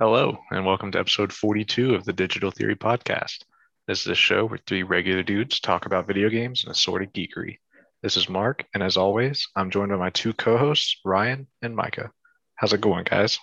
Hello, 0.00 0.38
and 0.50 0.66
welcome 0.66 0.90
to 0.90 0.98
episode 0.98 1.32
42 1.32 1.94
of 1.94 2.04
the 2.04 2.12
Digital 2.12 2.50
Theory 2.50 2.74
Podcast. 2.74 3.44
This 3.86 4.00
is 4.00 4.08
a 4.08 4.14
show 4.16 4.44
where 4.44 4.58
three 4.66 4.82
regular 4.82 5.22
dudes 5.22 5.60
talk 5.60 5.86
about 5.86 6.08
video 6.08 6.28
games 6.28 6.64
and 6.64 6.72
assorted 6.72 7.14
geekery. 7.14 7.58
This 8.02 8.16
is 8.16 8.28
Mark, 8.28 8.64
and 8.74 8.82
as 8.82 8.96
always, 8.96 9.46
I'm 9.54 9.70
joined 9.70 9.92
by 9.92 9.96
my 9.96 10.10
two 10.10 10.32
co 10.32 10.58
hosts, 10.58 10.96
Ryan 11.04 11.46
and 11.62 11.76
Micah. 11.76 12.10
How's 12.56 12.72
it 12.72 12.80
going, 12.80 13.04
guys? 13.04 13.38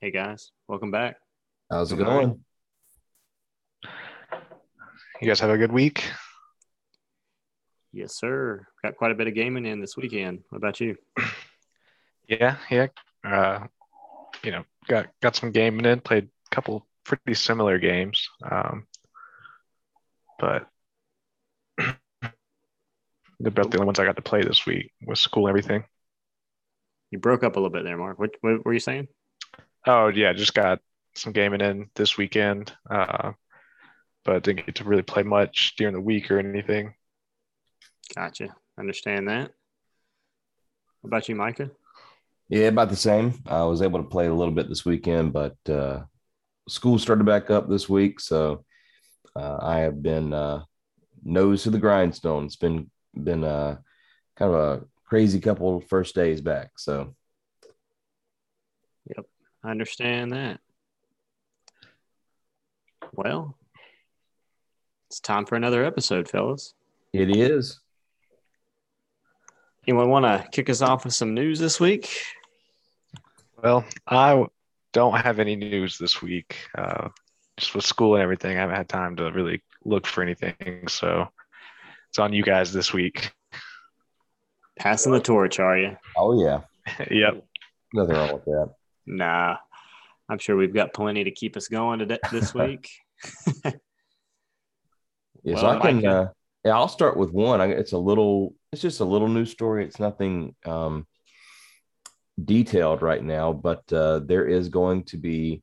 Hey, 0.00 0.10
guys. 0.10 0.50
Welcome 0.66 0.90
back. 0.90 1.14
How's 1.70 1.92
it 1.92 1.98
going? 1.98 2.44
You 3.84 5.28
guys 5.28 5.38
have 5.38 5.50
a 5.50 5.58
good 5.58 5.70
week? 5.70 6.10
Yes, 7.92 8.16
sir. 8.18 8.66
Got 8.82 8.96
quite 8.96 9.12
a 9.12 9.14
bit 9.14 9.28
of 9.28 9.34
gaming 9.34 9.64
in 9.64 9.80
this 9.80 9.96
weekend. 9.96 10.40
What 10.48 10.58
about 10.58 10.80
you? 10.80 10.96
Yeah, 12.28 12.56
yeah. 12.68 12.88
Uh, 13.22 13.68
you 14.42 14.50
know, 14.50 14.64
got 14.86 15.08
got 15.20 15.36
some 15.36 15.52
gaming 15.52 15.86
in. 15.86 16.00
Played 16.00 16.24
a 16.24 16.54
couple 16.54 16.86
pretty 17.04 17.34
similar 17.34 17.78
games, 17.78 18.28
um, 18.48 18.86
but 20.38 20.68
about 21.78 23.70
the 23.70 23.78
only 23.78 23.86
ones 23.86 23.98
I 23.98 24.04
got 24.04 24.16
to 24.16 24.22
play 24.22 24.42
this 24.42 24.66
week 24.66 24.92
was 25.06 25.20
school 25.20 25.46
and 25.46 25.50
everything. 25.50 25.84
You 27.10 27.18
broke 27.18 27.44
up 27.44 27.56
a 27.56 27.60
little 27.60 27.70
bit 27.70 27.84
there, 27.84 27.96
Mark. 27.96 28.18
What, 28.18 28.30
what 28.40 28.64
were 28.64 28.72
you 28.72 28.80
saying? 28.80 29.08
Oh 29.86 30.08
yeah, 30.08 30.32
just 30.32 30.54
got 30.54 30.80
some 31.14 31.32
gaming 31.32 31.60
in 31.60 31.90
this 31.94 32.18
weekend, 32.18 32.72
uh, 32.90 33.32
but 34.24 34.42
didn't 34.42 34.66
get 34.66 34.74
to 34.76 34.84
really 34.84 35.02
play 35.02 35.22
much 35.22 35.74
during 35.76 35.94
the 35.94 36.00
week 36.00 36.30
or 36.30 36.38
anything. 36.38 36.94
Gotcha. 38.14 38.54
Understand 38.78 39.28
that. 39.28 39.52
What 41.00 41.08
about 41.08 41.28
you, 41.28 41.36
Micah? 41.36 41.70
Yeah, 42.48 42.68
about 42.68 42.90
the 42.90 42.96
same. 42.96 43.42
I 43.46 43.64
was 43.64 43.82
able 43.82 44.00
to 44.02 44.08
play 44.08 44.26
a 44.26 44.34
little 44.34 44.54
bit 44.54 44.68
this 44.68 44.84
weekend, 44.84 45.32
but 45.32 45.56
uh, 45.68 46.04
school 46.68 46.98
started 46.98 47.24
back 47.24 47.50
up 47.50 47.68
this 47.68 47.88
week, 47.88 48.20
so 48.20 48.64
uh, 49.34 49.58
I 49.60 49.80
have 49.80 50.00
been 50.00 50.32
uh, 50.32 50.62
nose 51.24 51.64
to 51.64 51.70
the 51.70 51.78
grindstone. 51.78 52.44
It's 52.44 52.56
been 52.56 52.90
been 53.14 53.42
uh, 53.42 53.78
kind 54.36 54.54
of 54.54 54.60
a 54.60 54.84
crazy 55.04 55.40
couple 55.40 55.80
first 55.80 56.14
days 56.14 56.40
back. 56.40 56.70
So, 56.78 57.16
yep, 59.08 59.26
I 59.64 59.70
understand 59.70 60.32
that. 60.32 60.60
Well, 63.12 63.56
it's 65.08 65.20
time 65.20 65.46
for 65.46 65.56
another 65.56 65.84
episode, 65.84 66.28
fellas. 66.28 66.74
It 67.12 67.34
is. 67.34 67.80
Anyone 69.88 70.10
want 70.10 70.24
to 70.24 70.48
kick 70.50 70.68
us 70.68 70.82
off 70.82 71.04
with 71.04 71.14
some 71.14 71.32
news 71.32 71.58
this 71.58 71.78
week? 71.78 72.10
Well, 73.62 73.84
I 74.06 74.44
don't 74.92 75.18
have 75.18 75.38
any 75.38 75.56
news 75.56 75.98
this 75.98 76.20
week. 76.20 76.56
Uh, 76.76 77.08
just 77.56 77.74
with 77.74 77.84
school 77.84 78.14
and 78.14 78.22
everything, 78.22 78.56
I 78.56 78.60
haven't 78.60 78.76
had 78.76 78.88
time 78.88 79.16
to 79.16 79.30
really 79.32 79.62
look 79.84 80.06
for 80.06 80.22
anything. 80.22 80.88
So 80.88 81.28
it's 82.10 82.18
on 82.18 82.32
you 82.32 82.42
guys 82.42 82.72
this 82.72 82.92
week. 82.92 83.32
Passing 84.78 85.12
the 85.12 85.20
torch, 85.20 85.58
are 85.58 85.78
you? 85.78 85.96
Oh 86.16 86.38
yeah. 86.40 86.60
yep. 87.10 87.42
Nothing 87.94 88.14
wrong 88.14 88.32
with 88.34 88.44
that. 88.44 88.74
Nah, 89.06 89.56
I'm 90.28 90.38
sure 90.38 90.56
we've 90.56 90.74
got 90.74 90.92
plenty 90.92 91.24
to 91.24 91.30
keep 91.30 91.56
us 91.56 91.68
going 91.68 92.00
today, 92.00 92.18
this 92.30 92.54
week. 92.54 92.90
yeah, 93.64 93.72
well, 95.44 95.58
so 95.58 95.68
I 95.68 95.78
can. 95.78 96.06
Uh, 96.06 96.28
yeah, 96.64 96.74
I'll 96.74 96.88
start 96.88 97.16
with 97.16 97.30
one. 97.30 97.60
I, 97.60 97.66
it's 97.66 97.92
a 97.92 97.98
little. 97.98 98.54
It's 98.72 98.82
just 98.82 99.00
a 99.00 99.04
little 99.04 99.28
news 99.28 99.50
story. 99.50 99.84
It's 99.84 100.00
nothing 100.00 100.54
um, 100.66 101.06
detailed 102.42 103.02
right 103.02 103.22
now, 103.22 103.52
but 103.52 103.90
uh, 103.92 104.20
there 104.20 104.46
is 104.46 104.68
going 104.68 105.04
to 105.04 105.16
be 105.16 105.62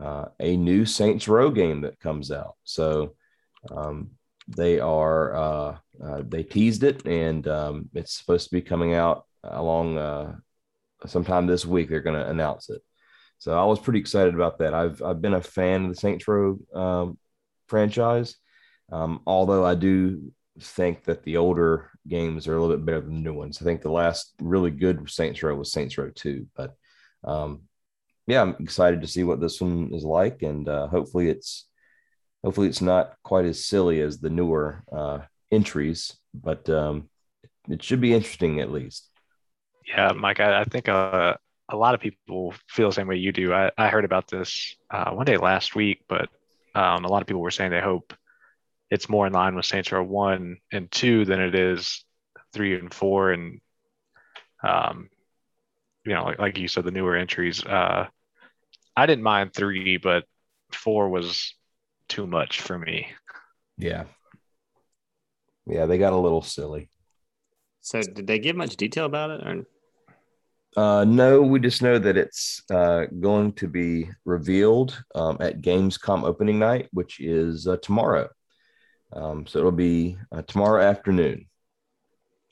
uh, 0.00 0.26
a 0.40 0.56
new 0.56 0.84
Saints 0.84 1.28
Row 1.28 1.50
game 1.50 1.82
that 1.82 2.00
comes 2.00 2.30
out. 2.30 2.54
So 2.64 3.14
um, 3.70 4.10
they 4.48 4.80
are 4.80 5.34
uh, 5.34 5.76
uh, 6.02 6.22
they 6.26 6.42
teased 6.42 6.82
it, 6.82 7.06
and 7.06 7.46
um, 7.48 7.88
it's 7.94 8.18
supposed 8.18 8.48
to 8.48 8.54
be 8.54 8.62
coming 8.62 8.94
out 8.94 9.24
along 9.42 9.98
uh, 9.98 10.36
sometime 11.06 11.46
this 11.46 11.66
week. 11.66 11.88
They're 11.88 12.00
going 12.00 12.20
to 12.20 12.28
announce 12.28 12.70
it. 12.70 12.82
So 13.38 13.58
I 13.58 13.64
was 13.64 13.78
pretty 13.78 14.00
excited 14.00 14.34
about 14.34 14.58
that. 14.58 14.74
I've 14.74 15.02
I've 15.02 15.20
been 15.20 15.34
a 15.34 15.42
fan 15.42 15.84
of 15.84 15.90
the 15.90 15.96
Saints 15.96 16.26
Row 16.26 16.58
um, 16.74 17.18
franchise, 17.68 18.36
um, 18.92 19.20
although 19.26 19.64
I 19.64 19.74
do 19.74 20.32
think 20.60 21.04
that 21.04 21.22
the 21.22 21.36
older 21.36 21.90
games 22.08 22.46
are 22.46 22.56
a 22.56 22.60
little 22.60 22.76
bit 22.76 22.86
better 22.86 23.00
than 23.00 23.14
the 23.14 23.20
new 23.20 23.34
ones. 23.34 23.60
I 23.60 23.64
think 23.64 23.82
the 23.82 23.90
last 23.90 24.34
really 24.40 24.70
good 24.70 25.08
Saints 25.10 25.42
Row 25.42 25.54
was 25.54 25.72
Saints 25.72 25.96
Row 25.98 26.10
Two, 26.14 26.46
but 26.56 26.74
um, 27.24 27.62
yeah, 28.26 28.42
I'm 28.42 28.56
excited 28.60 29.00
to 29.02 29.06
see 29.06 29.24
what 29.24 29.40
this 29.40 29.60
one 29.60 29.90
is 29.92 30.04
like, 30.04 30.42
and 30.42 30.68
uh, 30.68 30.88
hopefully 30.88 31.28
it's 31.28 31.66
hopefully 32.44 32.68
it's 32.68 32.82
not 32.82 33.14
quite 33.22 33.44
as 33.44 33.64
silly 33.64 34.00
as 34.00 34.18
the 34.18 34.30
newer 34.30 34.82
uh, 34.92 35.18
entries, 35.50 36.16
but 36.34 36.68
um, 36.68 37.08
it 37.68 37.82
should 37.82 38.00
be 38.00 38.14
interesting 38.14 38.60
at 38.60 38.72
least. 38.72 39.08
Yeah, 39.86 40.12
Mike, 40.12 40.40
I, 40.40 40.60
I 40.60 40.64
think 40.64 40.88
uh, 40.88 41.34
a 41.68 41.76
lot 41.76 41.94
of 41.94 42.00
people 42.00 42.54
feel 42.68 42.88
the 42.88 42.94
same 42.94 43.06
way 43.06 43.16
you 43.16 43.32
do. 43.32 43.52
I, 43.52 43.70
I 43.78 43.88
heard 43.88 44.04
about 44.04 44.28
this 44.28 44.76
uh, 44.90 45.10
one 45.10 45.26
day 45.26 45.36
last 45.36 45.74
week, 45.74 46.02
but 46.08 46.28
um, 46.74 47.04
a 47.04 47.08
lot 47.08 47.22
of 47.22 47.28
people 47.28 47.42
were 47.42 47.50
saying 47.50 47.70
they 47.70 47.80
hope 47.80 48.12
it's 48.90 49.08
more 49.08 49.26
in 49.26 49.32
line 49.32 49.54
with 49.54 49.66
Saints 49.66 49.92
Row 49.92 50.02
one 50.02 50.58
and 50.72 50.90
two 50.90 51.24
than 51.24 51.40
it 51.40 51.54
is 51.54 52.04
three 52.52 52.78
and 52.78 52.92
four, 52.92 53.32
and 53.32 53.60
um, 54.62 55.08
you 56.04 56.14
know, 56.14 56.24
like, 56.24 56.38
like 56.38 56.58
you 56.58 56.68
said, 56.68 56.84
the 56.84 56.90
newer 56.90 57.16
entries. 57.16 57.64
Uh, 57.64 58.06
I 58.96 59.06
didn't 59.06 59.24
mind 59.24 59.52
three, 59.52 59.96
but 59.98 60.24
four 60.72 61.08
was 61.08 61.54
too 62.08 62.26
much 62.26 62.60
for 62.60 62.78
me. 62.78 63.08
Yeah. 63.76 64.04
Yeah, 65.66 65.86
they 65.86 65.98
got 65.98 66.12
a 66.12 66.16
little 66.16 66.42
silly. 66.42 66.88
So, 67.80 68.02
did 68.02 68.26
they 68.26 68.38
give 68.38 68.56
much 68.56 68.76
detail 68.76 69.04
about 69.04 69.30
it? 69.30 69.46
Or? 69.46 69.66
Uh, 70.76 71.04
no, 71.04 71.42
we 71.42 71.58
just 71.58 71.82
know 71.82 71.98
that 71.98 72.16
it's 72.16 72.62
uh, 72.70 73.06
going 73.20 73.52
to 73.54 73.66
be 73.66 74.08
revealed 74.24 75.02
um, 75.14 75.36
at 75.40 75.60
Gamescom 75.60 76.24
opening 76.24 76.58
night, 76.58 76.88
which 76.92 77.18
is 77.20 77.66
uh, 77.66 77.78
tomorrow. 77.78 78.28
Um, 79.12 79.46
so 79.46 79.58
it'll 79.58 79.72
be 79.72 80.18
uh, 80.32 80.42
tomorrow 80.42 80.82
afternoon. 80.82 81.46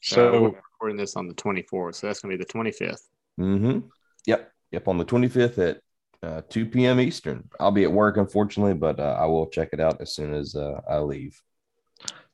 So 0.00 0.40
we're 0.40 0.48
recording 0.48 0.96
this 0.96 1.16
on 1.16 1.28
the 1.28 1.34
24th, 1.34 1.96
so 1.96 2.06
that's 2.06 2.20
going 2.20 2.36
to 2.36 2.38
be 2.38 2.44
the 2.44 2.52
25th. 2.52 3.08
Mm-hmm. 3.40 3.88
Yep. 4.26 4.52
Yep. 4.70 4.88
On 4.88 4.98
the 4.98 5.04
25th 5.04 5.58
at 5.58 5.80
uh, 6.24 6.42
2 6.48 6.66
p.m. 6.66 7.00
Eastern. 7.00 7.48
I'll 7.60 7.70
be 7.70 7.84
at 7.84 7.92
work, 7.92 8.16
unfortunately, 8.16 8.74
but 8.74 8.98
uh, 8.98 9.16
I 9.18 9.26
will 9.26 9.46
check 9.46 9.70
it 9.72 9.80
out 9.80 10.00
as 10.00 10.14
soon 10.14 10.34
as 10.34 10.54
uh, 10.54 10.80
I 10.88 10.98
leave. 10.98 11.40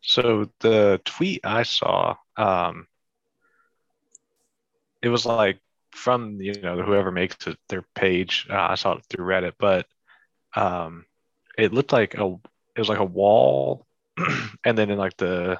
So 0.00 0.50
the 0.60 1.00
tweet 1.04 1.40
I 1.44 1.62
saw, 1.64 2.16
um, 2.36 2.86
it 5.02 5.08
was 5.08 5.26
like 5.26 5.58
from 5.92 6.40
you 6.40 6.60
know 6.60 6.80
whoever 6.82 7.10
makes 7.10 7.46
it 7.46 7.58
their 7.68 7.84
page. 7.94 8.46
Uh, 8.48 8.68
I 8.70 8.74
saw 8.76 8.92
it 8.92 9.04
through 9.10 9.26
Reddit, 9.26 9.54
but 9.58 9.86
um, 10.54 11.04
it 11.58 11.72
looked 11.72 11.92
like 11.92 12.14
a 12.14 12.36
it 12.74 12.78
was 12.78 12.88
like 12.88 12.98
a 12.98 13.04
wall, 13.04 13.86
and 14.64 14.76
then 14.76 14.90
in 14.90 14.98
like 14.98 15.16
the 15.16 15.58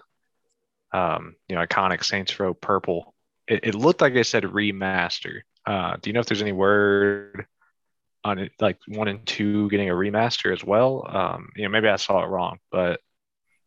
um, 0.93 1.35
you 1.49 1.57
know 1.57 1.65
iconic 1.65 2.05
Saints 2.05 2.39
Row 2.39 2.55
purple, 2.55 3.15
it, 3.47 3.61
it 3.65 3.75
looked 3.75 4.01
like 4.01 4.15
it 4.15 4.25
said 4.25 4.45
remaster. 4.45 5.41
Uh, 5.67 5.97
do 6.01 6.11
you 6.11 6.15
know 6.15 6.21
if 6.21 6.27
there's 6.27 6.43
any 6.43 6.53
word 6.53 7.47
on 8.25 8.39
it, 8.39 8.53
like 8.61 8.79
one 8.89 9.09
and 9.09 9.25
two 9.27 9.69
getting 9.71 9.91
a 9.91 9.95
remaster 9.95 10.53
as 10.53 10.65
well? 10.65 11.07
Um, 11.09 11.51
you 11.57 11.65
know, 11.65 11.69
maybe 11.69 11.89
I 11.89 11.97
saw 11.97 12.23
it 12.25 12.29
wrong, 12.29 12.59
but 12.71 13.01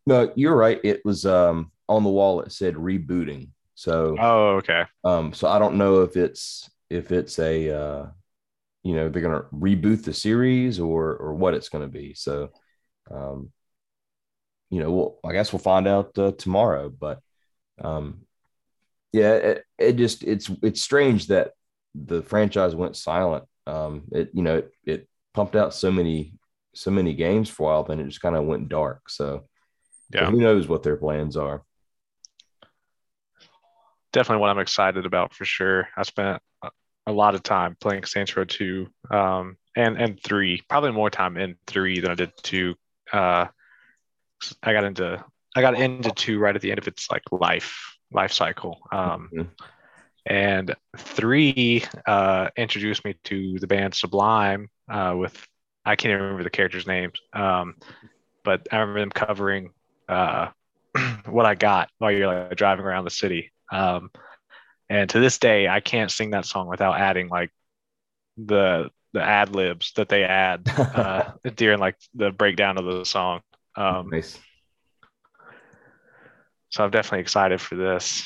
no, 0.06 0.32
you're 0.34 0.56
right. 0.56 0.80
It 0.84 1.04
was 1.04 1.24
um, 1.24 1.70
on 1.88 2.04
the 2.04 2.10
wall. 2.10 2.40
It 2.40 2.52
said 2.52 2.74
rebooting. 2.74 3.48
So 3.74 4.16
oh, 4.18 4.48
okay. 4.56 4.84
Um, 5.02 5.32
so 5.32 5.48
I 5.48 5.58
don't 5.58 5.76
know 5.76 6.02
if 6.02 6.16
it's 6.16 6.70
if 6.90 7.10
it's 7.10 7.38
a 7.38 7.70
uh, 7.70 8.06
you 8.82 8.94
know 8.94 9.08
they're 9.08 9.22
gonna 9.22 9.46
reboot 9.52 10.04
the 10.04 10.12
series 10.12 10.78
or 10.78 11.16
or 11.16 11.34
what 11.34 11.54
it's 11.54 11.68
gonna 11.68 11.88
be. 11.88 12.14
So 12.14 12.50
um, 13.10 13.50
you 14.74 14.80
know, 14.80 14.90
we'll, 14.90 15.18
I 15.24 15.32
guess 15.32 15.52
we'll 15.52 15.60
find 15.60 15.86
out 15.86 16.18
uh, 16.18 16.32
tomorrow. 16.32 16.90
But 16.90 17.20
um, 17.80 18.22
yeah, 19.12 19.34
it, 19.34 19.64
it 19.78 19.92
just 19.92 20.24
it's 20.24 20.50
it's 20.64 20.82
strange 20.82 21.28
that 21.28 21.52
the 21.94 22.22
franchise 22.22 22.74
went 22.74 22.96
silent. 22.96 23.44
Um, 23.68 24.02
it 24.10 24.30
you 24.34 24.42
know 24.42 24.56
it, 24.56 24.72
it 24.84 25.08
pumped 25.32 25.54
out 25.54 25.74
so 25.74 25.92
many 25.92 26.34
so 26.74 26.90
many 26.90 27.14
games 27.14 27.48
for 27.48 27.62
a 27.62 27.66
while, 27.66 27.84
then 27.84 28.00
it 28.00 28.06
just 28.06 28.20
kind 28.20 28.34
of 28.34 28.46
went 28.46 28.68
dark. 28.68 29.08
So 29.08 29.44
yeah, 30.12 30.28
who 30.28 30.38
knows 30.38 30.66
what 30.66 30.82
their 30.82 30.96
plans 30.96 31.36
are? 31.36 31.62
Definitely 34.12 34.40
what 34.40 34.50
I'm 34.50 34.58
excited 34.58 35.06
about 35.06 35.34
for 35.34 35.44
sure. 35.44 35.88
I 35.96 36.02
spent 36.02 36.42
a 37.06 37.12
lot 37.12 37.36
of 37.36 37.44
time 37.44 37.76
playing 37.80 38.06
Saints 38.06 38.36
Row 38.36 38.44
2 38.44 38.88
um, 39.12 39.56
and 39.76 39.96
and 40.00 40.20
three, 40.20 40.62
probably 40.68 40.90
more 40.90 41.10
time 41.10 41.36
in 41.36 41.54
three 41.68 42.00
than 42.00 42.10
I 42.10 42.14
did 42.16 42.32
two. 42.42 42.74
Uh, 43.12 43.46
I 44.62 44.72
got 44.72 44.84
into 44.84 45.24
I 45.56 45.60
got 45.60 45.78
into 45.78 46.10
two 46.10 46.38
right 46.38 46.54
at 46.54 46.62
the 46.62 46.70
end 46.70 46.78
of 46.78 46.88
its 46.88 47.10
like 47.10 47.22
life 47.30 47.96
life 48.12 48.32
cycle. 48.32 48.80
Um, 48.92 49.30
mm-hmm. 49.32 49.42
and 50.26 50.74
three 50.96 51.84
uh, 52.06 52.48
introduced 52.56 53.04
me 53.04 53.16
to 53.24 53.58
the 53.58 53.66
band 53.66 53.94
Sublime 53.94 54.68
uh, 54.90 55.14
with 55.16 55.46
I 55.84 55.96
can't 55.96 56.12
even 56.12 56.22
remember 56.22 56.44
the 56.44 56.50
characters' 56.50 56.86
names, 56.86 57.20
um, 57.34 57.76
but 58.42 58.66
I 58.72 58.78
remember 58.78 59.00
them 59.00 59.10
covering 59.10 59.70
uh, 60.08 60.48
what 61.26 61.46
I 61.46 61.54
got 61.54 61.90
while 61.98 62.10
you're 62.10 62.26
like 62.26 62.56
driving 62.56 62.84
around 62.84 63.04
the 63.04 63.10
city. 63.10 63.52
Um, 63.70 64.10
and 64.88 65.08
to 65.10 65.20
this 65.20 65.38
day, 65.38 65.68
I 65.68 65.80
can't 65.80 66.10
sing 66.10 66.30
that 66.30 66.46
song 66.46 66.68
without 66.68 66.98
adding 66.98 67.28
like 67.28 67.50
the 68.36 68.90
the 69.12 69.22
ad 69.22 69.54
libs 69.54 69.92
that 69.94 70.08
they 70.08 70.24
add 70.24 70.68
uh, 70.78 71.32
during 71.54 71.78
like 71.78 71.96
the 72.14 72.30
breakdown 72.30 72.78
of 72.78 72.84
the 72.84 73.04
song. 73.04 73.40
Um, 73.76 74.08
nice. 74.10 74.38
So 76.70 76.84
I'm 76.84 76.90
definitely 76.90 77.20
excited 77.20 77.60
for 77.60 77.76
this. 77.76 78.24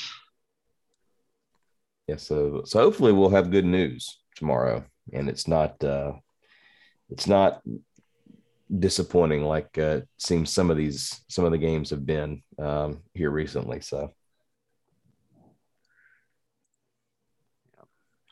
Yeah. 2.07 2.17
So 2.17 2.63
so 2.65 2.79
hopefully 2.79 3.11
we'll 3.11 3.29
have 3.29 3.51
good 3.51 3.65
news 3.65 4.19
tomorrow, 4.35 4.83
and 5.13 5.29
it's 5.29 5.47
not 5.47 5.83
uh, 5.83 6.13
it's 7.09 7.27
not 7.27 7.61
disappointing 8.77 9.43
like 9.43 9.77
uh, 9.77 10.01
it 10.01 10.07
seems 10.17 10.51
some 10.51 10.71
of 10.71 10.77
these 10.77 11.21
some 11.27 11.45
of 11.45 11.51
the 11.51 11.57
games 11.57 11.89
have 11.89 12.05
been 12.05 12.41
um, 12.57 13.01
here 13.13 13.31
recently. 13.31 13.81
So 13.81 14.11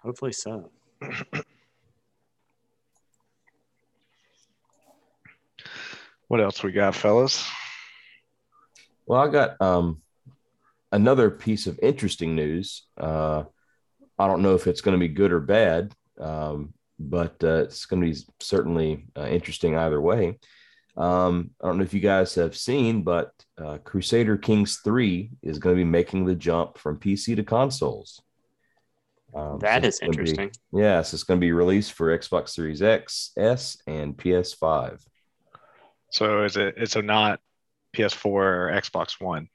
hopefully 0.01 0.33
so. 0.33 0.71
what 6.27 6.41
else 6.41 6.63
we 6.63 6.71
got, 6.71 6.95
fellas? 6.95 7.47
Well, 9.05 9.21
I 9.21 9.29
got 9.29 9.61
um, 9.61 10.01
another 10.91 11.29
piece 11.29 11.67
of 11.67 11.79
interesting 11.81 12.35
news. 12.35 12.83
Uh, 12.97 13.43
I 14.19 14.27
don't 14.27 14.41
know 14.41 14.55
if 14.55 14.67
it's 14.67 14.81
going 14.81 14.95
to 14.95 14.99
be 14.99 15.13
good 15.13 15.31
or 15.31 15.39
bad, 15.39 15.93
um, 16.19 16.73
but 16.99 17.35
uh, 17.43 17.63
it's 17.63 17.85
going 17.85 18.01
to 18.01 18.11
be 18.11 18.19
certainly 18.39 19.05
uh, 19.15 19.27
interesting 19.27 19.77
either 19.77 20.01
way. 20.01 20.39
Um, 20.97 21.51
I 21.61 21.67
don't 21.67 21.77
know 21.77 21.83
if 21.83 21.93
you 21.93 21.99
guys 21.99 22.33
have 22.35 22.57
seen, 22.57 23.03
but 23.03 23.31
uh, 23.57 23.77
Crusader 23.83 24.35
Kings 24.35 24.81
3 24.83 25.29
is 25.43 25.59
going 25.59 25.75
to 25.75 25.79
be 25.79 25.89
making 25.89 26.25
the 26.25 26.35
jump 26.35 26.77
from 26.77 26.99
PC 26.99 27.35
to 27.35 27.43
consoles. 27.43 28.21
Um, 29.35 29.59
that 29.59 29.83
so 29.83 29.87
is 29.89 29.99
interesting. 30.01 30.49
Be, 30.73 30.81
yes, 30.81 31.13
it's 31.13 31.23
going 31.23 31.39
to 31.39 31.45
be 31.45 31.51
released 31.51 31.93
for 31.93 32.17
Xbox 32.17 32.49
Series 32.49 32.81
X, 32.81 33.31
S, 33.37 33.77
and 33.85 34.17
PS5. 34.17 34.99
So 36.11 36.43
is 36.43 36.57
it? 36.57 36.75
It's 36.77 36.95
a 36.95 37.01
not 37.01 37.39
PS4 37.95 38.25
or 38.25 38.71
Xbox 38.73 39.19
One. 39.19 39.49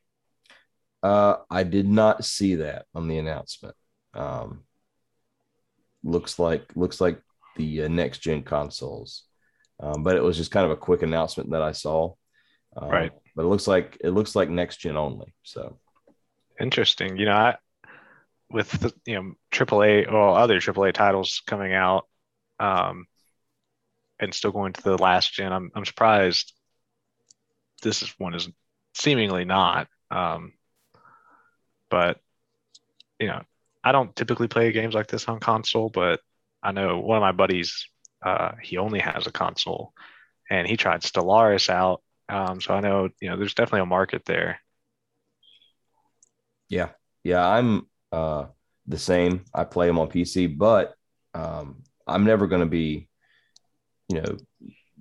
Uh, 1.02 1.36
I 1.50 1.64
did 1.64 1.88
not 1.88 2.24
see 2.24 2.56
that 2.56 2.86
on 2.94 3.08
the 3.08 3.18
announcement. 3.18 3.74
Um, 4.14 4.62
looks 6.04 6.38
like 6.38 6.70
looks 6.74 7.00
like 7.00 7.20
the 7.56 7.84
uh, 7.84 7.88
next 7.88 8.18
gen 8.18 8.42
consoles, 8.42 9.24
um, 9.80 10.02
but 10.02 10.16
it 10.16 10.22
was 10.22 10.36
just 10.36 10.50
kind 10.50 10.64
of 10.64 10.70
a 10.70 10.76
quick 10.76 11.02
announcement 11.02 11.50
that 11.50 11.62
I 11.62 11.72
saw. 11.72 12.14
Um, 12.76 12.88
right. 12.88 13.12
But 13.34 13.44
it 13.44 13.48
looks 13.48 13.66
like 13.66 13.98
it 14.00 14.10
looks 14.10 14.36
like 14.36 14.48
next 14.48 14.78
gen 14.78 14.96
only. 14.96 15.34
So 15.42 15.78
interesting. 16.60 17.16
You 17.16 17.26
know, 17.26 17.32
I 17.32 17.56
with 18.50 18.70
the 18.70 18.92
you 19.06 19.14
know 19.14 19.32
AAA 19.50 20.10
or 20.10 20.38
other 20.38 20.60
AAA 20.60 20.92
titles 20.92 21.42
coming 21.46 21.72
out, 21.72 22.06
um, 22.60 23.06
and 24.22 24.32
still 24.32 24.52
going 24.52 24.72
to 24.72 24.82
the 24.82 24.96
last 24.96 25.34
gen, 25.34 25.52
I'm 25.52 25.70
I'm 25.74 25.84
surprised 25.84 26.54
this 27.82 28.02
is 28.02 28.14
one 28.18 28.34
is 28.34 28.48
seemingly 28.94 29.44
not. 29.44 29.88
Um, 30.10 30.52
but 31.90 32.20
you 33.18 33.26
know, 33.26 33.42
I 33.84 33.92
don't 33.92 34.14
typically 34.14 34.48
play 34.48 34.72
games 34.72 34.94
like 34.94 35.08
this 35.08 35.28
on 35.28 35.40
console, 35.40 35.90
but 35.90 36.20
I 36.62 36.72
know 36.72 37.00
one 37.00 37.16
of 37.16 37.22
my 37.22 37.32
buddies, 37.32 37.86
uh, 38.24 38.52
he 38.62 38.78
only 38.78 39.00
has 39.00 39.26
a 39.26 39.32
console, 39.32 39.92
and 40.48 40.66
he 40.66 40.76
tried 40.76 41.02
Stellaris 41.02 41.68
out. 41.68 42.02
Um, 42.28 42.60
so 42.60 42.74
I 42.74 42.80
know 42.80 43.08
you 43.20 43.28
know 43.28 43.36
there's 43.36 43.54
definitely 43.54 43.80
a 43.80 43.86
market 43.86 44.24
there. 44.24 44.60
Yeah, 46.68 46.90
yeah, 47.24 47.46
I'm 47.46 47.88
uh, 48.12 48.46
the 48.86 48.98
same. 48.98 49.44
I 49.52 49.64
play 49.64 49.88
them 49.88 49.98
on 49.98 50.08
PC, 50.08 50.56
but 50.56 50.94
um, 51.34 51.82
I'm 52.06 52.24
never 52.24 52.46
going 52.46 52.62
to 52.62 52.66
be, 52.66 53.08
you 54.12 54.20
know, 54.20 54.36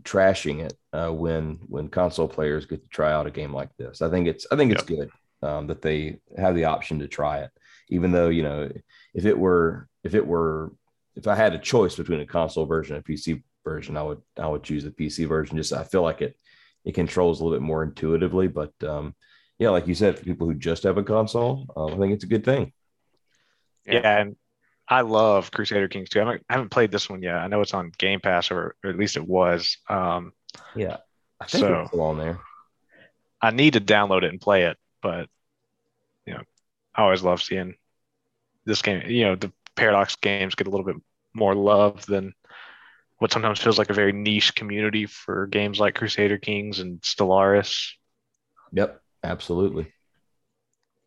trashing 0.04 0.66
it 0.66 0.74
uh, 0.94 1.12
when 1.12 1.60
when 1.68 1.88
console 1.88 2.28
players 2.28 2.66
get 2.66 2.82
to 2.84 2.90
try 2.90 3.12
out 3.12 3.28
a 3.28 3.32
game 3.32 3.54
like 3.54 3.76
this. 3.78 4.02
I 4.02 4.10
think 4.10 4.28
it's 4.28 4.48
I 4.52 4.56
think 4.56 4.72
it's 4.72 4.90
yep. 4.90 5.00
good 5.00 5.48
um, 5.48 5.68
that 5.68 5.82
they 5.82 6.20
have 6.38 6.56
the 6.56 6.66
option 6.66 7.00
to 7.00 7.08
try 7.08 7.40
it, 7.40 7.52
even 7.90 8.12
though 8.12 8.30
you 8.30 8.44
know 8.44 8.70
if 9.14 9.26
it 9.26 9.38
were 9.38 9.88
if 10.04 10.16
it 10.16 10.26
were 10.26 10.72
if 11.16 11.28
I 11.28 11.36
had 11.36 11.54
a 11.54 11.60
choice 11.60 11.96
between 11.96 12.22
a 12.22 12.26
console 12.26 12.66
version 12.66 12.96
and 12.96 13.04
a 13.04 13.08
PC 13.08 13.44
version, 13.64 13.98
I 13.98 14.04
would 14.04 14.22
I 14.38 14.48
would 14.48 14.64
choose 14.64 14.84
the 14.84 14.92
PC 14.92 15.28
version. 15.28 15.58
Just 15.58 15.74
I 15.74 15.84
feel 15.84 16.02
like 16.02 16.22
it 16.22 16.36
it 16.86 16.96
controls 16.96 17.40
a 17.40 17.44
little 17.44 17.58
bit 17.58 17.64
more 17.64 17.84
intuitively, 17.84 18.48
but 18.48 18.74
um, 18.84 19.16
yeah, 19.60 19.70
like 19.70 19.88
you 19.88 19.94
said, 19.94 20.18
for 20.18 20.26
people 20.26 20.48
who 20.48 20.56
just 20.56 20.84
have 20.84 20.98
a 20.98 21.04
console, 21.04 21.68
uh, 21.76 21.86
I 21.86 21.98
think 21.98 22.14
it's 22.14 22.24
a 22.24 22.28
good 22.28 22.44
thing. 22.44 22.74
Yeah. 23.86 23.94
yeah, 23.94 24.18
and 24.22 24.36
I 24.92 25.02
love 25.02 25.52
Crusader 25.52 25.88
Kings 25.88 26.10
2. 26.10 26.20
I 26.20 26.24
haven't, 26.24 26.46
I 26.50 26.54
haven't, 26.54 26.70
played 26.70 26.92
this 26.92 27.10
one 27.10 27.24
yet. 27.24 27.36
I 27.36 27.48
know 27.48 27.62
it's 27.62 27.74
on 27.74 27.94
Game 27.98 28.20
Pass, 28.20 28.52
or, 28.52 28.76
or 28.84 28.90
at 28.90 28.98
least 28.98 29.16
it 29.16 29.26
was. 29.26 29.78
Um, 29.88 30.34
yeah, 30.76 30.98
I 31.40 31.46
think 31.46 31.62
so, 31.62 31.80
it's 31.80 31.90
still 31.92 32.02
on 32.02 32.18
there. 32.18 32.40
I 33.42 33.52
need 33.52 33.74
to 33.74 33.82
download 33.82 34.24
it 34.24 34.32
and 34.32 34.42
play 34.42 34.66
it, 34.66 34.78
but 35.02 35.30
you 36.26 36.34
know, 36.34 36.42
I 36.94 37.04
always 37.04 37.24
love 37.24 37.42
seeing 37.42 37.76
this 38.66 38.82
game. 38.82 39.04
You 39.08 39.24
know, 39.24 39.36
the 39.36 39.54
Paradox 39.76 40.18
games 40.18 40.56
get 40.56 40.68
a 40.68 40.70
little 40.70 40.86
bit 40.86 40.98
more 41.34 41.56
love 41.56 42.06
than 42.06 42.34
what 43.20 43.32
sometimes 43.32 43.62
feels 43.62 43.78
like 43.78 43.90
a 43.90 43.94
very 43.94 44.12
niche 44.12 44.56
community 44.56 45.06
for 45.06 45.48
games 45.48 45.80
like 45.80 45.96
Crusader 45.96 46.38
Kings 46.38 46.82
and 46.82 47.00
Stellaris. 47.00 47.92
Yep, 48.74 49.02
absolutely. 49.24 49.94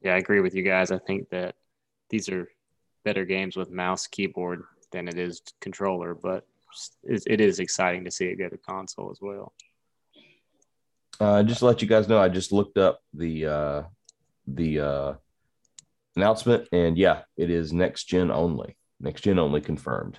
Yeah, 0.01 0.15
I 0.15 0.17
agree 0.17 0.41
with 0.41 0.55
you 0.55 0.63
guys. 0.63 0.91
I 0.91 0.99
think 0.99 1.29
that 1.29 1.55
these 2.09 2.31
are 2.31 2.49
better 3.05 3.25
games 3.25 3.57
with 3.57 3.71
mouse 3.71 4.07
keyboard 4.07 4.65
than 4.91 5.09
it 5.09 5.19
is 5.19 5.43
controller, 5.61 6.15
but 6.15 6.47
it 7.05 7.41
is 7.41 7.61
exciting 7.61 8.05
to 8.05 8.11
see 8.11 8.27
it 8.27 8.37
go 8.37 8.49
to 8.49 8.57
console 8.59 9.11
as 9.11 9.19
well. 9.21 9.53
Uh, 11.21 11.43
just 11.43 11.61
to 11.61 11.67
let 11.67 11.81
you 11.81 11.89
guys 11.89 12.09
know, 12.09 12.19
I 12.19 12.29
just 12.29 12.53
looked 12.53 12.77
up 12.79 13.01
the 13.13 13.47
uh, 13.47 13.83
the 14.49 14.81
uh, 14.81 15.15
announcement, 16.17 16.69
and 16.73 16.99
yeah, 16.99 17.23
it 17.37 17.51
is 17.51 17.73
next 17.73 18.05
gen 18.05 18.31
only. 18.31 18.77
Next 19.01 19.23
gen 19.23 19.39
only 19.39 19.61
confirmed. 19.61 20.19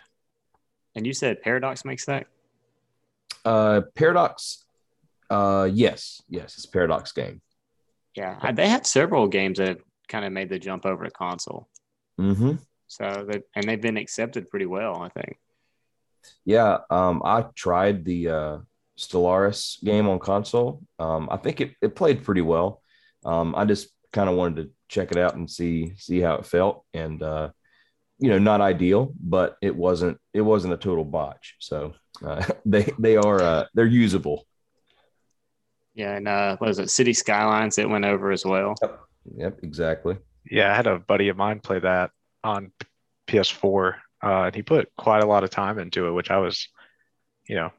And 0.96 1.06
you 1.06 1.14
said 1.14 1.42
Paradox 1.42 1.84
makes 1.84 2.06
that? 2.06 2.28
Uh, 3.44 3.82
Paradox. 3.96 4.64
Uh, 5.30 5.68
yes, 5.72 6.22
yes, 6.30 6.56
it's 6.58 6.66
Paradox 6.66 7.12
game. 7.12 7.42
Yeah, 8.16 8.52
they 8.54 8.70
have 8.70 8.88
several 8.88 9.28
games 9.28 9.58
that 9.58 9.68
have 9.68 9.82
kind 10.08 10.24
of 10.24 10.32
made 10.32 10.48
the 10.48 10.60
jump 10.60 10.86
over 10.86 11.04
to 11.04 11.12
console. 11.12 11.68
Mm-hmm. 12.20 12.54
So 12.88 13.26
that 13.30 13.44
and 13.56 13.68
they've 13.68 13.82
been 13.82 13.98
accepted 13.98 14.50
pretty 14.50 14.66
well, 14.66 15.02
I 15.02 15.10
think. 15.10 15.38
Yeah, 16.44 16.80
um, 16.90 17.22
I 17.24 17.46
tried 17.56 18.06
the 18.06 18.30
uh, 18.30 18.58
Stellaris 18.98 19.84
game 19.84 20.08
on 20.08 20.20
console. 20.20 20.82
Um, 21.00 21.28
I 21.32 21.38
think 21.38 21.62
it, 21.62 21.74
it 21.82 21.96
played 21.96 22.24
pretty 22.24 22.42
well. 22.42 22.82
Um, 23.24 23.56
I 23.56 23.66
just 23.66 23.90
kind 24.14 24.30
of 24.30 24.36
wanted 24.36 24.64
to 24.64 24.72
check 24.88 25.12
it 25.12 25.18
out 25.18 25.36
and 25.36 25.50
see 25.50 25.94
see 25.98 26.20
how 26.20 26.36
it 26.36 26.46
felt, 26.46 26.86
and 26.94 27.22
uh, 27.22 27.50
you 28.20 28.30
know, 28.30 28.40
not 28.40 28.62
ideal, 28.62 29.14
but 29.20 29.58
it 29.62 29.76
wasn't 29.76 30.20
it 30.34 30.42
wasn't 30.42 30.74
a 30.74 30.78
total 30.78 31.06
botch. 31.06 31.56
So 31.60 31.94
uh, 32.26 32.46
they 32.66 32.92
they 33.00 33.18
are 33.18 33.42
uh, 33.42 33.66
they're 33.74 33.86
usable. 33.86 34.46
Yeah, 35.94 36.16
and 36.16 36.28
uh, 36.28 36.58
what 36.58 36.68
was 36.68 36.80
it? 36.80 36.90
City 36.90 37.14
Skylines 37.14 37.78
it 37.78 37.90
went 37.90 38.06
over 38.06 38.32
as 38.32 38.46
well. 38.46 38.76
Yep, 38.82 39.00
yep 39.38 39.60
exactly. 39.64 40.18
Yeah, 40.50 40.72
I 40.72 40.76
had 40.76 40.88
a 40.88 41.00
buddy 41.00 41.30
of 41.30 41.38
mine 41.38 41.60
play 41.60 41.80
that 41.80 42.12
on 42.46 42.72
PS4, 43.28 43.96
uh, 44.24 44.44
and 44.44 44.56
he 44.56 44.62
put 44.62 44.90
quite 44.98 45.24
a 45.24 45.28
lot 45.28 45.44
of 45.44 45.50
time 45.50 45.80
into 45.80 46.08
it, 46.08 46.12
which 46.12 46.32
I 46.32 46.38
was, 46.38 46.70
you 47.48 47.56
know, 47.56 47.72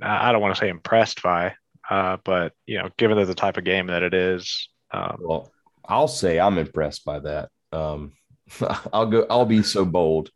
I 0.00 0.32
don't 0.32 0.40
want 0.40 0.54
to 0.54 0.60
say 0.60 0.68
impressed 0.68 1.22
by, 1.22 1.54
uh, 1.88 2.16
but 2.24 2.52
you 2.66 2.78
know, 2.78 2.88
given 2.96 3.18
that 3.18 3.26
the 3.26 3.34
type 3.34 3.56
of 3.56 3.64
game 3.64 3.88
that 3.88 4.02
it 4.02 4.14
is. 4.14 4.68
Um, 4.90 5.18
well, 5.20 5.52
I'll 5.84 6.08
say 6.08 6.38
I'm 6.40 6.58
impressed 6.58 7.04
by 7.04 7.18
that. 7.20 7.50
Um, 7.72 8.12
I'll 8.92 9.06
go. 9.06 9.26
I'll 9.28 9.46
be 9.46 9.62
so 9.62 9.84
bold. 9.84 10.30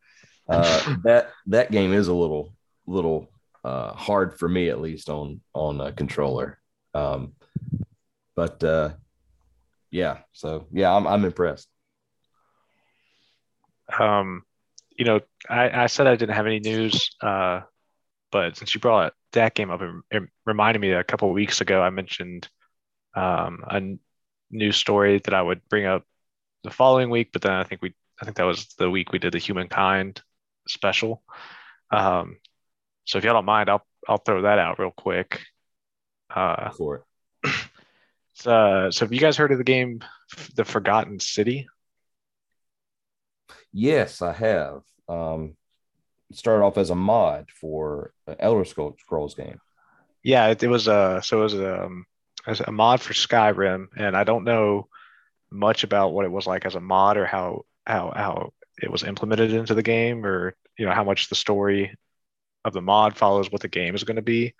Uh, 0.48 0.96
that 1.04 1.30
that 1.46 1.70
game 1.70 1.92
is 1.92 2.08
a 2.08 2.14
little 2.14 2.52
little 2.86 3.28
uh, 3.64 3.92
hard 3.92 4.38
for 4.38 4.48
me, 4.48 4.68
at 4.68 4.80
least 4.80 5.08
on 5.08 5.40
on 5.54 5.80
a 5.80 5.92
controller. 5.92 6.58
Um, 6.94 7.32
but 8.34 8.62
uh, 8.62 8.90
yeah, 9.90 10.18
so 10.32 10.66
yeah, 10.72 10.94
I'm 10.94 11.06
I'm 11.06 11.24
impressed. 11.24 11.68
Um, 13.98 14.42
you 14.96 15.04
know, 15.04 15.20
I, 15.48 15.84
I 15.84 15.86
said 15.86 16.06
I 16.06 16.16
didn't 16.16 16.34
have 16.34 16.46
any 16.46 16.60
news, 16.60 17.10
uh, 17.20 17.60
but 18.32 18.56
since 18.56 18.74
you 18.74 18.80
brought 18.80 19.12
that 19.32 19.54
game 19.54 19.70
up, 19.70 19.82
it, 20.10 20.22
reminded 20.44 20.80
me 20.80 20.92
a 20.92 21.04
couple 21.04 21.30
weeks 21.32 21.60
ago 21.60 21.82
I 21.82 21.90
mentioned 21.90 22.48
um, 23.14 23.64
a 23.68 23.96
news 24.50 24.76
story 24.76 25.20
that 25.24 25.34
I 25.34 25.42
would 25.42 25.60
bring 25.68 25.86
up 25.86 26.04
the 26.64 26.70
following 26.70 27.10
week, 27.10 27.30
but 27.32 27.42
then 27.42 27.52
I 27.52 27.64
think 27.64 27.82
we 27.82 27.94
I 28.20 28.24
think 28.24 28.36
that 28.38 28.44
was 28.44 28.66
the 28.78 28.90
week 28.90 29.12
we 29.12 29.18
did 29.18 29.32
the 29.32 29.38
humankind 29.38 30.22
special. 30.68 31.22
Um, 31.90 32.38
so 33.04 33.18
if 33.18 33.24
y'all 33.24 33.34
don't 33.34 33.44
mind, 33.44 33.68
I'll 33.68 33.86
I'll 34.08 34.18
throw 34.18 34.42
that 34.42 34.58
out 34.58 34.78
real 34.78 34.90
quick. 34.90 35.40
Uh, 36.34 36.70
For 36.70 37.04
it. 37.44 37.50
so, 38.34 38.88
so 38.90 39.04
have 39.04 39.12
you 39.12 39.20
guys 39.20 39.36
heard 39.36 39.52
of 39.52 39.58
the 39.58 39.64
game, 39.64 40.00
The 40.54 40.64
Forgotten 40.64 41.20
City? 41.20 41.66
Yes, 43.78 44.22
I 44.22 44.32
have. 44.32 44.80
Um, 45.06 45.54
started 46.32 46.64
off 46.64 46.78
as 46.78 46.88
a 46.88 46.94
mod 46.94 47.50
for 47.50 48.14
Elder 48.38 48.64
Scrolls 48.64 49.34
game. 49.34 49.60
Yeah, 50.24 50.46
it, 50.46 50.62
it 50.62 50.68
was 50.68 50.88
a 50.88 51.20
so 51.22 51.40
it 51.40 51.42
was 51.42 51.54
a, 51.54 51.84
um, 51.84 52.06
as 52.46 52.60
a 52.60 52.72
mod 52.72 53.02
for 53.02 53.12
Skyrim, 53.12 53.88
and 53.94 54.16
I 54.16 54.24
don't 54.24 54.44
know 54.44 54.88
much 55.50 55.84
about 55.84 56.14
what 56.14 56.24
it 56.24 56.32
was 56.32 56.46
like 56.46 56.64
as 56.64 56.74
a 56.74 56.80
mod 56.80 57.18
or 57.18 57.26
how 57.26 57.66
how 57.86 58.12
how 58.16 58.52
it 58.82 58.90
was 58.90 59.04
implemented 59.04 59.52
into 59.52 59.74
the 59.74 59.82
game, 59.82 60.24
or 60.24 60.54
you 60.78 60.86
know 60.86 60.92
how 60.92 61.04
much 61.04 61.28
the 61.28 61.34
story 61.34 61.94
of 62.64 62.72
the 62.72 62.80
mod 62.80 63.14
follows 63.14 63.52
what 63.52 63.60
the 63.60 63.68
game 63.68 63.94
is 63.94 64.04
going 64.04 64.16
to 64.16 64.22
be. 64.22 64.54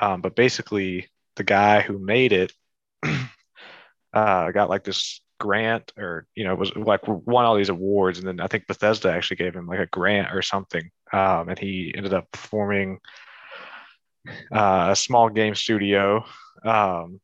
Um, 0.00 0.20
but 0.20 0.36
basically, 0.36 1.08
the 1.34 1.42
guy 1.44 1.80
who 1.80 1.98
made 1.98 2.32
it 2.32 2.52
uh, 4.12 4.52
got 4.52 4.70
like 4.70 4.84
this 4.84 5.20
grant 5.38 5.92
or 5.98 6.26
you 6.34 6.44
know 6.44 6.54
was 6.54 6.74
like 6.76 7.06
won 7.06 7.44
all 7.44 7.56
these 7.56 7.68
awards 7.68 8.18
and 8.18 8.26
then 8.26 8.40
i 8.40 8.46
think 8.46 8.66
bethesda 8.66 9.10
actually 9.10 9.36
gave 9.36 9.54
him 9.54 9.66
like 9.66 9.78
a 9.78 9.86
grant 9.86 10.34
or 10.34 10.42
something 10.42 10.90
um, 11.12 11.48
and 11.48 11.58
he 11.58 11.92
ended 11.96 12.14
up 12.14 12.26
forming 12.34 12.98
uh, 14.52 14.88
a 14.90 14.96
small 14.96 15.28
game 15.28 15.54
studio 15.54 16.24
um, 16.64 17.20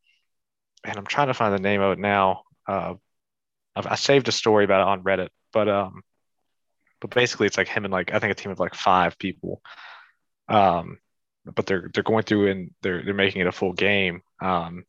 and 0.84 0.96
i'm 0.96 1.06
trying 1.06 1.28
to 1.28 1.34
find 1.34 1.54
the 1.54 1.58
name 1.58 1.80
of 1.80 1.92
it 1.92 1.98
now 1.98 2.42
uh, 2.66 2.94
i 3.74 3.94
saved 3.96 4.28
a 4.28 4.32
story 4.32 4.64
about 4.64 4.82
it 4.82 4.88
on 4.88 5.02
reddit 5.02 5.28
but 5.52 5.68
um 5.68 6.02
but 7.00 7.10
basically 7.10 7.46
it's 7.46 7.58
like 7.58 7.68
him 7.68 7.84
and 7.84 7.92
like 7.92 8.12
i 8.12 8.18
think 8.18 8.30
a 8.30 8.34
team 8.34 8.52
of 8.52 8.60
like 8.60 8.74
five 8.74 9.18
people 9.18 9.62
um 10.48 10.98
but 11.44 11.66
they're 11.66 11.90
they're 11.92 12.02
going 12.02 12.22
through 12.22 12.50
and 12.50 12.70
they're 12.82 13.02
they're 13.02 13.14
making 13.14 13.40
it 13.40 13.46
a 13.46 13.52
full 13.52 13.72
game 13.72 14.22
um 14.40 14.84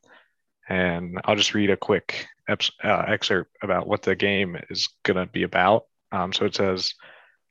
and 0.70 1.20
I'll 1.26 1.36
just 1.36 1.54
read 1.54 1.70
a 1.70 1.78
quick 1.78 2.28
uh, 2.48 3.06
excerpt 3.08 3.56
about 3.62 3.88
what 3.88 4.02
the 4.02 4.16
game 4.16 4.58
is 4.70 4.90
going 5.04 5.18
to 5.18 5.32
be 5.32 5.44
about. 5.44 5.86
Um, 6.12 6.34
so 6.34 6.46
it 6.46 6.56
says, 6.56 6.94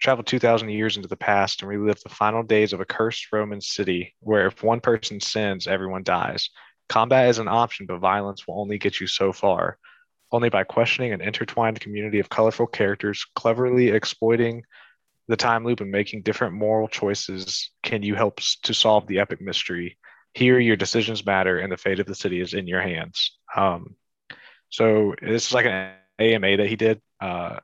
travel 0.01 0.25
2,000 0.25 0.69
years 0.69 0.97
into 0.97 1.09
the 1.09 1.17
past 1.17 1.63
and 1.63 1.69
relive 1.69 2.01
the 2.03 2.09
final 2.09 2.43
days 2.43 2.73
of 2.73 2.81
a 2.81 2.85
cursed 2.85 3.33
Roman 3.33 3.61
city 3.61 4.15
where 4.21 4.47
if 4.47 4.63
one 4.63 4.81
person 4.81 5.21
sins, 5.21 5.67
everyone 5.67 6.03
dies. 6.03 6.51
Combat 6.89 7.29
is 7.29 7.39
an 7.39 7.49
option, 7.49 7.87
but 7.87 7.99
violence 7.99 8.47
will 8.47 8.61
only 8.61 8.79
get 8.79 9.01
you 9.01 9.07
so 9.07 9.33
far. 9.33 9.79
Only 10.31 10.49
by 10.49 10.65
questioning 10.65 11.13
an 11.13 11.21
intertwined 11.21 11.81
community 11.81 12.19
of 12.19 12.29
colorful 12.29 12.67
characters, 12.67 13.25
cleverly 13.35 13.89
exploiting 13.89 14.65
the 15.29 15.37
time 15.37 15.65
loop 15.65 15.81
and 15.81 15.91
making 15.91 16.23
different 16.23 16.55
moral 16.55 16.89
choices 16.89 17.71
can 17.83 18.03
you 18.03 18.15
help 18.15 18.41
to 18.65 18.75
solve 18.75 19.07
the 19.07 19.21
epic 19.21 19.41
mystery. 19.41 19.99
Here, 20.35 20.59
your 20.59 20.77
decisions 20.77 21.27
matter, 21.27 21.59
and 21.59 21.71
the 21.71 21.77
fate 21.77 22.01
of 22.01 22.07
the 22.07 22.15
city 22.15 22.41
is 22.41 22.55
in 22.55 22.67
your 22.67 22.81
hands. 22.81 23.39
Um, 23.55 23.97
so 24.71 25.15
this 25.21 25.49
is 25.49 25.53
like 25.53 25.67
an 25.67 25.93
AMA 26.19 26.57
that 26.57 26.69
he 26.69 26.77
did, 26.77 27.01
uh, 27.21 27.59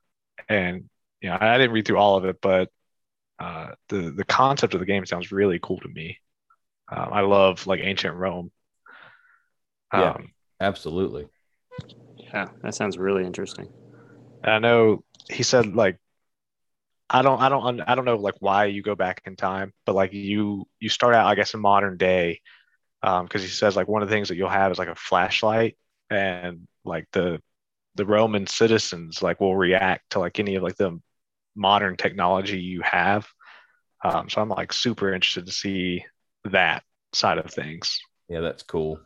and 0.49 0.89
you 1.21 1.31
know 1.31 1.39
I 1.41 1.57
didn't 1.57 1.73
read 1.73 1.87
through 1.87 1.99
all 1.99 2.17
of 2.17 2.25
it, 2.27 2.39
but 2.43 2.71
uh, 3.39 3.71
the 3.89 4.11
the 4.11 4.25
concept 4.25 4.75
of 4.75 4.81
the 4.81 4.87
game 4.87 5.07
sounds 5.07 5.33
really 5.33 5.59
cool 5.63 5.79
to 5.81 5.89
me. 5.89 6.19
Um, 6.91 7.09
I 7.13 7.21
love 7.23 7.67
like 7.67 7.81
ancient 7.83 8.15
Rome. 8.15 8.51
Um, 9.91 10.01
yeah, 10.01 10.17
absolutely. 10.61 11.29
Yeah, 12.19 12.49
that 12.63 12.75
sounds 12.75 12.99
really 12.99 13.25
interesting. 13.25 13.69
I 14.45 14.59
know 14.59 15.05
he 15.31 15.43
said 15.43 15.75
like 15.75 15.99
I 17.11 17.23
don't 17.23 17.41
I 17.41 17.49
don't 17.49 17.81
I 17.81 17.95
don't 17.95 18.05
know 18.05 18.17
like 18.17 18.37
why 18.41 18.67
you 18.67 18.83
go 18.83 18.95
back 18.95 19.23
in 19.25 19.37
time, 19.37 19.73
but 19.87 19.95
like 19.95 20.13
you 20.13 20.67
you 20.79 20.89
start 20.89 21.15
out 21.15 21.27
I 21.27 21.35
guess 21.35 21.55
in 21.55 21.61
modern 21.61 21.97
day 21.97 22.41
because 23.01 23.21
um, 23.35 23.41
he 23.41 23.47
says 23.49 23.77
like 23.77 23.89
one 23.89 24.03
of 24.03 24.09
the 24.09 24.15
things 24.15 24.29
that 24.29 24.37
you'll 24.37 24.49
have 24.49 24.73
is 24.73 24.79
like 24.79 24.89
a 24.89 24.95
flashlight 24.95 25.77
and 26.11 26.67
like 26.85 27.07
the 27.13 27.41
the 27.95 28.07
roman 28.07 28.47
citizens 28.47 29.23
like 29.23 29.41
will 29.41 29.57
react 29.57 30.11
to 30.11 30.19
like 30.19 30.39
any 30.39 30.55
of 30.55 30.63
like 30.63 30.77
the 30.77 31.01
modern 31.57 31.97
technology 31.97 32.61
you 32.61 32.81
have. 32.83 33.27
Um, 34.05 34.29
so 34.29 34.41
i'm 34.41 34.49
like 34.49 34.73
super 34.73 35.13
interested 35.13 35.47
to 35.47 35.53
see 35.53 36.05
that 36.45 36.85
side 37.13 37.39
of 37.39 37.51
things. 37.51 38.01
Yeah 38.29 38.41
that's 38.41 38.63
cool. 38.63 39.01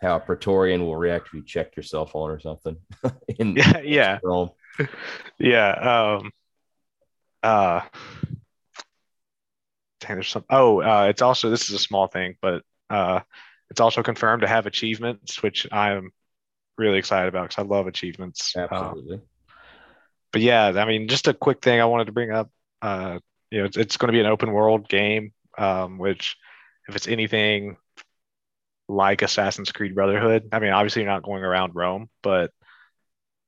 How 0.00 0.16
a 0.16 0.20
praetorian 0.20 0.82
will 0.84 0.96
react 0.96 1.28
if 1.28 1.34
you 1.34 1.44
check 1.44 1.76
your 1.76 1.82
cell 1.82 2.06
phone 2.06 2.30
or 2.30 2.40
something 2.40 2.76
in 3.38 3.56
yeah 3.56 3.80
yeah. 3.84 4.18
Rome. 4.22 4.50
yeah 5.38 6.16
um 6.18 6.30
uh 7.42 7.80
there's 10.06 10.28
some 10.28 10.44
oh 10.50 10.82
uh 10.82 11.06
it's 11.08 11.22
also 11.22 11.50
this 11.50 11.68
is 11.68 11.74
a 11.74 11.78
small 11.78 12.06
thing 12.06 12.36
but 12.40 12.62
uh, 12.90 13.20
it's 13.70 13.80
also 13.80 14.02
confirmed 14.02 14.42
to 14.42 14.48
have 14.48 14.66
achievements, 14.66 15.42
which 15.42 15.66
I'm 15.72 16.12
really 16.76 16.98
excited 16.98 17.28
about 17.28 17.48
because 17.48 17.64
I 17.64 17.66
love 17.66 17.86
achievements. 17.86 18.54
Absolutely. 18.56 19.20
but 20.32 20.42
yeah, 20.42 20.66
I 20.66 20.84
mean, 20.84 21.08
just 21.08 21.28
a 21.28 21.34
quick 21.34 21.62
thing 21.62 21.80
I 21.80 21.86
wanted 21.86 22.06
to 22.06 22.12
bring 22.12 22.30
up. 22.30 22.50
Uh, 22.82 23.18
you 23.50 23.60
know, 23.60 23.64
it's, 23.64 23.76
it's 23.76 23.96
going 23.96 24.08
to 24.08 24.16
be 24.16 24.20
an 24.20 24.26
open 24.26 24.52
world 24.52 24.88
game, 24.88 25.32
um, 25.56 25.98
which 25.98 26.36
if 26.88 26.96
it's 26.96 27.08
anything 27.08 27.76
like 28.88 29.22
Assassin's 29.22 29.72
Creed 29.72 29.94
Brotherhood, 29.94 30.48
I 30.52 30.58
mean, 30.58 30.72
obviously 30.72 31.02
you're 31.02 31.10
not 31.10 31.22
going 31.22 31.42
around 31.42 31.74
Rome, 31.74 32.10
but 32.22 32.50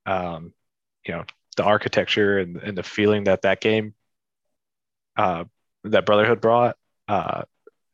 um, 0.07 0.53
you 1.07 1.15
know, 1.15 1.25
the 1.57 1.65
architecture 1.65 2.39
and, 2.39 2.57
and 2.57 2.79
the 2.79 2.83
feeling 2.83 3.25
that 3.25 3.43
that 3.43 3.61
game, 3.61 3.95
uh, 5.17 5.45
that 5.85 6.07
Brotherhood 6.07 6.41
brought, 6.41 6.77
uh, 7.09 7.43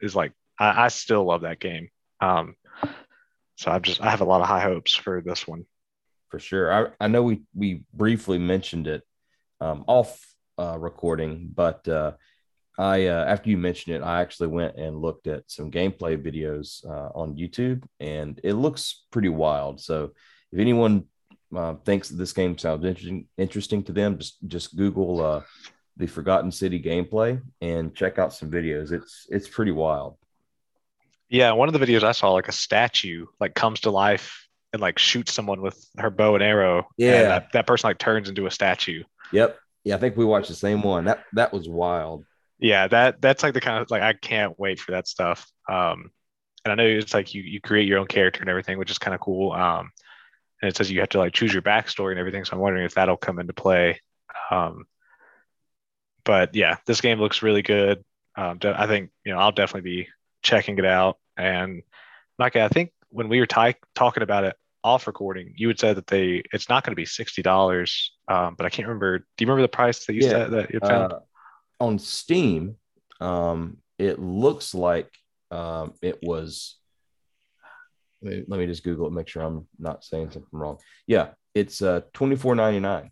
is 0.01 0.15
like 0.15 0.33
I, 0.63 0.85
I 0.85 0.89
still 0.89 1.25
love 1.25 1.43
that 1.43 1.61
game. 1.61 1.89
Um, 2.21 2.55
so 3.57 3.71
I'm 3.71 3.83
just 3.83 4.01
I 4.01 4.11
have 4.11 4.21
a 4.21 4.25
lot 4.25 4.41
of 4.41 4.47
high 4.47 4.61
hopes 4.61 4.95
for 4.95 5.21
this 5.21 5.47
one. 5.47 5.67
For 6.31 6.39
sure. 6.39 6.73
I, 6.73 7.05
I 7.05 7.09
know 7.09 7.23
we 7.23 7.43
we 7.55 7.85
briefly 7.93 8.39
mentioned 8.39 8.87
it 8.87 9.03
um, 9.61 9.85
off 9.87 10.19
uh, 10.59 10.79
recording, 10.79 11.51
but 11.55 11.87
uh, 11.89 12.13
I 12.79 13.07
uh, 13.07 13.25
after 13.25 13.51
you 13.51 13.59
mentioned 13.59 13.97
it, 13.97 14.03
I 14.03 14.21
actually 14.21 14.49
went 14.49 14.77
and 14.77 15.03
looked 15.03 15.27
at 15.27 15.51
some 15.51 15.71
gameplay 15.71 16.17
videos 16.17 16.87
uh, 16.87 17.11
on 17.15 17.37
YouTube, 17.37 17.85
and 18.01 18.41
it 18.43 18.55
looks 18.55 19.05
pretty 19.11 19.29
wild. 19.29 19.81
So 19.81 20.13
if 20.53 20.59
anyone 20.59 21.05
uh, 21.55 21.75
thinks 21.85 22.09
that 22.09 22.17
this 22.17 22.33
game 22.33 22.57
sounds 22.57 22.85
interesting 22.85 23.27
interesting 23.37 23.83
to 23.85 23.93
them, 23.93 24.19
just 24.19 24.37
just 24.47 24.77
Google 24.77 25.21
uh, 25.21 25.43
the 25.97 26.07
Forgotten 26.07 26.53
City 26.53 26.81
gameplay 26.81 27.43
and 27.61 27.95
check 27.95 28.19
out 28.19 28.33
some 28.33 28.51
videos. 28.51 28.93
It's 28.93 29.27
it's 29.29 29.49
pretty 29.49 29.73
wild. 29.73 30.17
Yeah, 31.33 31.53
one 31.53 31.67
of 31.67 31.73
the 31.73 31.85
videos 31.85 32.03
I 32.03 32.13
saw, 32.13 32.33
like 32.33 32.49
a 32.49 32.53
statue, 32.53 33.25
like 33.41 33.55
comes 33.55 33.81
to 33.81 33.91
life 33.91 34.47
and 34.75 34.83
like 34.83 34.99
shoots 34.99 35.33
someone 35.33 35.63
with 35.63 35.83
her 35.97 36.11
bow 36.11 36.35
and 36.35 36.45
arrow. 36.45 36.89
Yeah, 36.99 37.15
and 37.15 37.31
that, 37.31 37.53
that 37.55 37.67
person 37.67 37.89
like 37.89 37.97
turns 37.97 38.29
into 38.29 38.45
a 38.45 38.51
statue. 38.51 39.03
Yep. 39.33 39.59
Yeah, 39.85 39.97
I 39.97 39.99
think 39.99 40.15
we 40.15 40.27
watched 40.27 40.49
the 40.49 40.55
same 40.55 40.83
one. 40.83 41.07
That 41.07 41.25
that 41.33 41.51
was 41.51 41.71
wild. 41.71 42.27
Yeah, 42.59 42.87
that 42.89 43.23
that's 43.23 43.43
like 43.43 43.55
the 43.55 43.63
kind 43.63 43.83
of 43.83 43.91
like 43.91 44.03
I 44.03 44.13
can't 44.13 44.59
wait 44.59 44.79
for 44.79 44.93
that 44.93 45.09
stuff. 45.09 45.51
Um, 45.71 46.11
and 46.67 46.73
I 46.73 46.75
know 46.75 46.87
it's 46.87 47.15
like 47.15 47.33
you 47.33 47.43
you 47.43 47.63
create 47.63 47.89
your 47.89 47.99
own 47.99 48.07
character 48.09 48.43
and 48.43 48.51
everything, 48.51 48.79
which 48.79 48.91
is 48.91 48.99
kind 48.99 49.15
of 49.15 49.21
cool. 49.21 49.53
Um, 49.53 49.91
and 50.61 50.69
it 50.69 50.77
says 50.77 50.91
you 50.91 51.01
have 51.01 51.09
to 51.11 51.19
like 51.19 51.33
choose 51.33 51.53
your 51.53 51.63
backstory 51.63 52.11
and 52.11 52.21
everything. 52.21 52.45
So 52.45 52.55
I'm 52.55 52.63
wondering 52.63 52.85
if 52.85 52.95
that'll 52.95 53.17
come 53.17 53.39
into 53.39 53.55
play. 53.55 54.01
Um, 54.51 54.85
but 56.25 56.55
yeah, 56.55 56.77
this 56.87 57.01
game 57.01 57.19
looks 57.19 57.43
really 57.43 57.63
good. 57.63 58.05
Um, 58.37 58.59
I 58.63 58.87
think 58.87 59.11
you 59.25 59.33
know 59.33 59.39
I'll 59.39 59.51
definitely 59.51 59.91
be 59.91 60.09
checking 60.43 60.79
it 60.79 60.85
out. 60.85 61.19
And 61.37 61.83
Mike, 62.39 62.57
I 62.57 62.69
think 62.69 62.93
when 63.09 63.29
we 63.29 63.41
were 63.41 63.47
t- 63.47 63.75
talking 63.95 64.23
about 64.23 64.45
it 64.45 64.57
off 64.85 65.07
recording, 65.07 65.55
you 65.57 65.67
would 65.69 65.79
say 65.79 65.93
that 65.93 66.07
they 66.07 66.43
it's 66.53 66.69
not 66.69 66.85
going 66.85 66.93
to 66.93 66.97
be 66.97 67.05
sixty 67.05 67.43
dollars, 67.43 68.13
um, 68.29 68.55
but 68.57 68.67
I 68.67 68.71
can't 68.71 68.89
remember. 68.89 69.19
Do 69.19 69.25
you 69.39 69.47
remember 69.47 69.63
the 69.63 69.69
price 69.69 70.07
that 70.07 70.15
you 70.15 70.23
yeah. 70.23 70.31
said 70.31 70.51
that 70.53 70.73
you 70.73 70.81
found 70.81 71.13
uh, 71.13 71.21
on 71.81 71.99
Steam? 71.99 72.77
Um, 73.21 73.79
it 73.99 74.19
looks 74.19 74.75
like 74.75 75.11
um, 75.51 75.95
it 76.03 76.19
was. 76.23 76.77
Let 78.25 78.35
me, 78.35 78.45
let 78.47 78.61
me 78.61 78.67
just 78.67 78.85
Google 78.85 79.09
it, 79.09 79.13
make 79.13 79.27
sure 79.27 79.43
I'm 79.43 79.67
not 79.81 80.05
saying 80.05 80.31
something 80.31 80.49
wrong. 80.53 80.79
Yeah, 81.07 81.31
it's 81.55 81.83
uh, 81.83 82.03
twenty 82.13 82.37
four 82.37 82.55
ninety 82.55 82.81
nine. 82.81 83.11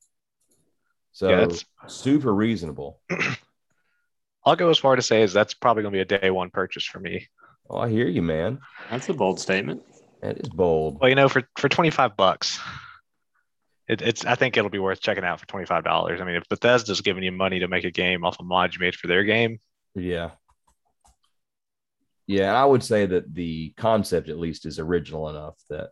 So 1.12 1.28
yeah, 1.28 1.48
super 1.88 2.32
reasonable. 2.32 3.00
I'll 4.44 4.56
go 4.56 4.70
as 4.70 4.78
far 4.78 4.96
to 4.96 5.02
say 5.02 5.22
is 5.22 5.32
that's 5.32 5.54
probably 5.54 5.82
going 5.82 5.92
to 5.92 5.96
be 5.96 6.14
a 6.14 6.18
day 6.18 6.30
one 6.30 6.50
purchase 6.50 6.84
for 6.84 6.98
me. 6.98 7.28
Oh, 7.70 7.78
I 7.78 7.88
hear 7.88 8.08
you, 8.08 8.20
man. 8.20 8.58
That's 8.90 9.08
a 9.08 9.14
bold 9.14 9.38
statement. 9.38 9.82
That 10.22 10.38
is 10.38 10.48
bold. 10.48 10.98
Well, 11.00 11.08
you 11.08 11.14
know, 11.14 11.28
for 11.28 11.48
for 11.56 11.68
twenty 11.68 11.90
five 11.90 12.16
bucks, 12.16 12.58
it, 13.88 14.02
it's 14.02 14.24
I 14.24 14.34
think 14.34 14.56
it'll 14.56 14.70
be 14.70 14.80
worth 14.80 15.00
checking 15.00 15.22
out 15.22 15.38
for 15.38 15.46
twenty 15.46 15.66
five 15.66 15.84
dollars. 15.84 16.20
I 16.20 16.24
mean, 16.24 16.34
if 16.34 16.48
Bethesda's 16.48 17.00
giving 17.00 17.22
you 17.22 17.30
money 17.30 17.60
to 17.60 17.68
make 17.68 17.84
a 17.84 17.92
game 17.92 18.24
off 18.24 18.40
a 18.40 18.42
mod 18.42 18.74
you 18.74 18.80
made 18.80 18.96
for 18.96 19.06
their 19.06 19.22
game, 19.22 19.60
yeah, 19.94 20.30
yeah, 22.26 22.60
I 22.60 22.64
would 22.64 22.82
say 22.82 23.06
that 23.06 23.32
the 23.34 23.72
concept 23.76 24.28
at 24.28 24.38
least 24.38 24.66
is 24.66 24.78
original 24.80 25.28
enough 25.28 25.54
that 25.68 25.90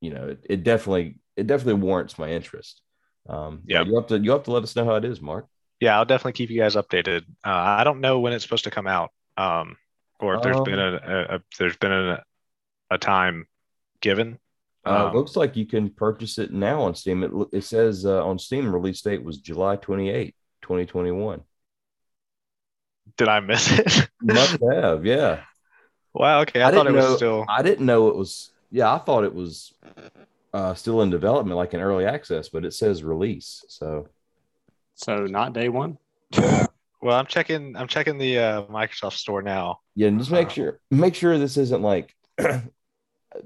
you 0.00 0.14
know 0.14 0.28
it, 0.28 0.46
it 0.48 0.62
definitely 0.62 1.18
it 1.36 1.48
definitely 1.48 1.82
warrants 1.82 2.18
my 2.18 2.30
interest. 2.30 2.82
Um, 3.28 3.62
yeah, 3.66 3.82
you 3.82 3.96
have 3.96 4.06
to 4.06 4.18
you 4.18 4.30
have 4.30 4.44
to 4.44 4.52
let 4.52 4.62
us 4.62 4.76
know 4.76 4.84
how 4.84 4.94
it 4.94 5.04
is, 5.04 5.20
Mark. 5.20 5.48
Yeah, 5.80 5.98
I'll 5.98 6.04
definitely 6.04 6.32
keep 6.32 6.50
you 6.50 6.60
guys 6.60 6.76
updated. 6.76 7.22
Uh, 7.44 7.50
I 7.50 7.84
don't 7.84 8.00
know 8.00 8.20
when 8.20 8.32
it's 8.32 8.44
supposed 8.44 8.64
to 8.64 8.70
come 8.70 8.86
out, 8.86 9.10
um, 9.36 9.76
or 10.20 10.36
if 10.36 10.42
there's 10.42 10.56
um, 10.56 10.64
been 10.64 10.78
a, 10.78 10.92
a, 10.92 11.36
a, 11.36 11.40
there's 11.58 11.76
been 11.76 11.92
a, 11.92 12.22
a 12.90 12.98
time 12.98 13.46
given. 14.00 14.38
Uh, 14.84 15.06
um, 15.06 15.14
looks 15.14 15.36
like 15.36 15.56
you 15.56 15.66
can 15.66 15.90
purchase 15.90 16.38
it 16.38 16.52
now 16.52 16.82
on 16.82 16.94
Steam. 16.94 17.22
It, 17.22 17.30
it 17.52 17.64
says 17.64 18.06
uh, 18.06 18.24
on 18.24 18.38
Steam 18.38 18.72
release 18.72 19.02
date 19.02 19.22
was 19.22 19.38
July 19.38 19.76
28, 19.76 20.34
2021. 20.62 21.42
Did 23.16 23.28
I 23.28 23.40
miss 23.40 23.70
it? 23.78 24.08
must 24.22 24.58
have, 24.72 25.04
yeah. 25.04 25.40
Wow. 26.12 26.40
Okay, 26.42 26.62
I, 26.62 26.68
I 26.68 26.70
thought 26.70 26.86
it 26.86 26.92
was 26.92 27.04
know, 27.04 27.16
still. 27.16 27.44
I 27.48 27.62
didn't 27.62 27.86
know 27.86 28.08
it 28.08 28.16
was. 28.16 28.50
Yeah, 28.70 28.92
I 28.92 28.98
thought 28.98 29.24
it 29.24 29.34
was 29.34 29.72
uh, 30.52 30.74
still 30.74 31.02
in 31.02 31.10
development, 31.10 31.56
like 31.56 31.74
in 31.74 31.80
early 31.80 32.04
access, 32.04 32.48
but 32.48 32.64
it 32.64 32.72
says 32.72 33.04
release. 33.04 33.64
So, 33.68 34.08
so 34.94 35.26
not 35.26 35.52
day 35.52 35.68
one. 35.68 35.98
well, 37.00 37.18
I'm 37.18 37.26
checking. 37.26 37.76
I'm 37.76 37.88
checking 37.88 38.18
the 38.18 38.38
uh, 38.38 38.62
Microsoft 38.64 39.14
Store 39.14 39.42
now. 39.42 39.80
Yeah, 39.94 40.08
and 40.08 40.18
just 40.18 40.30
make 40.30 40.48
uh, 40.48 40.50
sure 40.50 40.80
make 40.90 41.14
sure 41.14 41.38
this 41.38 41.56
isn't 41.56 41.82
like 41.82 42.14
the 42.38 42.70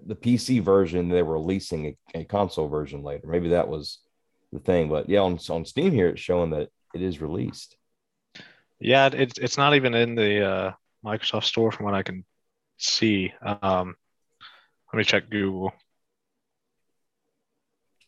PC 0.09 0.63
version. 0.63 1.09
They 1.09 1.23
were 1.23 1.35
releasing 1.35 1.87
a, 1.87 2.21
a, 2.21 2.25
console 2.25 2.69
version 2.69 3.03
later. 3.03 3.27
Maybe 3.27 3.51
that 3.51 3.69
was 3.69 3.99
the 4.53 4.61
thing. 4.61 4.89
But 4.89 5.09
yeah, 5.09 5.21
on 5.21 5.39
on 5.49 5.65
Steam 5.65 5.93
here, 5.93 6.09
it's 6.09 6.21
showing 6.21 6.51
that 6.51 6.69
it 6.95 7.03
is 7.03 7.21
released. 7.21 7.77
Yeah, 8.79 9.11
it's 9.13 9.39
it's 9.39 9.59
not 9.59 9.75
even 9.75 9.95
in 9.95 10.15
the 10.15 10.47
uh, 10.47 10.73
Microsoft 11.05 11.45
Store 11.45 11.73
from 11.73 11.87
what 11.87 11.95
I 11.95 12.03
can 12.03 12.25
see. 12.79 13.33
Um, 13.43 13.97
let 14.93 14.99
me 14.99 15.05
check 15.05 15.29
Google. 15.29 15.73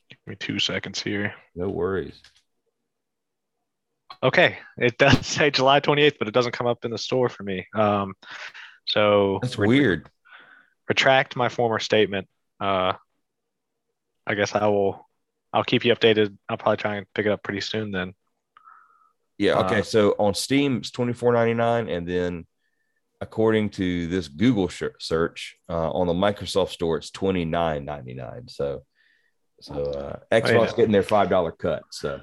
Give 0.09 0.19
me 0.27 0.37
two 0.37 0.59
seconds 0.59 1.03
here. 1.03 1.35
No 1.55 1.69
worries. 1.69 2.21
Okay, 4.23 4.59
it 4.79 4.99
does 4.99 5.27
say 5.27 5.51
July 5.51 5.81
28th, 5.81 6.19
but 6.19 6.29
it 6.29 6.35
doesn't 6.35 6.53
come 6.53 6.67
up 6.67 6.85
in 6.85 6.91
the 6.91 6.99
store 6.99 7.29
for 7.29 7.43
me. 7.43 7.67
Um, 7.75 8.15
so 8.87 9.39
that's 9.43 9.59
ret- 9.59 9.69
weird. 9.69 10.11
Retract 10.89 11.37
my 11.37 11.49
former 11.49 11.79
statement. 11.79 12.29
Uh, 12.61 12.95
I 14.27 14.35
guess 14.35 14.55
I 14.55 14.67
will. 14.67 15.09
I'll 15.53 15.65
keep 15.65 15.85
you 15.85 15.95
updated. 15.95 16.37
I'll 16.49 16.57
probably 16.57 16.79
try 16.79 16.97
and 16.97 17.07
pick 17.15 17.27
it 17.27 17.33
up 17.33 17.43
pretty 17.43 17.61
soon 17.61 17.91
then. 17.91 18.15
Yeah. 19.39 19.59
Okay. 19.61 19.81
Uh, 19.81 19.83
so 19.83 20.15
on 20.19 20.35
Steam, 20.35 20.79
it's 20.79 20.91
twenty 20.91 21.13
four 21.13 21.33
ninety 21.33 21.55
nine, 21.55 21.89
and 21.89 22.07
then 22.07 22.47
according 23.21 23.71
to 23.71 24.07
this 24.09 24.29
Google 24.29 24.69
search 24.99 25.57
uh, 25.69 25.91
on 25.91 26.07
the 26.07 26.13
Microsoft 26.13 26.71
Store, 26.71 26.97
it's 26.97 27.11
twenty 27.11 27.45
nine 27.45 27.85
ninety 27.85 28.15
nine. 28.15 28.49
So, 28.49 28.85
so 29.61 29.75
uh, 29.75 30.19
Xbox 30.31 30.57
oh, 30.57 30.63
yeah. 30.63 30.77
getting 30.77 30.93
their 30.93 31.03
five 31.03 31.29
dollar 31.29 31.53
cut. 31.53 31.83
So 31.91 32.21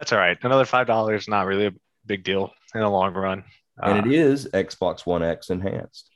that's 0.00 0.12
all 0.12 0.18
right. 0.18 0.38
Another 0.42 0.64
five 0.64 0.86
dollars, 0.86 1.28
not 1.28 1.46
really 1.46 1.66
a 1.66 1.72
big 2.06 2.24
deal 2.24 2.50
in 2.74 2.80
the 2.80 2.88
long 2.88 3.12
run. 3.12 3.44
And 3.76 4.00
uh, 4.00 4.08
it 4.08 4.12
is 4.12 4.48
Xbox 4.52 5.06
One 5.06 5.22
X 5.22 5.50
enhanced. 5.50 6.10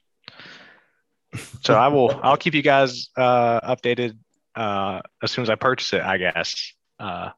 so 1.62 1.74
I 1.74 1.88
will. 1.88 2.10
I'll 2.22 2.38
keep 2.38 2.54
you 2.54 2.62
guys 2.62 3.10
uh, 3.16 3.60
updated 3.60 4.16
uh, 4.56 5.02
as 5.22 5.30
soon 5.30 5.42
as 5.42 5.50
I 5.50 5.54
purchase 5.54 5.92
it. 5.92 6.00
I 6.00 6.16
guess. 6.16 6.72
Uh, 6.98 7.30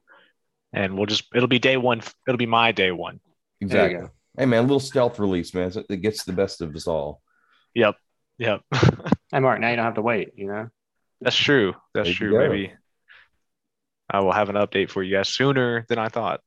and 0.71 0.95
we'll 0.95 1.05
just 1.05 1.25
it'll 1.35 1.49
be 1.49 1.59
day 1.59 1.75
one. 1.75 2.01
It'll 2.27 2.37
be 2.37 2.45
my 2.45 2.71
day 2.71 2.91
one. 2.91 3.19
Exactly. 3.59 4.07
Hey 4.37 4.45
man, 4.45 4.59
a 4.59 4.61
little 4.61 4.79
stealth 4.79 5.19
release, 5.19 5.53
man. 5.53 5.71
It 5.89 5.97
gets 5.97 6.23
the 6.23 6.33
best 6.33 6.61
of 6.61 6.73
us 6.75 6.87
all. 6.87 7.21
Yep. 7.75 7.95
Yep. 8.37 8.61
hey 9.31 9.39
Mark, 9.39 9.59
now 9.59 9.69
you 9.69 9.75
don't 9.75 9.85
have 9.85 9.95
to 9.95 10.01
wait. 10.01 10.31
You 10.37 10.47
know. 10.47 10.69
That's 11.19 11.35
true. 11.35 11.73
That's 11.93 12.09
true. 12.09 12.37
Maybe 12.37 12.71
I 14.09 14.21
will 14.21 14.31
have 14.31 14.49
an 14.49 14.55
update 14.55 14.89
for 14.89 15.03
you 15.03 15.17
guys 15.17 15.29
sooner 15.29 15.85
than 15.89 15.97
I 15.97 16.07
thought. 16.07 16.41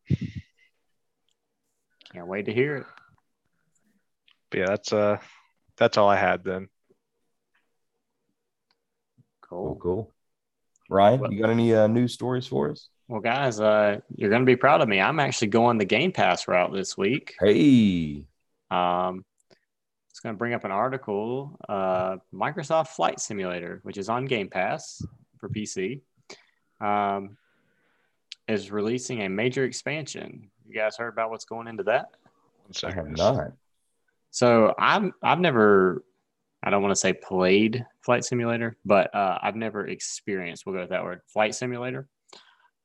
Can't 2.12 2.26
wait 2.26 2.46
to 2.46 2.52
hear 2.52 2.76
it. 2.76 2.86
But 4.50 4.58
yeah, 4.58 4.66
that's 4.66 4.92
uh 4.92 5.18
that's 5.76 5.96
all 5.96 6.08
I 6.08 6.16
had 6.16 6.44
then. 6.44 6.68
Cool. 9.42 9.76
Cool. 9.76 10.12
Ryan, 10.88 11.20
well, 11.20 11.32
you 11.32 11.40
got 11.40 11.50
any 11.50 11.75
uh, 11.75 11.86
news 11.86 12.14
stories 12.14 12.46
for 12.46 12.70
us? 12.70 12.88
Well, 13.08 13.20
guys, 13.20 13.60
uh, 13.60 14.00
you're 14.14 14.30
going 14.30 14.42
to 14.42 14.46
be 14.46 14.56
proud 14.56 14.80
of 14.80 14.88
me. 14.88 15.00
I'm 15.00 15.18
actually 15.20 15.49
going 15.49 15.78
the 15.78 15.84
Game 15.84 16.12
Pass 16.12 16.46
route 16.46 16.73
this 16.73 16.96
week. 16.96 17.34
Hey. 17.40 18.26
Um, 18.70 19.25
it's 20.10 20.20
going 20.20 20.34
to 20.34 20.38
bring 20.38 20.54
up 20.54 20.64
an 20.64 20.70
article 20.70 21.58
uh, 21.68 22.18
Microsoft 22.32 22.88
Flight 22.88 23.18
Simulator, 23.20 23.80
which 23.82 23.99
is 23.99 24.08
on 24.08 24.26
Game 24.26 24.49
Pass 24.49 25.02
for 25.38 25.49
PC, 25.49 26.02
um, 26.80 27.36
is 28.50 28.71
releasing 28.71 29.23
a 29.23 29.28
major 29.28 29.65
expansion. 29.65 30.50
You 30.67 30.75
guys 30.75 30.97
heard 30.97 31.08
about 31.08 31.30
what's 31.30 31.45
going 31.45 31.69
into 31.69 31.84
that? 31.84 32.10
One 32.67 32.75
second. 32.75 33.17
Not. 33.17 33.52
So 34.30 34.75
I'm 34.78 35.13
I've 35.23 35.41
never 35.41 36.04
I 36.63 36.71
don't 36.71 36.82
want 36.82 36.93
to 36.93 37.00
say 37.00 37.13
played 37.13 37.84
Flight 38.02 38.25
Simulator, 38.25 38.76
but 38.84 39.15
uh, 39.15 39.39
I've 39.43 39.56
never 39.56 39.86
experienced. 39.86 40.67
We'll 40.67 40.75
go 40.75 40.82
with 40.82 40.91
that 40.91 41.02
word, 41.02 41.23
Flight 41.26 41.54
Simulator. 41.54 42.08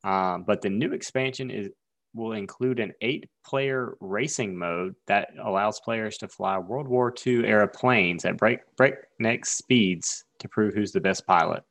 Um, 0.03 0.43
but 0.43 0.61
the 0.61 0.69
new 0.69 0.93
expansion 0.93 1.49
is 1.51 1.69
will 2.13 2.31
include 2.31 2.79
an 2.79 2.93
eight-player 3.01 3.97
racing 3.99 4.57
mode 4.57 4.95
that 5.05 5.31
allows 5.43 5.81
players 5.81 6.17
to 6.17 6.29
fly 6.29 6.57
World 6.57 6.87
War 6.87 7.13
II 7.25 7.45
era 7.45 7.67
planes 7.67 8.23
at 8.23 8.37
break 8.37 8.59
breakneck 8.77 9.45
speeds 9.45 10.23
to 10.39 10.47
prove 10.47 10.73
who's 10.73 10.93
the 10.93 11.01
best 11.01 11.27
pilot. 11.27 11.63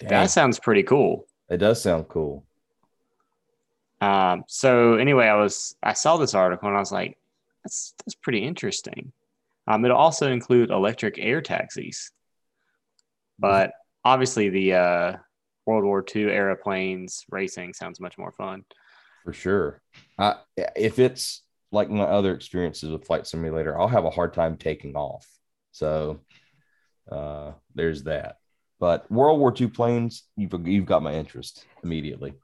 That 0.00 0.30
sounds 0.30 0.58
pretty 0.58 0.84
cool. 0.84 1.26
It 1.48 1.58
does 1.58 1.82
sound 1.82 2.08
cool. 2.08 2.44
Um, 4.00 4.44
so 4.46 4.94
anyway, 4.94 5.26
I 5.26 5.36
was 5.36 5.74
I 5.82 5.92
saw 5.92 6.16
this 6.16 6.34
article 6.34 6.68
and 6.68 6.76
I 6.76 6.80
was 6.80 6.92
like, 6.92 7.18
that's 7.64 7.94
that's 7.98 8.14
pretty 8.14 8.44
interesting. 8.44 9.12
Um, 9.66 9.84
it'll 9.84 9.96
also 9.96 10.30
include 10.30 10.70
electric 10.70 11.18
air 11.18 11.42
taxis, 11.42 12.10
but 13.38 13.72
obviously 14.04 14.48
the 14.48 14.74
uh, 14.74 15.16
World 15.66 15.84
War 15.84 16.04
II 16.14 16.24
era 16.24 16.56
planes 16.56 17.24
racing 17.30 17.74
sounds 17.74 18.00
much 18.00 18.16
more 18.16 18.32
fun. 18.32 18.64
For 19.24 19.32
sure. 19.32 19.82
I, 20.18 20.36
if 20.56 20.98
it's 20.98 21.42
like 21.70 21.90
my 21.90 22.04
other 22.04 22.32
experiences 22.32 22.90
with 22.90 23.06
Flight 23.06 23.26
Simulator, 23.26 23.78
I'll 23.78 23.88
have 23.88 24.06
a 24.06 24.10
hard 24.10 24.32
time 24.32 24.56
taking 24.56 24.96
off. 24.96 25.26
So 25.72 26.20
uh, 27.12 27.52
there's 27.74 28.04
that. 28.04 28.36
But 28.80 29.10
World 29.10 29.40
War 29.40 29.52
II 29.58 29.68
planes, 29.68 30.24
you've, 30.36 30.54
you've 30.66 30.86
got 30.86 31.02
my 31.02 31.14
interest 31.14 31.66
immediately. 31.82 32.34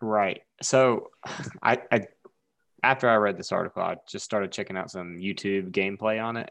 Right. 0.00 0.42
So 0.62 1.10
I, 1.62 1.82
I 1.90 2.06
after 2.82 3.08
I 3.08 3.16
read 3.16 3.36
this 3.36 3.52
article, 3.52 3.82
I 3.82 3.96
just 4.08 4.24
started 4.24 4.52
checking 4.52 4.76
out 4.76 4.90
some 4.90 5.16
YouTube 5.16 5.72
gameplay 5.72 6.22
on 6.22 6.36
it. 6.36 6.50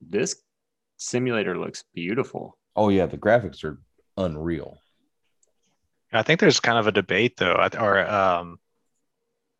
This 0.00 0.36
simulator 0.96 1.58
looks 1.58 1.84
beautiful. 1.94 2.56
Oh 2.76 2.88
yeah, 2.88 3.06
the 3.06 3.18
graphics 3.18 3.64
are 3.64 3.80
unreal. 4.16 4.78
I 6.12 6.22
think 6.22 6.40
there's 6.40 6.60
kind 6.60 6.78
of 6.78 6.86
a 6.86 6.92
debate 6.92 7.36
though, 7.38 7.68
or 7.78 8.06
um, 8.08 8.58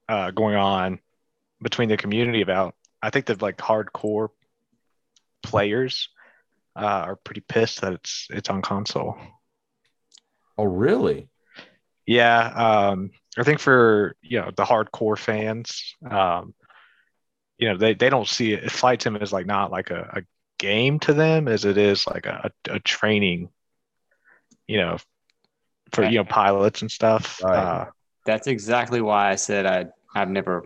uh, 0.08 0.30
going 0.30 0.54
on 0.54 1.00
between 1.60 1.88
the 1.88 1.96
community 1.96 2.42
about. 2.42 2.74
I 3.02 3.10
think 3.10 3.26
that 3.26 3.42
like 3.42 3.56
hardcore 3.56 4.28
players 5.42 6.08
uh, 6.76 7.04
are 7.06 7.16
pretty 7.16 7.42
pissed 7.42 7.80
that 7.80 7.92
it's 7.92 8.26
it's 8.30 8.50
on 8.50 8.62
console. 8.62 9.16
Oh, 10.58 10.64
really? 10.64 11.28
Yeah, 12.06 12.46
um, 12.46 13.10
I 13.38 13.42
think 13.42 13.60
for 13.60 14.16
you 14.22 14.40
know 14.40 14.50
the 14.56 14.64
hardcore 14.64 15.18
fans, 15.18 15.94
um, 16.08 16.54
you 17.58 17.68
know 17.68 17.76
they, 17.76 17.94
they 17.94 18.10
don't 18.10 18.28
see 18.28 18.54
it. 18.54 18.70
Flight 18.70 19.02
Sim 19.02 19.16
is 19.16 19.32
like 19.32 19.46
not 19.46 19.70
like 19.70 19.90
a, 19.90 20.10
a 20.14 20.22
game 20.58 20.98
to 21.00 21.12
them 21.12 21.48
as 21.48 21.64
it 21.64 21.78
is 21.78 22.06
like 22.06 22.26
a, 22.26 22.50
a 22.68 22.80
training, 22.80 23.50
you 24.66 24.78
know, 24.78 24.98
for 25.92 26.04
you 26.04 26.18
know 26.18 26.24
pilots 26.24 26.82
and 26.82 26.90
stuff. 26.90 27.40
Right. 27.42 27.56
Uh, 27.56 27.86
That's 28.26 28.46
exactly 28.46 29.00
why 29.00 29.30
I 29.30 29.36
said 29.36 29.66
I 29.66 29.86
I've 30.14 30.30
never. 30.30 30.64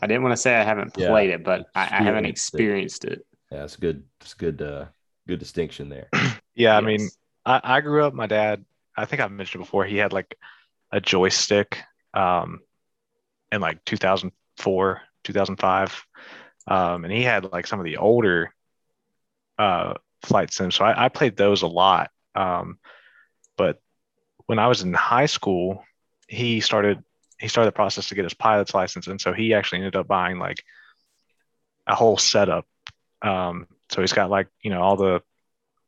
I 0.00 0.06
didn't 0.06 0.22
want 0.22 0.32
to 0.32 0.40
say 0.40 0.54
I 0.54 0.62
haven't 0.62 0.94
played 0.94 1.30
yeah. 1.30 1.36
it, 1.36 1.44
but 1.44 1.66
I, 1.74 1.82
I, 1.82 2.02
haven't 2.04 2.24
experienced 2.24 3.04
it. 3.04 3.14
it. 3.14 3.26
Yeah, 3.50 3.64
it's 3.64 3.74
good. 3.74 4.04
It's 4.20 4.34
good. 4.34 4.62
Uh, 4.62 4.86
good 5.28 5.38
distinction 5.38 5.88
there. 5.88 6.08
yeah, 6.12 6.32
yes. 6.56 6.72
I 6.76 6.80
mean, 6.80 7.08
I, 7.46 7.60
I 7.62 7.80
grew 7.80 8.04
up. 8.04 8.14
My 8.14 8.26
dad. 8.26 8.64
I 8.96 9.04
think 9.04 9.22
I've 9.22 9.30
mentioned 9.30 9.62
before. 9.62 9.84
He 9.84 9.96
had 9.96 10.12
like 10.12 10.36
a 10.90 11.00
joystick 11.00 11.78
um, 12.14 12.60
in 13.52 13.60
like 13.60 13.84
2004, 13.84 15.00
2005, 15.22 16.06
um, 16.66 17.04
and 17.04 17.12
he 17.12 17.22
had 17.22 17.52
like 17.52 17.68
some 17.68 17.78
of 17.78 17.84
the 17.84 17.98
older 17.98 18.52
uh, 19.58 19.94
flight 20.22 20.52
sims. 20.52 20.74
So 20.74 20.84
I, 20.84 21.04
I 21.04 21.08
played 21.10 21.36
those 21.36 21.62
a 21.62 21.68
lot. 21.68 22.10
Um, 22.34 22.78
but 23.56 23.80
when 24.46 24.58
I 24.58 24.66
was 24.66 24.82
in 24.82 24.92
high 24.94 25.26
school, 25.26 25.84
he 26.26 26.60
started 26.60 27.04
he 27.38 27.46
started 27.46 27.68
the 27.68 27.76
process 27.76 28.08
to 28.08 28.16
get 28.16 28.24
his 28.24 28.34
pilot's 28.34 28.74
license, 28.74 29.06
and 29.06 29.20
so 29.20 29.32
he 29.32 29.54
actually 29.54 29.78
ended 29.78 29.94
up 29.94 30.08
buying 30.08 30.40
like 30.40 30.64
a 31.86 31.94
whole 31.94 32.16
setup. 32.16 32.66
Um, 33.22 33.66
so 33.90 34.00
he's 34.00 34.12
got 34.12 34.30
like 34.30 34.48
you 34.62 34.70
know 34.70 34.82
all 34.82 34.96
the 34.96 35.22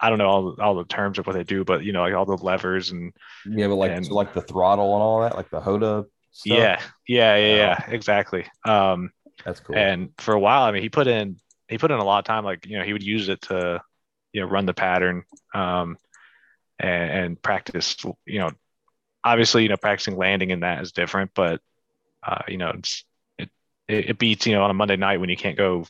I 0.01 0.09
don't 0.09 0.19
know 0.19 0.29
all 0.29 0.57
all 0.61 0.75
the 0.75 0.85
terms 0.85 1.19
of 1.19 1.27
what 1.27 1.35
they 1.35 1.45
do, 1.45 1.65
but 1.65 1.85
you 1.85 1.93
know, 1.93 2.01
like 2.01 2.15
all 2.15 2.25
the 2.25 2.37
levers 2.37 2.91
and 2.91 3.13
yeah, 3.47 3.69
but 3.69 3.75
like 3.75 3.93
and, 3.93 4.07
so 4.07 4.15
like 4.15 4.33
the 4.33 4.41
throttle 4.41 4.95
and 4.95 5.03
all 5.03 5.21
that, 5.21 5.37
like 5.37 5.51
the 5.51 5.61
Hoda. 5.61 6.07
Stuff? 6.33 6.57
Yeah, 6.57 6.81
yeah, 7.09 7.37
yeah, 7.37 7.55
yeah, 7.57 7.85
exactly. 7.89 8.47
Um, 8.65 9.11
that's 9.45 9.61
cool. 9.61 9.77
And 9.77 10.11
for 10.19 10.33
a 10.33 10.39
while, 10.39 10.63
I 10.63 10.71
mean, 10.71 10.83
he 10.83 10.89
put 10.89 11.07
in 11.07 11.37
he 11.69 11.77
put 11.77 11.91
in 11.91 11.99
a 11.99 12.05
lot 12.05 12.21
of 12.21 12.25
time. 12.25 12.45
Like 12.45 12.67
you 12.67 12.79
know, 12.79 12.85
he 12.85 12.93
would 12.93 13.03
use 13.03 13.29
it 13.29 13.43
to 13.43 13.83
you 14.33 14.41
know 14.41 14.47
run 14.47 14.65
the 14.65 14.73
pattern 14.73 15.25
um, 15.55 15.99
and, 16.79 17.11
and 17.11 17.43
practice. 17.43 17.97
You 18.27 18.39
know, 18.39 18.51
obviously, 19.25 19.65
you 19.65 19.69
know, 19.69 19.77
practicing 19.77 20.17
landing 20.17 20.51
in 20.51 20.61
that 20.61 20.83
is 20.83 20.93
different, 20.93 21.33
but 21.35 21.61
uh, 22.23 22.43
you 22.49 22.57
know, 22.57 22.73
it's 22.79 23.05
it 23.39 23.51
it 23.89 24.19
beats 24.19 24.47
you 24.47 24.55
know 24.55 24.63
on 24.63 24.71
a 24.71 24.75
Monday 24.75 24.97
night 24.97 25.21
when 25.21 25.31
you 25.31 25.37
can't 25.37 25.59
go 25.59 25.85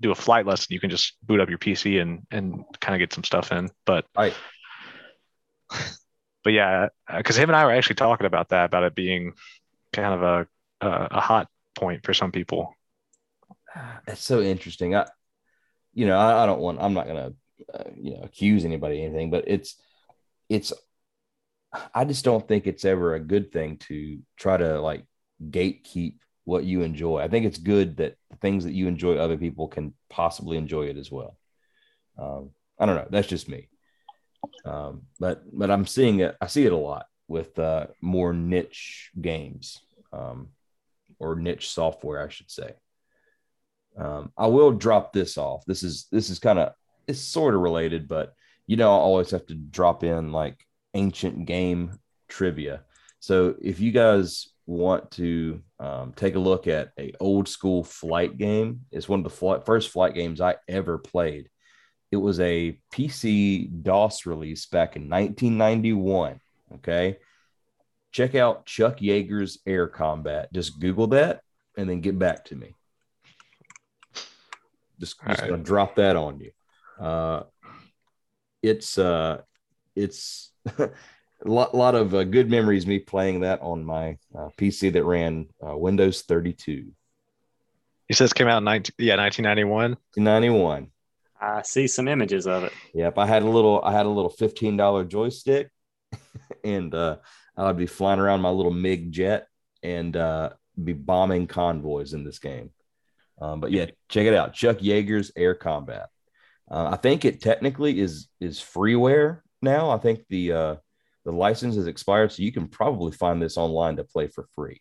do 0.00 0.10
a 0.10 0.14
flight 0.14 0.46
lesson, 0.46 0.68
you 0.70 0.80
can 0.80 0.90
just 0.90 1.14
boot 1.22 1.40
up 1.40 1.48
your 1.48 1.58
PC 1.58 2.00
and 2.00 2.26
and 2.30 2.64
kind 2.80 2.94
of 2.94 2.98
get 2.98 3.12
some 3.12 3.24
stuff 3.24 3.52
in. 3.52 3.70
But 3.84 4.06
right. 4.16 4.34
But 6.44 6.52
yeah, 6.52 6.90
because 7.12 7.36
him 7.36 7.50
and 7.50 7.56
I 7.56 7.64
were 7.64 7.72
actually 7.72 7.96
talking 7.96 8.24
about 8.24 8.50
that, 8.50 8.66
about 8.66 8.84
it 8.84 8.94
being 8.94 9.32
kind 9.92 10.14
of 10.14 10.22
a 10.22 10.86
a, 10.86 11.08
a 11.16 11.20
hot 11.20 11.48
point 11.74 12.04
for 12.04 12.14
some 12.14 12.30
people. 12.30 12.72
That's 14.06 14.22
so 14.22 14.40
interesting. 14.40 14.94
I, 14.94 15.08
you 15.92 16.06
know, 16.06 16.16
I, 16.16 16.44
I 16.44 16.46
don't 16.46 16.60
want. 16.60 16.78
I'm 16.80 16.94
not 16.94 17.08
gonna, 17.08 17.32
uh, 17.74 17.84
you 17.96 18.14
know, 18.14 18.22
accuse 18.22 18.64
anybody 18.64 19.02
anything, 19.02 19.30
but 19.30 19.44
it's, 19.48 19.74
it's. 20.48 20.72
I 21.92 22.04
just 22.04 22.24
don't 22.24 22.46
think 22.46 22.66
it's 22.66 22.84
ever 22.84 23.14
a 23.14 23.20
good 23.20 23.52
thing 23.52 23.78
to 23.88 24.20
try 24.36 24.56
to 24.56 24.80
like 24.80 25.04
gatekeep 25.42 26.18
what 26.46 26.64
you 26.64 26.82
enjoy. 26.82 27.18
I 27.18 27.28
think 27.28 27.44
it's 27.44 27.58
good 27.58 27.98
that 27.98 28.14
the 28.30 28.36
things 28.36 28.64
that 28.64 28.72
you 28.72 28.86
enjoy, 28.86 29.16
other 29.16 29.36
people 29.36 29.66
can 29.68 29.92
possibly 30.08 30.56
enjoy 30.56 30.84
it 30.84 30.96
as 30.96 31.10
well. 31.10 31.36
Um, 32.16 32.50
I 32.78 32.86
don't 32.86 32.94
know. 32.94 33.08
That's 33.10 33.28
just 33.28 33.48
me. 33.48 33.68
Um, 34.64 35.02
but 35.18 35.42
but 35.52 35.70
I'm 35.70 35.86
seeing 35.86 36.20
it. 36.20 36.36
I 36.40 36.46
see 36.46 36.64
it 36.64 36.72
a 36.72 36.76
lot 36.76 37.06
with 37.26 37.58
uh, 37.58 37.88
more 38.00 38.32
niche 38.32 39.10
games 39.20 39.80
um, 40.12 40.50
or 41.18 41.34
niche 41.34 41.68
software, 41.68 42.24
I 42.24 42.28
should 42.28 42.50
say. 42.50 42.74
Um, 43.98 44.30
I 44.38 44.46
will 44.46 44.70
drop 44.70 45.12
this 45.12 45.36
off. 45.36 45.64
This 45.66 45.82
is 45.82 46.06
this 46.12 46.30
is 46.30 46.38
kind 46.38 46.60
of 46.60 46.74
it's 47.08 47.20
sort 47.20 47.56
of 47.56 47.60
related, 47.60 48.06
but 48.06 48.34
you 48.68 48.76
know 48.76 48.90
I 48.90 48.98
always 48.98 49.32
have 49.32 49.46
to 49.46 49.54
drop 49.54 50.04
in 50.04 50.30
like 50.30 50.64
ancient 50.94 51.46
game 51.46 51.98
trivia. 52.28 52.82
So 53.18 53.56
if 53.60 53.80
you 53.80 53.90
guys 53.90 54.48
want 54.66 55.10
to 55.12 55.62
um, 55.78 56.12
take 56.14 56.34
a 56.34 56.40
look 56.40 56.66
at 56.66 56.92
a 56.98 57.12
old 57.20 57.48
school 57.48 57.84
flight 57.84 58.36
game, 58.36 58.80
it's 58.90 59.08
one 59.08 59.20
of 59.20 59.24
the 59.24 59.30
flight, 59.30 59.64
first 59.64 59.90
flight 59.90 60.14
games 60.14 60.40
I 60.40 60.56
ever 60.68 60.98
played. 60.98 61.48
It 62.10 62.16
was 62.16 62.40
a 62.40 62.78
PC 62.92 63.82
DOS 63.82 64.26
release 64.26 64.66
back 64.66 64.96
in 64.96 65.08
1991. 65.08 66.40
Okay. 66.74 67.18
Check 68.12 68.34
out 68.34 68.66
Chuck 68.66 68.98
Yeager's 68.98 69.58
Air 69.66 69.88
Combat. 69.88 70.52
Just 70.52 70.80
Google 70.80 71.08
that 71.08 71.42
and 71.76 71.88
then 71.88 72.00
get 72.00 72.18
back 72.18 72.44
to 72.46 72.56
me. 72.56 72.74
Just, 74.98 75.20
just 75.26 75.42
right. 75.42 75.50
gonna 75.50 75.62
drop 75.62 75.96
that 75.96 76.16
on 76.16 76.40
you. 76.40 76.52
Uh, 77.04 77.42
it's 78.62 78.96
uh, 78.96 79.42
it's 79.94 80.50
a 81.46 81.50
lot, 81.50 81.74
lot 81.74 81.94
of 81.94 82.14
uh, 82.14 82.24
good 82.24 82.50
memories 82.50 82.86
me 82.86 82.98
playing 82.98 83.40
that 83.40 83.60
on 83.62 83.84
my 83.84 84.18
uh, 84.36 84.48
PC 84.58 84.92
that 84.92 85.04
ran 85.04 85.46
uh, 85.66 85.76
Windows 85.76 86.22
32. 86.22 86.92
He 88.08 88.14
says 88.14 88.32
came 88.32 88.46
out 88.46 88.58
in 88.58 88.64
19, 88.64 88.94
yeah 88.98 89.16
1991. 89.16 89.96
91. 90.16 90.88
I 91.40 91.62
see 91.62 91.86
some 91.86 92.08
images 92.08 92.46
of 92.46 92.64
it. 92.64 92.72
Yep, 92.94 93.18
I 93.18 93.26
had 93.26 93.42
a 93.42 93.48
little 93.48 93.82
I 93.84 93.92
had 93.92 94.06
a 94.06 94.10
little 94.10 94.30
fifteen 94.30 94.76
dollar 94.76 95.04
joystick, 95.04 95.70
and 96.64 96.94
uh, 96.94 97.16
I 97.56 97.64
would 97.64 97.76
be 97.76 97.86
flying 97.86 98.20
around 98.20 98.40
my 98.40 98.48
little 98.48 98.72
MiG 98.72 99.12
jet 99.12 99.46
and 99.82 100.16
uh, 100.16 100.50
be 100.82 100.92
bombing 100.92 101.46
convoys 101.46 102.14
in 102.14 102.24
this 102.24 102.38
game. 102.38 102.70
Um, 103.40 103.60
but 103.60 103.70
yeah, 103.70 103.86
check 104.08 104.26
it 104.26 104.34
out, 104.34 104.54
Chuck 104.54 104.78
Yeager's 104.78 105.30
Air 105.36 105.54
Combat. 105.54 106.08
Uh, 106.70 106.90
I 106.92 106.96
think 106.96 107.24
it 107.24 107.40
technically 107.40 108.00
is 108.00 108.28
is 108.40 108.58
freeware 108.58 109.40
now. 109.60 109.90
I 109.90 109.98
think 109.98 110.24
the 110.28 110.52
uh, 110.52 110.76
the 111.26 111.32
license 111.32 111.74
has 111.74 111.88
expired, 111.88 112.30
so 112.30 112.42
you 112.42 112.52
can 112.52 112.68
probably 112.68 113.10
find 113.10 113.42
this 113.42 113.56
online 113.56 113.96
to 113.96 114.04
play 114.04 114.28
for 114.28 114.46
free. 114.54 114.80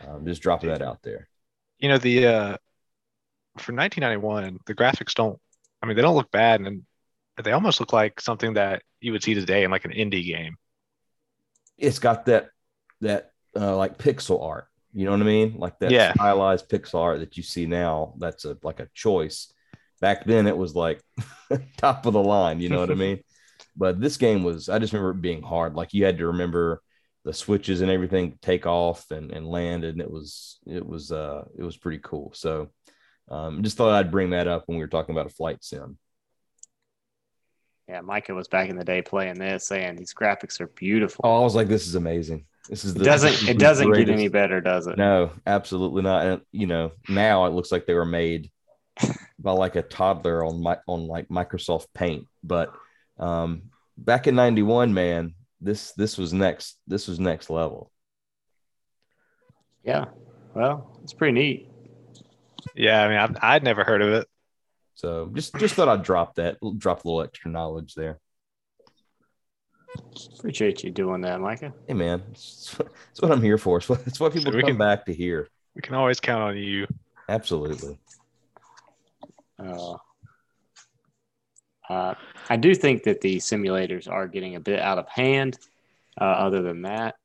Um, 0.00 0.26
just 0.26 0.42
dropping 0.42 0.68
that 0.70 0.82
out 0.82 0.98
there. 1.02 1.28
You 1.78 1.88
know 1.88 1.96
the 1.96 2.26
uh, 2.26 2.56
for 3.56 3.72
1991, 3.72 4.58
the 4.66 4.74
graphics 4.74 5.14
don't. 5.14 5.38
I 5.80 5.86
mean, 5.86 5.94
they 5.94 6.02
don't 6.02 6.16
look 6.16 6.30
bad, 6.32 6.60
and 6.60 6.82
they 7.42 7.52
almost 7.52 7.78
look 7.78 7.92
like 7.92 8.20
something 8.20 8.54
that 8.54 8.82
you 9.00 9.12
would 9.12 9.22
see 9.22 9.34
today 9.34 9.62
in 9.62 9.70
like 9.70 9.84
an 9.84 9.92
indie 9.92 10.26
game. 10.26 10.56
It's 11.78 12.00
got 12.00 12.26
that 12.26 12.50
that 13.00 13.30
uh, 13.54 13.76
like 13.76 13.96
pixel 13.96 14.42
art. 14.42 14.66
You 14.92 15.04
know 15.04 15.12
what 15.12 15.20
I 15.20 15.24
mean? 15.24 15.54
Like 15.56 15.78
that 15.78 15.92
yeah. 15.92 16.14
stylized 16.14 16.68
pixel 16.68 17.00
art 17.00 17.20
that 17.20 17.36
you 17.36 17.44
see 17.44 17.66
now. 17.66 18.14
That's 18.18 18.44
a 18.44 18.58
like 18.64 18.80
a 18.80 18.88
choice. 18.92 19.52
Back 20.00 20.24
then, 20.24 20.48
it 20.48 20.56
was 20.56 20.74
like 20.74 21.00
top 21.76 22.06
of 22.06 22.12
the 22.12 22.22
line. 22.22 22.60
You 22.60 22.70
know 22.70 22.80
what 22.80 22.90
I 22.90 22.94
mean? 22.94 23.20
But 23.76 24.00
this 24.00 24.16
game 24.16 24.42
was, 24.42 24.68
I 24.68 24.78
just 24.78 24.92
remember 24.92 25.10
it 25.10 25.22
being 25.22 25.42
hard. 25.42 25.74
Like 25.74 25.92
you 25.92 26.04
had 26.04 26.18
to 26.18 26.28
remember 26.28 26.82
the 27.24 27.32
switches 27.32 27.80
and 27.80 27.90
everything 27.90 28.38
take 28.40 28.66
off 28.66 29.10
and, 29.10 29.30
and 29.32 29.46
land. 29.46 29.84
And 29.84 30.00
it 30.00 30.10
was, 30.10 30.58
it 30.66 30.86
was, 30.86 31.12
uh, 31.12 31.44
it 31.56 31.62
was 31.62 31.76
pretty 31.76 32.00
cool. 32.02 32.32
So 32.34 32.70
um, 33.28 33.62
just 33.62 33.76
thought 33.76 33.92
I'd 33.92 34.10
bring 34.10 34.30
that 34.30 34.48
up 34.48 34.64
when 34.66 34.78
we 34.78 34.84
were 34.84 34.88
talking 34.88 35.14
about 35.14 35.26
a 35.26 35.34
flight 35.34 35.62
sim. 35.62 35.98
Yeah, 37.88 38.00
Micah 38.00 38.34
was 38.34 38.48
back 38.48 38.68
in 38.68 38.76
the 38.76 38.84
day 38.84 39.00
playing 39.00 39.38
this, 39.38 39.66
saying 39.68 39.96
these 39.96 40.12
graphics 40.12 40.60
are 40.60 40.66
beautiful. 40.66 41.20
Oh, 41.24 41.40
I 41.40 41.44
was 41.44 41.54
like, 41.54 41.68
this 41.68 41.86
is 41.86 41.94
amazing. 41.94 42.46
This 42.68 42.84
is 42.84 42.94
the, 42.94 43.02
it 43.02 43.04
doesn't 43.04 43.48
it 43.48 43.58
doesn't 43.58 43.86
greatest. 43.86 44.06
get 44.08 44.14
any 44.14 44.28
better, 44.28 44.60
does 44.60 44.88
it? 44.88 44.98
No, 44.98 45.30
absolutely 45.46 46.02
not. 46.02 46.26
And 46.26 46.40
you 46.50 46.66
know, 46.66 46.92
now 47.08 47.46
it 47.46 47.50
looks 47.50 47.70
like 47.70 47.86
they 47.86 47.94
were 47.94 48.04
made 48.04 48.50
by 49.38 49.52
like 49.52 49.76
a 49.76 49.82
toddler 49.82 50.44
on 50.44 50.60
my 50.60 50.78
on 50.88 51.06
like 51.06 51.28
Microsoft 51.28 51.86
Paint, 51.94 52.26
but 52.42 52.74
um, 53.18 53.70
back 53.96 54.26
in 54.26 54.34
91 54.34 54.92
man 54.92 55.34
this 55.60 55.92
this 55.92 56.18
was 56.18 56.32
next 56.32 56.78
this 56.86 57.08
was 57.08 57.18
next 57.18 57.50
level. 57.50 57.90
Yeah 59.82 60.06
well 60.54 60.98
it's 61.02 61.12
pretty 61.12 61.32
neat. 61.32 61.70
Yeah 62.74 63.02
i 63.02 63.08
mean 63.08 63.18
I've, 63.18 63.36
i'd 63.42 63.62
never 63.62 63.84
heard 63.84 64.02
of 64.02 64.12
it. 64.12 64.28
So 64.94 65.30
just 65.34 65.54
just 65.56 65.74
thought 65.74 65.88
i'd 65.88 66.02
drop 66.02 66.34
that 66.36 66.58
drop 66.78 67.04
a 67.04 67.08
little 67.08 67.22
extra 67.22 67.50
knowledge 67.50 67.94
there. 67.94 68.18
Appreciate 70.38 70.84
you 70.84 70.90
doing 70.90 71.22
that 71.22 71.40
micah. 71.40 71.72
Hey 71.88 71.94
man 71.94 72.22
it's, 72.30 72.76
it's 73.10 73.22
what 73.22 73.32
i'm 73.32 73.42
here 73.42 73.58
for. 73.58 73.78
It's 73.78 73.88
what, 73.88 74.06
it's 74.06 74.20
what 74.20 74.32
people 74.32 74.52
so 74.52 74.60
come 74.60 74.68
can, 74.68 74.78
back 74.78 75.06
to 75.06 75.14
hear. 75.14 75.48
We 75.74 75.82
can 75.82 75.94
always 75.94 76.20
count 76.20 76.42
on 76.42 76.56
you. 76.56 76.86
Absolutely. 77.28 77.98
Uh, 79.58 79.96
uh, 81.88 82.14
I 82.48 82.56
do 82.56 82.74
think 82.74 83.04
that 83.04 83.20
the 83.20 83.36
simulators 83.36 84.10
are 84.10 84.26
getting 84.26 84.56
a 84.56 84.60
bit 84.60 84.80
out 84.80 84.98
of 84.98 85.08
hand. 85.08 85.58
Uh, 86.18 86.24
other 86.24 86.62
than 86.62 86.82
that, 86.82 87.16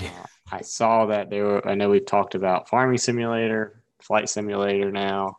uh, 0.00 0.06
I 0.52 0.60
saw 0.60 1.06
that 1.06 1.28
there 1.28 1.44
were. 1.44 1.68
I 1.68 1.74
know 1.74 1.90
we've 1.90 2.06
talked 2.06 2.34
about 2.34 2.68
farming 2.68 2.98
simulator, 2.98 3.82
flight 4.00 4.28
simulator 4.28 4.92
now. 4.92 5.38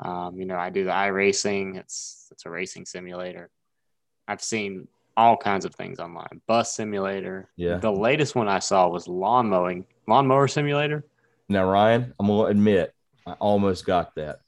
Um, 0.00 0.36
you 0.36 0.46
know, 0.46 0.56
I 0.56 0.70
do 0.70 0.84
the 0.84 0.90
iRacing. 0.90 1.76
It's 1.76 2.28
it's 2.32 2.46
a 2.46 2.50
racing 2.50 2.86
simulator. 2.86 3.50
I've 4.26 4.42
seen 4.42 4.88
all 5.16 5.36
kinds 5.36 5.64
of 5.64 5.74
things 5.74 6.00
online. 6.00 6.40
Bus 6.46 6.74
simulator. 6.74 7.48
Yeah. 7.56 7.76
The 7.76 7.92
latest 7.92 8.34
one 8.34 8.48
I 8.48 8.58
saw 8.58 8.88
was 8.88 9.06
lawn 9.06 9.48
mowing, 9.48 9.86
lawnmower 10.06 10.48
simulator. 10.48 11.04
Now, 11.48 11.68
Ryan, 11.70 12.14
I'm 12.18 12.26
gonna 12.26 12.44
admit, 12.44 12.94
I 13.26 13.32
almost 13.32 13.84
got 13.84 14.14
that. 14.14 14.40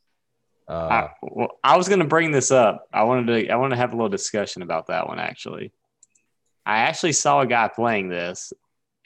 Uh, 0.69 0.73
I, 0.73 1.11
well, 1.23 1.59
I 1.63 1.77
was 1.77 1.89
going 1.89 2.01
to 2.01 2.07
bring 2.07 2.31
this 2.31 2.51
up. 2.51 2.89
I 2.93 3.03
wanted 3.05 3.27
to. 3.27 3.53
I 3.53 3.57
want 3.57 3.73
to 3.73 3.77
have 3.77 3.93
a 3.93 3.97
little 3.97 4.09
discussion 4.09 4.63
about 4.63 4.87
that 4.87 5.09
one. 5.09 5.19
Actually, 5.19 5.73
I 6.65 6.79
actually 6.79 7.13
saw 7.13 7.41
a 7.41 7.47
guy 7.47 7.69
playing 7.69 8.09
this, 8.09 8.53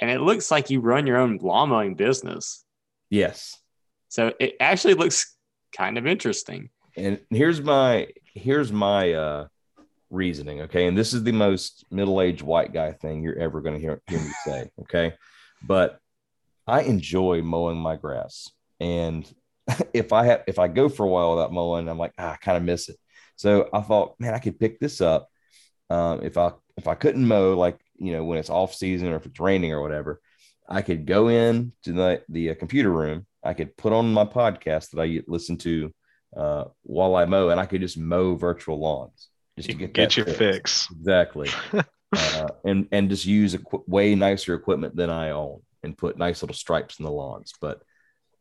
and 0.00 0.10
it 0.10 0.20
looks 0.20 0.50
like 0.50 0.70
you 0.70 0.80
run 0.80 1.06
your 1.06 1.18
own 1.18 1.38
lawn 1.38 1.70
mowing 1.70 1.94
business. 1.94 2.64
Yes. 3.10 3.58
So 4.08 4.32
it 4.38 4.56
actually 4.60 4.94
looks 4.94 5.36
kind 5.76 5.98
of 5.98 6.06
interesting. 6.06 6.70
And 6.96 7.20
here's 7.30 7.60
my 7.60 8.08
here's 8.34 8.72
my 8.72 9.12
uh, 9.12 9.46
reasoning. 10.10 10.62
Okay, 10.62 10.86
and 10.86 10.96
this 10.96 11.12
is 11.12 11.22
the 11.22 11.32
most 11.32 11.84
middle 11.90 12.20
aged 12.20 12.42
white 12.42 12.72
guy 12.72 12.92
thing 12.92 13.22
you're 13.22 13.38
ever 13.38 13.60
going 13.60 13.74
to 13.74 13.80
hear, 13.80 14.00
hear 14.08 14.20
me 14.20 14.30
say. 14.44 14.70
Okay, 14.82 15.14
but 15.62 16.00
I 16.66 16.82
enjoy 16.82 17.42
mowing 17.42 17.78
my 17.78 17.96
grass, 17.96 18.50
and 18.80 19.30
if 19.92 20.12
I 20.12 20.26
have 20.26 20.44
if 20.46 20.58
I 20.58 20.68
go 20.68 20.88
for 20.88 21.04
a 21.04 21.08
while 21.08 21.34
without 21.34 21.52
mowing, 21.52 21.88
I'm 21.88 21.98
like, 21.98 22.12
ah, 22.18 22.32
I 22.32 22.36
kind 22.36 22.56
of 22.56 22.62
miss 22.62 22.88
it. 22.88 22.96
So 23.36 23.68
I 23.72 23.80
thought, 23.80 24.14
man, 24.18 24.34
I 24.34 24.38
could 24.38 24.58
pick 24.58 24.80
this 24.80 25.00
up. 25.00 25.28
Um, 25.90 26.22
if 26.22 26.36
I 26.36 26.52
if 26.76 26.88
I 26.88 26.94
couldn't 26.94 27.26
mow, 27.26 27.54
like 27.54 27.78
you 27.96 28.12
know, 28.12 28.24
when 28.24 28.38
it's 28.38 28.50
off 28.50 28.74
season 28.74 29.08
or 29.08 29.16
if 29.16 29.26
it's 29.26 29.40
raining 29.40 29.72
or 29.72 29.82
whatever, 29.82 30.20
I 30.68 30.82
could 30.82 31.06
go 31.06 31.28
in 31.28 31.72
to 31.84 31.92
the 31.92 32.22
the 32.28 32.50
uh, 32.50 32.54
computer 32.54 32.90
room. 32.90 33.26
I 33.42 33.54
could 33.54 33.76
put 33.76 33.92
on 33.92 34.12
my 34.12 34.24
podcast 34.24 34.90
that 34.90 35.00
I 35.00 35.22
listen 35.26 35.56
to 35.58 35.92
uh, 36.36 36.64
while 36.82 37.14
I 37.14 37.24
mow, 37.24 37.50
and 37.50 37.60
I 37.60 37.66
could 37.66 37.80
just 37.80 37.98
mow 37.98 38.34
virtual 38.34 38.78
lawns. 38.78 39.28
just 39.56 39.68
to 39.70 39.74
get 39.74 39.92
get 39.92 40.16
your 40.16 40.26
fixed. 40.26 40.38
fix. 40.38 40.88
Exactly. 40.90 41.50
uh, 42.16 42.48
and 42.64 42.88
and 42.92 43.10
just 43.10 43.26
use 43.26 43.54
equi- 43.54 43.84
way 43.86 44.14
nicer 44.14 44.54
equipment 44.54 44.96
than 44.96 45.10
I 45.10 45.30
own 45.30 45.60
and 45.82 45.96
put 45.96 46.18
nice 46.18 46.42
little 46.42 46.56
stripes 46.56 46.98
in 46.98 47.04
the 47.04 47.10
lawns. 47.10 47.52
But 47.60 47.82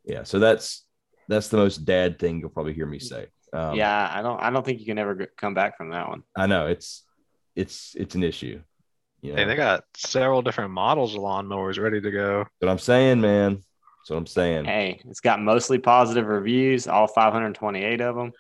yeah, 0.04 0.24
so 0.24 0.40
that's 0.40 0.85
that's 1.28 1.50
the 1.50 1.58
most 1.58 1.86
dad 1.86 2.20
thing 2.20 2.40
you'll 2.40 2.50
probably 2.50 2.74
hear 2.74 2.86
me 2.86 3.00
say. 3.00 3.28
Um, 3.54 3.76
yeah, 3.76 4.12
I 4.14 4.22
don't. 4.22 4.42
I 4.42 4.50
don't 4.50 4.66
think 4.66 4.80
you 4.80 4.86
can 4.86 4.98
ever 4.98 5.28
come 5.38 5.54
back 5.54 5.78
from 5.78 5.90
that 5.90 6.10
one. 6.10 6.24
I 6.36 6.48
know 6.48 6.68
it's 6.68 7.04
it's 7.56 7.96
it's 7.96 8.16
an 8.16 8.24
issue. 8.24 8.62
You 9.22 9.32
know, 9.32 9.38
Hey, 9.38 9.46
they 9.46 9.56
got 9.56 9.84
several 9.96 10.42
different 10.42 10.72
models 10.72 11.16
of 11.16 11.22
lawnmowers 11.22 11.82
ready 11.82 12.02
to 12.02 12.12
go. 12.12 12.46
But 12.60 12.70
I'm 12.70 12.80
saying, 12.80 13.22
man. 13.22 13.54
That's 14.06 14.12
what 14.12 14.18
I'm 14.18 14.28
saying. 14.28 14.66
Hey, 14.66 15.02
it's 15.06 15.20
got 15.20 15.42
mostly 15.42 15.80
positive 15.80 16.28
reviews, 16.28 16.88
all 16.88 17.08
528 17.08 18.02
of 18.02 18.16
them. 18.16 18.34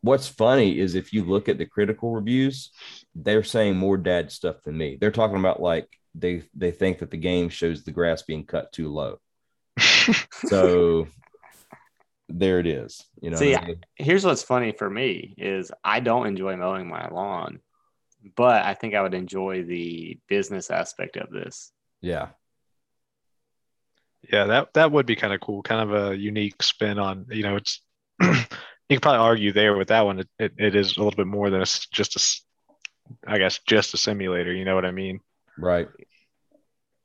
What's 0.00 0.26
funny 0.26 0.76
is 0.76 0.96
if 0.96 1.12
you 1.12 1.22
look 1.22 1.48
at 1.48 1.56
the 1.56 1.66
critical 1.66 2.12
reviews, 2.12 2.72
they're 3.14 3.44
saying 3.44 3.76
more 3.76 3.96
dad 3.96 4.32
stuff 4.32 4.56
than 4.64 4.76
me. 4.76 4.98
They're 5.00 5.12
talking 5.12 5.36
about 5.38 5.62
like 5.62 5.86
they 6.16 6.42
they 6.52 6.72
think 6.72 6.98
that 6.98 7.12
the 7.12 7.16
game 7.16 7.48
shows 7.48 7.84
the 7.84 7.92
grass 7.92 8.22
being 8.22 8.44
cut 8.44 8.72
too 8.72 8.88
low. 8.88 9.20
So 10.46 11.06
there 12.28 12.58
it 12.60 12.66
is. 12.66 13.04
You 13.20 13.30
know, 13.30 13.36
See, 13.36 13.54
I 13.56 13.66
mean? 13.66 13.80
Here's 13.96 14.24
what's 14.24 14.42
funny 14.42 14.72
for 14.72 14.88
me 14.88 15.34
is 15.38 15.70
I 15.84 16.00
don't 16.00 16.26
enjoy 16.26 16.56
mowing 16.56 16.88
my 16.88 17.08
lawn, 17.08 17.60
but 18.36 18.64
I 18.64 18.74
think 18.74 18.94
I 18.94 19.02
would 19.02 19.14
enjoy 19.14 19.64
the 19.64 20.18
business 20.28 20.70
aspect 20.70 21.16
of 21.16 21.30
this. 21.30 21.72
yeah, 22.00 22.28
yeah, 24.30 24.44
that 24.46 24.74
that 24.74 24.92
would 24.92 25.06
be 25.06 25.16
kind 25.16 25.32
of 25.32 25.40
cool. 25.40 25.62
Kind 25.62 25.90
of 25.90 26.12
a 26.12 26.16
unique 26.16 26.62
spin 26.62 26.98
on, 26.98 27.26
you 27.30 27.42
know, 27.44 27.56
it's 27.56 27.80
you 28.20 28.34
could 28.90 29.02
probably 29.02 29.18
argue 29.20 29.52
there 29.52 29.76
with 29.76 29.88
that 29.88 30.04
one. 30.04 30.18
It, 30.20 30.28
it, 30.38 30.52
it 30.58 30.74
is 30.76 30.96
a 30.96 31.00
little 31.00 31.16
bit 31.16 31.26
more 31.26 31.50
than 31.50 31.60
a 31.60 31.62
s 31.62 31.86
just 31.92 32.16
a, 32.16 33.30
I 33.30 33.38
guess, 33.38 33.60
just 33.66 33.94
a 33.94 33.96
simulator. 33.96 34.52
You 34.52 34.64
know 34.64 34.74
what 34.74 34.84
I 34.84 34.90
mean? 34.90 35.20
right. 35.56 35.88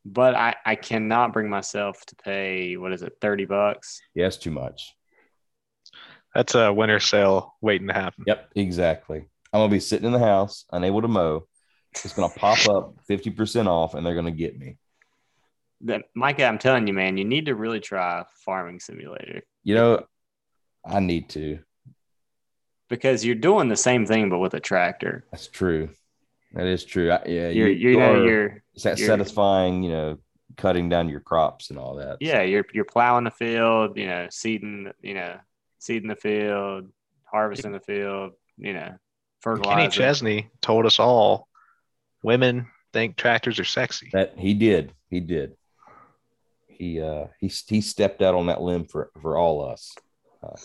But 0.06 0.36
I, 0.36 0.56
I 0.66 0.76
cannot 0.76 1.32
bring 1.32 1.50
myself 1.50 2.06
to 2.08 2.16
pay, 2.18 2.76
what 2.76 2.92
is 2.92 3.04
it, 3.04 3.14
30 3.22 3.46
bucks? 3.46 4.02
Yeah, 4.14 4.30
too 4.30 4.52
much. 4.52 4.94
That's 6.36 6.56
a 6.56 6.74
winter 6.74 7.00
sale 7.00 7.56
waiting 7.62 7.88
to 7.88 7.94
happen. 7.94 8.24
Yep, 8.28 8.52
exactly. 8.56 9.26
I'm 9.52 9.60
gonna 9.60 9.70
be 9.72 9.80
sitting 9.80 10.06
in 10.08 10.12
the 10.14 10.20
house, 10.20 10.66
unable 10.72 11.02
to 11.02 11.08
mow. 11.08 11.46
It's 11.92 12.14
gonna 12.14 12.34
pop 12.34 12.68
up 12.70 12.96
50% 13.10 13.68
off, 13.68 13.94
and 13.94 14.06
they're 14.06 14.16
gonna 14.16 14.32
get 14.32 14.58
me. 14.58 14.78
That, 15.82 16.04
Micah, 16.16 16.46
I'm 16.46 16.58
telling 16.58 16.88
you, 16.88 16.94
man, 16.94 17.18
you 17.18 17.26
need 17.26 17.46
to 17.48 17.56
really 17.56 17.80
try 17.82 18.24
Farming 18.46 18.80
Simulator 18.80 19.42
You 19.64 19.76
know, 19.76 20.06
I 20.86 21.00
need 21.02 21.30
to. 21.32 21.60
because 22.90 23.24
you're 23.26 23.36
doing 23.36 23.68
the 23.70 23.76
same 23.76 24.06
thing, 24.06 24.30
but 24.30 24.40
with 24.40 24.54
a 24.54 24.60
tractor. 24.60 25.26
That's 25.32 25.48
true. 25.48 25.90
That 26.54 26.68
is 26.68 26.86
true. 26.86 27.12
I, 27.12 27.22
yeah, 27.26 27.50
You're, 27.50 27.68
you, 27.68 27.74
you 27.74 27.90
you 27.92 27.98
know, 28.00 28.14
are 28.14 28.26
you're, 28.26 28.64
sa- 28.78 28.90
you're- 28.90 29.06
satisfying. 29.06 29.84
You 29.84 29.92
know, 29.92 30.18
cutting 30.58 30.88
down 30.90 31.10
your 31.10 31.20
crops 31.20 31.70
and 31.70 31.78
all 31.80 31.96
that. 31.96 32.18
yeah, 32.22 32.42
you're, 32.44 32.66
you're 32.74 32.86
plowing 32.86 33.24
the 33.24 33.32
field, 33.32 33.98
you 33.98 34.06
know, 34.08 34.28
seeding, 34.30 34.92
you 35.02 35.16
know, 35.16 35.36
seeding 35.84 36.08
the 36.08 36.16
field, 36.16 36.90
harvesting 37.26 37.74
the 37.74 37.80
field, 37.82 38.32
you 38.58 38.72
know, 38.74 38.86
Kenny 38.88 38.98
fertilizing. 39.42 39.92
Chesney 39.92 40.50
told 40.62 40.86
us 40.86 40.98
all 40.98 41.48
women 42.24 42.68
think 42.94 43.18
tractors 43.18 43.60
are 43.60 43.66
sexy. 43.66 44.10
That 44.14 44.38
he 44.38 44.54
did. 44.54 44.94
He 45.10 45.20
did. 45.20 45.56
He 46.68 47.02
uh 47.02 47.26
he 47.40 47.52
he 47.68 47.82
stepped 47.82 48.22
out 48.22 48.34
on 48.34 48.46
that 48.48 48.62
limb 48.62 48.86
for 48.86 49.12
for 49.22 49.38
all 49.38 49.70
us 49.70 49.94
uh, 50.42 50.56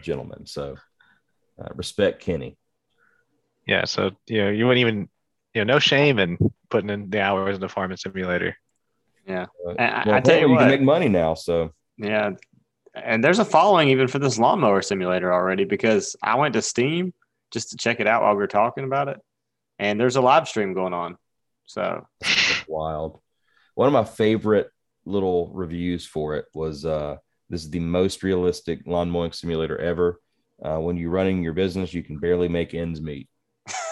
gentlemen. 0.00 0.46
So 0.46 0.76
uh, 1.60 1.68
respect 1.74 2.22
Kenny. 2.22 2.56
Yeah, 3.66 3.84
so 3.84 4.12
you 4.26 4.44
know, 4.44 4.50
you 4.50 4.66
wouldn't 4.66 4.80
even 4.80 5.08
you 5.52 5.64
know, 5.64 5.74
no 5.74 5.78
shame 5.80 6.18
in 6.20 6.38
putting 6.70 6.90
in 6.90 7.10
the 7.10 7.20
hours 7.20 7.56
in 7.56 7.60
the 7.60 7.68
farming 7.68 7.96
simulator. 7.96 8.56
Yeah. 9.26 9.46
Uh, 9.66 9.74
And 9.78 9.80
I- 9.80 10.02
well, 10.06 10.14
I 10.14 10.20
tell 10.20 10.36
you 10.38 10.46
you 10.46 10.52
what, 10.52 10.60
can 10.60 10.68
make 10.68 10.80
money 10.80 11.08
now. 11.08 11.34
So 11.34 11.72
Yeah. 11.98 12.30
And 12.94 13.22
there's 13.22 13.38
a 13.38 13.44
following 13.44 13.88
even 13.90 14.08
for 14.08 14.18
this 14.18 14.38
lawnmower 14.38 14.82
simulator 14.82 15.32
already 15.32 15.64
because 15.64 16.16
I 16.22 16.36
went 16.36 16.54
to 16.54 16.62
Steam 16.62 17.14
just 17.52 17.70
to 17.70 17.76
check 17.76 18.00
it 18.00 18.06
out 18.06 18.22
while 18.22 18.32
we 18.32 18.38
were 18.38 18.46
talking 18.46 18.84
about 18.84 19.08
it. 19.08 19.18
And 19.78 19.98
there's 19.98 20.16
a 20.16 20.20
live 20.20 20.48
stream 20.48 20.74
going 20.74 20.92
on. 20.92 21.16
So 21.66 22.06
That's 22.20 22.68
wild. 22.68 23.20
One 23.74 23.86
of 23.86 23.92
my 23.92 24.04
favorite 24.04 24.70
little 25.04 25.50
reviews 25.54 26.04
for 26.04 26.36
it 26.36 26.46
was 26.52 26.84
uh, 26.84 27.16
this 27.48 27.62
is 27.62 27.70
the 27.70 27.80
most 27.80 28.22
realistic 28.22 28.80
lawn 28.86 29.10
mowing 29.10 29.32
simulator 29.32 29.78
ever. 29.78 30.20
Uh, 30.62 30.78
when 30.78 30.96
you're 30.96 31.10
running 31.10 31.42
your 31.42 31.54
business, 31.54 31.94
you 31.94 32.02
can 32.02 32.18
barely 32.18 32.48
make 32.48 32.74
ends 32.74 33.00
meet. 33.00 33.28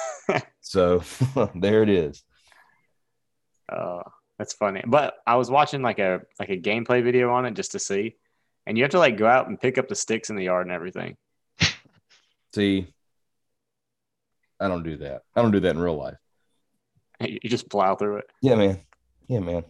so 0.60 1.02
there 1.54 1.82
it 1.82 1.88
is. 1.88 2.22
uh, 3.72 4.02
that's 4.38 4.52
funny. 4.52 4.82
But 4.86 5.14
I 5.26 5.36
was 5.36 5.50
watching 5.50 5.82
like 5.82 5.98
a 5.98 6.20
like 6.38 6.50
a 6.50 6.56
gameplay 6.56 7.02
video 7.02 7.30
on 7.32 7.46
it 7.46 7.54
just 7.54 7.72
to 7.72 7.78
see. 7.78 8.16
And 8.68 8.76
you 8.76 8.84
have 8.84 8.90
to 8.90 8.98
like 8.98 9.16
go 9.16 9.26
out 9.26 9.48
and 9.48 9.58
pick 9.58 9.78
up 9.78 9.88
the 9.88 9.94
sticks 9.94 10.28
in 10.28 10.36
the 10.36 10.44
yard 10.44 10.66
and 10.66 10.74
everything. 10.74 11.16
See, 12.54 12.86
I 14.60 14.68
don't 14.68 14.82
do 14.82 14.98
that. 14.98 15.22
I 15.34 15.40
don't 15.40 15.52
do 15.52 15.60
that 15.60 15.70
in 15.70 15.78
real 15.80 15.96
life. 15.96 16.18
You 17.18 17.48
just 17.48 17.70
plow 17.70 17.96
through 17.96 18.18
it. 18.18 18.26
Yeah, 18.42 18.56
man. 18.56 18.80
Yeah, 19.26 19.40
man. 19.40 19.64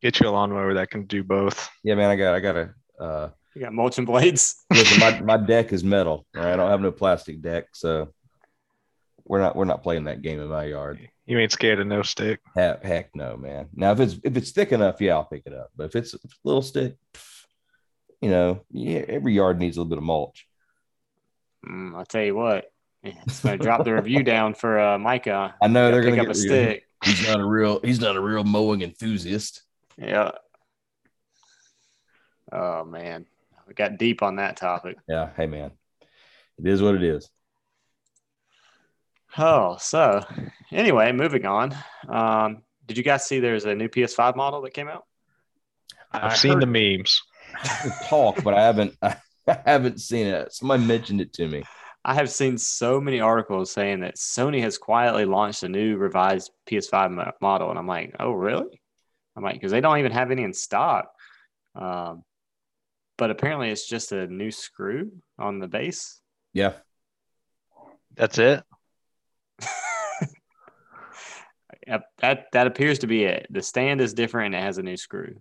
Get 0.00 0.20
you 0.20 0.28
a 0.28 0.30
lawnmower 0.30 0.74
that 0.74 0.90
can 0.90 1.06
do 1.06 1.24
both. 1.24 1.68
Yeah, 1.82 1.96
man. 1.96 2.08
I 2.08 2.14
got. 2.14 2.34
I 2.36 2.40
got 2.40 2.52
to. 2.52 2.74
Uh, 3.00 3.30
You 3.56 3.62
got 3.62 3.72
mulching 3.72 4.04
blades. 4.04 4.64
listen, 4.72 5.00
my 5.00 5.20
my 5.20 5.36
deck 5.36 5.72
is 5.72 5.82
metal. 5.82 6.24
All 6.36 6.42
right, 6.44 6.52
I 6.52 6.56
don't 6.56 6.70
have 6.70 6.80
no 6.80 6.92
plastic 6.92 7.42
deck, 7.42 7.64
so 7.72 8.14
we're 9.24 9.40
not 9.40 9.56
we're 9.56 9.64
not 9.64 9.82
playing 9.82 10.04
that 10.04 10.22
game 10.22 10.40
in 10.40 10.46
my 10.46 10.66
yard. 10.66 11.00
You 11.26 11.40
ain't 11.40 11.50
scared 11.50 11.80
of 11.80 11.88
no 11.88 12.02
stick. 12.02 12.38
Heck, 12.54 12.84
heck 12.84 13.10
no, 13.16 13.36
man. 13.36 13.70
Now 13.74 13.90
if 13.90 13.98
it's 13.98 14.16
if 14.22 14.36
it's 14.36 14.52
thick 14.52 14.70
enough, 14.70 15.00
yeah, 15.00 15.14
I'll 15.14 15.24
pick 15.24 15.42
it 15.46 15.52
up. 15.52 15.70
But 15.76 15.86
if 15.86 15.96
it's 15.96 16.14
a 16.14 16.18
little 16.44 16.62
stick, 16.62 16.94
pff, 17.12 17.33
you 18.20 18.30
know, 18.30 18.60
yeah, 18.70 19.00
every 19.08 19.34
yard 19.34 19.58
needs 19.58 19.76
a 19.76 19.80
little 19.80 19.88
bit 19.90 19.98
of 19.98 20.04
mulch. 20.04 20.46
Mm, 21.66 21.96
I'll 21.96 22.06
tell 22.06 22.22
you 22.22 22.34
what. 22.34 22.70
It's 23.06 23.40
gonna 23.40 23.58
drop 23.58 23.84
the 23.84 23.92
review 23.92 24.22
down 24.22 24.54
for 24.54 24.80
uh, 24.80 24.98
Micah. 24.98 25.54
I 25.62 25.66
know 25.68 25.90
Gotta 25.90 25.92
they're 26.02 26.10
pick 26.10 26.16
gonna 26.16 26.22
pick 26.22 26.30
up 26.30 26.36
a 26.36 26.38
get 26.40 26.48
stick. 26.48 26.88
He's 27.04 27.28
not 27.28 27.38
a 27.40 27.44
real 27.44 27.80
he's 27.84 28.00
not 28.00 28.16
a 28.16 28.20
real 28.20 28.44
mowing 28.44 28.80
enthusiast. 28.80 29.62
Yeah. 29.98 30.30
Oh 32.50 32.84
man, 32.84 33.26
we 33.68 33.74
got 33.74 33.98
deep 33.98 34.22
on 34.22 34.36
that 34.36 34.56
topic. 34.56 34.96
Yeah, 35.06 35.28
hey 35.36 35.46
man, 35.46 35.72
it 36.58 36.66
is 36.66 36.80
what 36.80 36.94
it 36.94 37.02
is. 37.02 37.28
Oh, 39.36 39.76
so 39.78 40.22
anyway, 40.70 41.12
moving 41.12 41.44
on. 41.44 41.74
Um, 42.08 42.62
did 42.86 42.96
you 42.96 43.02
guys 43.02 43.26
see 43.26 43.40
there's 43.40 43.64
a 43.64 43.74
new 43.74 43.88
PS5 43.88 44.36
model 44.36 44.62
that 44.62 44.72
came 44.72 44.88
out? 44.88 45.04
I've 46.12 46.32
I 46.32 46.34
seen 46.34 46.52
heard- 46.54 46.62
the 46.62 46.66
memes. 46.98 47.22
Talk, 48.08 48.42
but 48.42 48.54
I 48.54 48.62
haven't 48.62 48.96
I 49.02 49.16
haven't 49.46 50.00
seen 50.00 50.26
it. 50.26 50.52
Somebody 50.52 50.84
mentioned 50.84 51.20
it 51.20 51.32
to 51.34 51.48
me. 51.48 51.64
I 52.04 52.14
have 52.14 52.30
seen 52.30 52.58
so 52.58 53.00
many 53.00 53.20
articles 53.20 53.72
saying 53.72 54.00
that 54.00 54.16
Sony 54.16 54.60
has 54.60 54.76
quietly 54.76 55.24
launched 55.24 55.62
a 55.62 55.68
new 55.68 55.96
revised 55.96 56.50
PS5 56.68 57.32
model, 57.40 57.70
and 57.70 57.78
I'm 57.78 57.86
like, 57.86 58.14
oh 58.20 58.32
really? 58.32 58.80
I'm 59.36 59.42
like, 59.42 59.54
because 59.54 59.72
they 59.72 59.80
don't 59.80 59.98
even 59.98 60.12
have 60.12 60.30
any 60.30 60.42
in 60.42 60.52
stock. 60.52 61.10
Um, 61.74 62.22
but 63.16 63.30
apparently, 63.30 63.70
it's 63.70 63.88
just 63.88 64.12
a 64.12 64.26
new 64.26 64.50
screw 64.50 65.12
on 65.38 65.58
the 65.58 65.68
base. 65.68 66.20
Yeah, 66.52 66.74
That's 68.16 68.38
it. 68.38 68.62
That 71.86 72.46
that 72.52 72.66
appears 72.66 73.00
to 73.00 73.06
be 73.06 73.24
it. 73.24 73.46
The 73.50 73.60
stand 73.60 74.00
is 74.00 74.14
different 74.14 74.54
and 74.54 74.62
it 74.62 74.66
has 74.66 74.78
a 74.78 74.82
new 74.82 74.96
screw. 74.96 75.34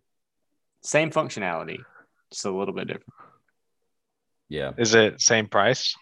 Same 0.82 1.10
functionality, 1.10 1.80
just 2.34 2.46
a 2.46 2.52
little 2.52 2.74
bit 2.74 2.88
different. 2.88 3.14
yeah. 4.50 4.72
Is 4.78 4.96
it 4.96 5.22
same 5.22 5.48
price? 5.48 5.96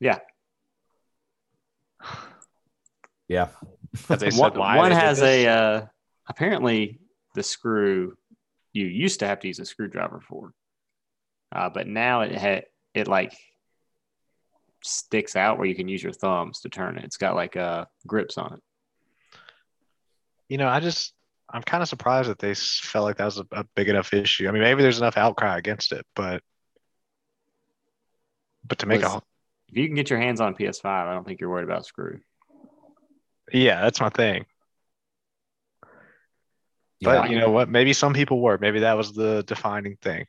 Yeah. 0.00 0.18
Yeah. 3.28 3.48
They 4.08 4.30
said 4.30 4.56
one 4.56 4.56
one 4.56 4.90
has 4.90 5.20
a 5.20 5.46
uh, 5.46 5.86
apparently 6.30 6.98
the 7.34 7.42
screw 7.42 8.16
you 8.72 8.86
used 8.86 9.20
to 9.20 9.26
have 9.26 9.40
to 9.40 9.48
use 9.48 9.58
a 9.58 9.66
screwdriver 9.66 10.22
for, 10.26 10.54
uh, 11.54 11.68
but 11.68 11.86
now 11.86 12.22
it 12.22 12.32
had 12.32 12.64
it 12.94 13.06
like 13.06 13.36
sticks 14.82 15.36
out 15.36 15.58
where 15.58 15.66
you 15.66 15.74
can 15.74 15.88
use 15.88 16.02
your 16.02 16.14
thumbs 16.14 16.60
to 16.60 16.70
turn 16.70 16.96
it. 16.96 17.04
It's 17.04 17.18
got 17.18 17.34
like 17.34 17.54
uh, 17.54 17.84
grips 18.06 18.38
on 18.38 18.54
it. 18.54 18.60
You 20.48 20.56
know, 20.56 20.68
I 20.68 20.80
just 20.80 21.12
I'm 21.50 21.62
kind 21.62 21.82
of 21.82 21.88
surprised 21.88 22.28
that 22.28 22.38
they 22.38 22.54
felt 22.54 23.04
like 23.04 23.16
that 23.16 23.24
was 23.24 23.38
a, 23.38 23.46
a 23.52 23.64
big 23.74 23.88
enough 23.88 24.12
issue. 24.12 24.48
I 24.48 24.50
mean, 24.52 24.62
maybe 24.62 24.82
there's 24.82 24.98
enough 24.98 25.16
outcry 25.16 25.56
against 25.56 25.92
it, 25.92 26.04
but 26.14 26.42
but 28.66 28.78
to 28.80 28.86
make 28.86 29.02
a 29.02 29.22
If 29.68 29.76
you 29.76 29.86
can 29.86 29.94
get 29.94 30.10
your 30.10 30.18
hands 30.18 30.40
on 30.40 30.54
PS5, 30.54 30.84
I 30.84 31.14
don't 31.14 31.26
think 31.26 31.40
you're 31.40 31.48
worried 31.50 31.64
about 31.64 31.86
screw. 31.86 32.20
yeah, 33.52 33.80
that's 33.80 34.00
my 34.00 34.10
thing. 34.10 34.44
Yeah. 37.00 37.22
But 37.22 37.30
you 37.30 37.38
know 37.38 37.50
what? 37.50 37.68
Maybe 37.70 37.92
some 37.92 38.12
people 38.12 38.40
were. 38.40 38.58
Maybe 38.58 38.80
that 38.80 38.96
was 38.96 39.12
the 39.12 39.42
defining 39.46 39.96
thing. 40.02 40.26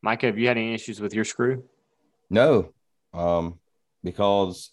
Micah, 0.00 0.26
have 0.26 0.38
you 0.38 0.48
had 0.48 0.56
any 0.56 0.74
issues 0.74 1.00
with 1.00 1.12
your 1.12 1.24
screw? 1.24 1.64
No, 2.30 2.72
um, 3.12 3.58
because 4.02 4.70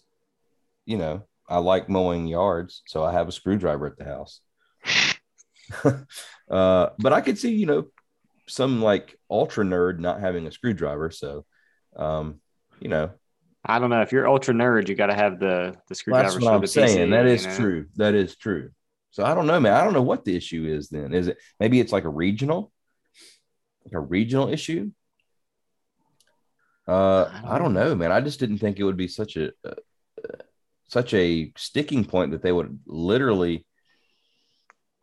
you 0.86 0.96
know 0.96 1.24
I 1.48 1.58
like 1.58 1.88
mowing 1.88 2.26
yards, 2.28 2.82
so 2.86 3.04
I 3.04 3.12
have 3.12 3.28
a 3.28 3.32
screwdriver 3.32 3.86
at 3.86 3.98
the 3.98 4.04
house. 4.04 4.40
uh, 6.50 6.88
but 6.98 7.12
I 7.12 7.20
could 7.20 7.38
see, 7.38 7.54
you 7.54 7.66
know, 7.66 7.86
some 8.46 8.82
like 8.82 9.18
ultra 9.30 9.64
nerd 9.64 9.98
not 9.98 10.20
having 10.20 10.46
a 10.46 10.52
screwdriver. 10.52 11.10
So, 11.10 11.44
um, 11.96 12.40
you 12.80 12.88
know, 12.88 13.10
I 13.64 13.78
don't 13.78 13.90
know 13.90 14.02
if 14.02 14.12
you're 14.12 14.28
ultra 14.28 14.54
nerd, 14.54 14.88
you 14.88 14.94
got 14.94 15.06
to 15.06 15.14
have 15.14 15.38
the 15.38 15.76
the 15.88 15.94
screwdriver. 15.94 16.30
That's 16.30 16.44
what 16.44 16.54
I'm 16.54 16.66
saying. 16.66 17.08
PC, 17.08 17.10
that 17.10 17.26
is 17.26 17.46
know? 17.46 17.56
true. 17.56 17.86
That 17.96 18.14
is 18.14 18.36
true. 18.36 18.70
So 19.10 19.24
I 19.24 19.34
don't 19.34 19.46
know, 19.46 19.60
man. 19.60 19.74
I 19.74 19.84
don't 19.84 19.92
know 19.92 20.02
what 20.02 20.24
the 20.24 20.36
issue 20.36 20.66
is. 20.66 20.88
Then 20.88 21.12
is 21.14 21.28
it 21.28 21.38
maybe 21.58 21.80
it's 21.80 21.92
like 21.92 22.04
a 22.04 22.10
regional, 22.10 22.72
like 23.84 23.94
a 23.94 24.00
regional 24.00 24.48
issue? 24.48 24.90
Uh, 26.88 27.30
I 27.32 27.40
don't, 27.40 27.50
I 27.50 27.58
don't 27.58 27.74
know, 27.74 27.94
man. 27.94 28.12
I 28.12 28.20
just 28.20 28.40
didn't 28.40 28.58
think 28.58 28.78
it 28.78 28.84
would 28.84 28.96
be 28.96 29.08
such 29.08 29.36
a 29.36 29.50
uh, 29.64 29.74
such 30.88 31.14
a 31.14 31.52
sticking 31.56 32.04
point 32.04 32.32
that 32.32 32.42
they 32.42 32.52
would 32.52 32.80
literally 32.86 33.66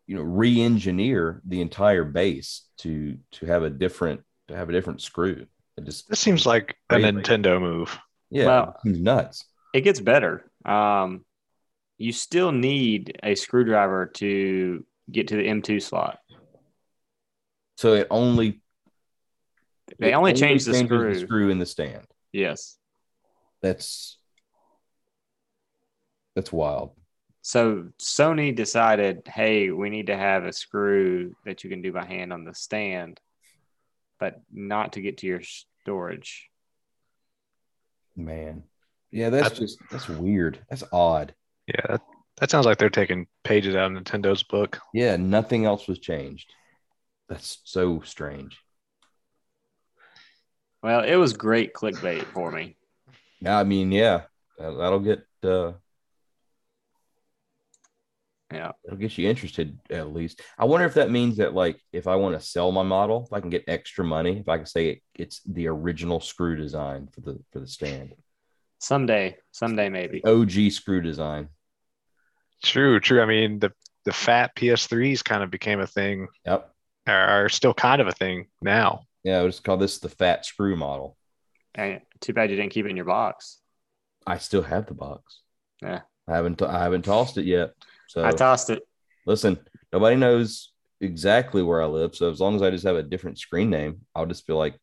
you 0.07 0.15
know 0.15 0.23
re-engineer 0.23 1.41
the 1.45 1.61
entire 1.61 2.05
base 2.05 2.63
to 2.79 3.17
to 3.33 3.45
have 3.45 3.63
a 3.63 3.69
different 3.69 4.21
to 4.47 4.55
have 4.55 4.69
a 4.69 4.71
different 4.71 5.01
screw. 5.01 5.45
It 5.77 5.83
just 5.83 6.09
this 6.09 6.19
seems 6.19 6.45
like 6.45 6.75
crazy. 6.89 7.07
a 7.07 7.11
nintendo 7.11 7.61
move. 7.61 7.97
Yeah 8.31 8.45
well, 8.45 8.79
nuts. 8.83 9.45
it 9.73 9.81
gets 9.81 9.99
better. 9.99 10.49
Um 10.65 11.25
you 11.97 12.11
still 12.11 12.51
need 12.51 13.19
a 13.23 13.35
screwdriver 13.35 14.05
to 14.15 14.85
get 15.11 15.29
to 15.29 15.35
the 15.35 15.47
m2 15.47 15.81
slot. 15.81 16.19
So 17.75 17.93
it 17.93 18.07
only 18.09 18.61
they 19.99 20.13
only, 20.13 20.31
only 20.31 20.33
change 20.33 20.65
the 20.65 20.73
screw. 20.73 21.13
the 21.13 21.19
screw 21.19 21.49
in 21.49 21.59
the 21.59 21.65
stand. 21.65 22.05
Yes. 22.31 22.77
That's 23.61 24.17
that's 26.35 26.51
wild 26.51 26.91
so 27.47 27.85
Sony 27.97 28.53
decided, 28.53 29.21
hey, 29.25 29.71
we 29.71 29.89
need 29.89 30.07
to 30.07 30.17
have 30.17 30.43
a 30.43 30.51
screw 30.51 31.33
that 31.45 31.63
you 31.63 31.69
can 31.69 31.81
do 31.81 31.93
by 31.93 32.03
hand 32.03 32.33
on 32.33 32.43
the 32.43 32.53
stand, 32.53 33.21
but 34.19 34.41
not 34.51 34.91
to 34.93 35.01
get 35.01 35.19
to 35.19 35.27
your 35.27 35.39
storage. 35.79 36.49
Man. 38.17 38.63
Yeah, 39.11 39.29
that's, 39.29 39.47
that's 39.47 39.59
just 39.59 39.79
that's 39.89 40.09
weird. 40.09 40.59
That's 40.69 40.83
odd. 40.91 41.33
Yeah, 41.67 41.85
that, 41.87 42.01
that 42.35 42.51
sounds 42.51 42.65
like 42.65 42.79
they're 42.79 42.89
taking 42.89 43.27
pages 43.45 43.77
out 43.77 43.93
of 43.93 44.03
Nintendo's 44.03 44.43
book. 44.43 44.81
Yeah, 44.93 45.15
nothing 45.15 45.63
else 45.63 45.87
was 45.87 45.99
changed. 45.99 46.51
That's 47.29 47.59
so 47.63 48.01
strange. 48.01 48.59
Well, 50.83 51.05
it 51.05 51.15
was 51.15 51.31
great 51.31 51.73
clickbait 51.73 52.25
for 52.25 52.51
me. 52.51 52.75
Yeah, 53.39 53.57
I 53.57 53.63
mean, 53.63 53.93
yeah, 53.93 54.23
that'll 54.59 54.99
get 54.99 55.25
uh, 55.45 55.71
yeah. 58.51 58.71
It'll 58.85 58.97
get 58.97 59.17
you 59.17 59.29
interested 59.29 59.77
at 59.89 60.13
least. 60.13 60.41
I 60.57 60.65
wonder 60.65 60.85
if 60.85 60.93
that 60.93 61.11
means 61.11 61.37
that, 61.37 61.53
like, 61.53 61.79
if 61.91 62.07
I 62.07 62.15
want 62.15 62.39
to 62.39 62.45
sell 62.45 62.71
my 62.71 62.83
model, 62.83 63.25
if 63.25 63.33
I 63.33 63.41
can 63.41 63.49
get 63.49 63.65
extra 63.67 64.05
money, 64.05 64.39
if 64.39 64.47
I 64.47 64.57
can 64.57 64.65
say 64.65 65.01
it's 65.15 65.41
the 65.43 65.67
original 65.67 66.21
screw 66.21 66.55
design 66.55 67.09
for 67.11 67.21
the 67.21 67.39
for 67.51 67.59
the 67.59 67.67
stand. 67.67 68.13
Someday, 68.79 69.37
someday 69.51 69.89
maybe. 69.89 70.23
OG 70.23 70.71
screw 70.71 71.01
design. 71.01 71.49
True, 72.63 72.99
true. 72.99 73.21
I 73.21 73.25
mean, 73.25 73.59
the 73.59 73.73
the 74.05 74.13
fat 74.13 74.55
PS3s 74.55 75.23
kind 75.23 75.43
of 75.43 75.51
became 75.51 75.81
a 75.81 75.87
thing. 75.87 76.27
Yep. 76.45 76.71
Are, 77.07 77.47
still 77.47 77.73
kind 77.73 78.01
of 78.01 78.07
a 78.07 78.11
thing 78.11 78.47
now. 78.61 79.01
Yeah, 79.23 79.39
let's 79.39 79.61
call 79.61 79.77
this 79.77 79.99
the 79.99 80.09
fat 80.09 80.45
screw 80.45 80.75
model. 80.75 81.17
And 81.75 82.01
too 82.19 82.33
bad 82.33 82.49
you 82.49 82.57
didn't 82.57 82.71
keep 82.71 82.85
it 82.85 82.89
in 82.89 82.97
your 82.97 83.05
box. 83.05 83.59
I 84.25 84.37
still 84.39 84.61
have 84.61 84.87
the 84.87 84.93
box. 84.93 85.41
Yeah. 85.81 86.01
I 86.27 86.35
haven't 86.35 86.61
I 86.61 86.83
haven't 86.83 87.05
tossed 87.05 87.37
it 87.37 87.45
yet. 87.45 87.73
So 88.07 88.23
I 88.23 88.31
tossed 88.31 88.69
it. 88.69 88.83
Listen, 89.25 89.59
nobody 89.91 90.15
knows 90.15 90.71
exactly 91.01 91.61
where 91.61 91.81
I 91.81 91.85
live. 91.85 92.15
So 92.15 92.31
as 92.31 92.39
long 92.39 92.55
as 92.55 92.61
I 92.61 92.69
just 92.69 92.85
have 92.85 92.95
a 92.95 93.03
different 93.03 93.39
screen 93.39 93.69
name, 93.69 94.01
I'll 94.15 94.25
just 94.25 94.47
be 94.47 94.53
like 94.53 94.75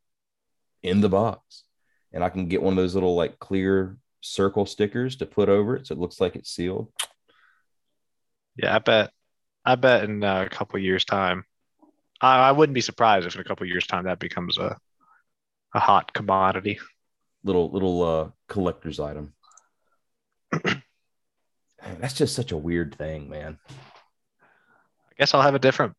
in 0.82 1.00
the 1.00 1.08
box. 1.08 1.64
And 2.12 2.22
I 2.22 2.28
can 2.28 2.46
get 2.46 2.62
one 2.62 2.72
of 2.72 2.76
those 2.76 2.94
little 2.94 3.16
like 3.16 3.38
clear 3.38 3.96
circle 4.20 4.66
stickers 4.66 5.16
to 5.16 5.26
put 5.26 5.48
over 5.48 5.76
it 5.76 5.86
so 5.86 5.94
it 5.94 5.98
looks 5.98 6.20
like 6.20 6.36
it's 6.36 6.50
sealed. 6.50 6.92
Yeah, 8.56 8.74
I 8.76 8.78
bet 8.78 9.10
I 9.64 9.74
bet 9.74 10.04
in 10.04 10.22
a 10.22 10.48
couple 10.48 10.78
years 10.78 11.04
time. 11.04 11.44
I, 12.20 12.48
I 12.48 12.52
wouldn't 12.52 12.74
be 12.74 12.80
surprised 12.80 13.26
if 13.26 13.34
in 13.34 13.40
a 13.40 13.44
couple 13.44 13.66
years 13.66 13.86
time 13.86 14.04
that 14.04 14.20
becomes 14.20 14.58
a 14.58 14.76
a 15.74 15.80
hot 15.80 16.12
commodity. 16.12 16.78
Little 17.42 17.70
little 17.70 18.02
uh 18.02 18.30
collector's 18.48 19.00
item. 19.00 19.34
that's 21.98 22.14
just 22.14 22.34
such 22.34 22.52
a 22.52 22.56
weird 22.56 22.96
thing, 22.96 23.28
man. 23.28 23.58
I 23.70 25.14
guess 25.18 25.34
I'll 25.34 25.42
have 25.42 25.54
a 25.54 25.60
different 25.60 25.94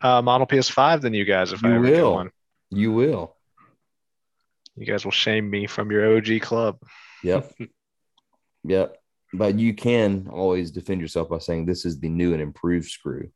uh, 0.00 0.22
model 0.22 0.46
PS5 0.46 1.00
than 1.00 1.14
you 1.14 1.24
guys 1.24 1.52
if 1.52 1.62
you 1.62 1.70
I 1.70 1.72
ever 1.72 1.82
will. 1.82 1.90
get 1.90 2.04
one. 2.04 2.30
You 2.70 2.92
will. 2.92 3.36
You 4.76 4.86
guys 4.86 5.04
will 5.04 5.12
shame 5.12 5.48
me 5.48 5.66
from 5.66 5.90
your 5.90 6.16
OG 6.16 6.40
club. 6.40 6.78
Yep. 7.24 7.52
yep. 8.64 8.96
But 9.32 9.58
you 9.58 9.74
can 9.74 10.28
always 10.30 10.70
defend 10.70 11.00
yourself 11.00 11.28
by 11.28 11.38
saying 11.38 11.66
this 11.66 11.84
is 11.84 12.00
the 12.00 12.08
new 12.08 12.32
and 12.32 12.40
improved 12.40 12.88
screw. 12.88 13.30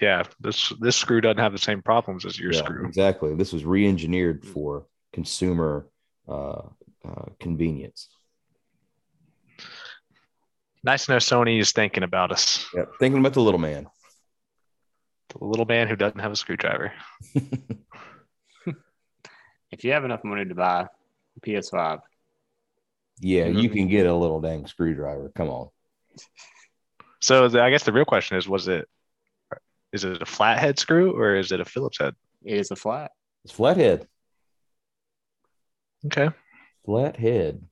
Yeah, 0.00 0.22
this 0.40 0.72
this 0.80 0.96
screw 0.96 1.20
doesn't 1.20 1.38
have 1.38 1.52
the 1.52 1.58
same 1.58 1.82
problems 1.82 2.24
as 2.24 2.38
your 2.38 2.52
yeah, 2.52 2.58
screw. 2.58 2.86
Exactly. 2.86 3.34
This 3.34 3.52
was 3.52 3.64
re-engineered 3.64 4.46
for 4.46 4.86
consumer 5.12 5.88
uh, 6.28 6.62
uh, 7.04 7.24
convenience. 7.40 8.08
Nice 10.84 11.06
to 11.06 11.12
know 11.12 11.18
Sony 11.18 11.60
is 11.60 11.72
thinking 11.72 12.02
about 12.02 12.32
us. 12.32 12.66
Yeah, 12.74 12.84
thinking 12.98 13.20
about 13.20 13.34
the 13.34 13.42
little 13.42 13.60
man. 13.60 13.86
The 15.30 15.44
little 15.44 15.66
man 15.66 15.88
who 15.88 15.96
doesn't 15.96 16.20
have 16.20 16.32
a 16.32 16.36
screwdriver. 16.36 16.92
if 17.34 17.78
you 19.82 19.92
have 19.92 20.04
enough 20.04 20.24
money 20.24 20.44
to 20.44 20.54
buy 20.54 20.86
a 21.36 21.40
PS5. 21.40 22.00
Yeah, 23.20 23.46
mm-hmm. 23.46 23.58
you 23.58 23.70
can 23.70 23.88
get 23.88 24.06
a 24.06 24.14
little 24.14 24.40
dang 24.40 24.66
screwdriver. 24.66 25.30
Come 25.34 25.48
on. 25.48 25.68
So 27.20 27.48
the, 27.48 27.60
I 27.60 27.70
guess 27.70 27.84
the 27.84 27.92
real 27.92 28.04
question 28.04 28.38
is: 28.38 28.48
Was 28.48 28.68
it 28.68 28.88
is 29.92 30.04
it 30.04 30.22
a 30.22 30.26
flathead 30.26 30.78
screw 30.78 31.12
or 31.12 31.36
is 31.36 31.52
it 31.52 31.60
a 31.60 31.64
Phillips 31.64 31.98
head? 31.98 32.14
It 32.44 32.58
is 32.58 32.70
a 32.70 32.76
flat. 32.76 33.10
It's 33.44 33.52
flathead. 33.52 34.06
Okay. 36.06 36.30
Flathead. 36.84 37.62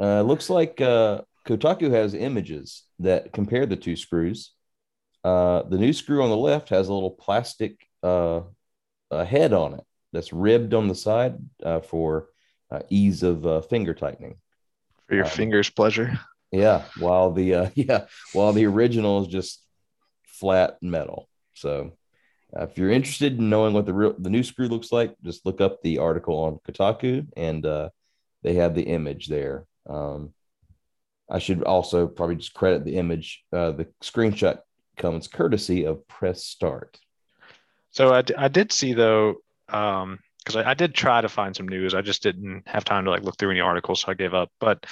Uh, 0.00 0.22
looks 0.22 0.48
like 0.48 0.80
uh, 0.80 1.20
Kotaku 1.46 1.90
has 1.90 2.14
images 2.14 2.84
that 3.00 3.32
compare 3.32 3.66
the 3.66 3.76
two 3.76 3.96
screws. 3.96 4.52
Uh, 5.22 5.62
the 5.64 5.78
new 5.78 5.92
screw 5.92 6.22
on 6.22 6.30
the 6.30 6.36
left 6.36 6.70
has 6.70 6.88
a 6.88 6.94
little 6.94 7.10
plastic 7.10 7.86
uh, 8.02 8.40
head 9.10 9.52
on 9.52 9.74
it 9.74 9.84
that's 10.12 10.32
ribbed 10.32 10.74
on 10.74 10.88
the 10.88 10.94
side 10.94 11.34
uh, 11.62 11.80
for 11.80 12.28
uh, 12.70 12.80
ease 12.88 13.22
of 13.22 13.46
uh, 13.46 13.60
finger 13.60 13.94
tightening. 13.94 14.36
For 15.08 15.16
your 15.16 15.24
um, 15.24 15.30
fingers' 15.30 15.70
pleasure. 15.70 16.18
Yeah, 16.52 16.84
while 16.98 17.32
the 17.32 17.54
uh, 17.54 17.70
yeah 17.74 18.06
while 18.32 18.52
the 18.52 18.66
original 18.66 19.22
is 19.22 19.28
just 19.28 19.62
flat 20.24 20.78
metal. 20.82 21.28
So 21.54 21.92
uh, 22.56 22.64
if 22.64 22.78
you're 22.78 22.90
interested 22.90 23.38
in 23.38 23.50
knowing 23.50 23.74
what 23.74 23.86
the 23.86 23.94
real 23.94 24.14
the 24.18 24.30
new 24.30 24.42
screw 24.42 24.68
looks 24.68 24.92
like, 24.92 25.14
just 25.24 25.46
look 25.46 25.60
up 25.60 25.82
the 25.82 25.98
article 25.98 26.38
on 26.38 26.58
Kotaku, 26.66 27.26
and 27.36 27.64
uh, 27.64 27.90
they 28.42 28.54
have 28.54 28.74
the 28.74 28.82
image 28.82 29.28
there. 29.28 29.66
Um, 29.88 30.32
I 31.30 31.38
should 31.38 31.62
also 31.62 32.06
probably 32.06 32.36
just 32.36 32.54
credit 32.54 32.84
the 32.84 32.96
image. 32.96 33.44
Uh, 33.52 33.72
the 33.72 33.86
screenshot 34.02 34.58
comes 34.96 35.28
courtesy 35.28 35.84
of 35.84 36.06
Press 36.08 36.44
Start. 36.44 36.98
So 37.90 38.12
I, 38.12 38.22
d- 38.22 38.34
I 38.36 38.48
did 38.48 38.72
see 38.72 38.92
though, 38.92 39.36
because 39.66 40.02
um, 40.02 40.18
I, 40.56 40.70
I, 40.70 40.74
did 40.74 40.94
try 40.94 41.20
to 41.20 41.28
find 41.28 41.54
some 41.54 41.68
news. 41.68 41.94
I 41.94 42.02
just 42.02 42.22
didn't 42.22 42.62
have 42.66 42.84
time 42.84 43.04
to 43.04 43.10
like 43.10 43.22
look 43.22 43.36
through 43.38 43.50
any 43.50 43.60
articles, 43.60 44.02
so 44.02 44.12
I 44.12 44.14
gave 44.14 44.34
up. 44.34 44.50
But 44.60 44.86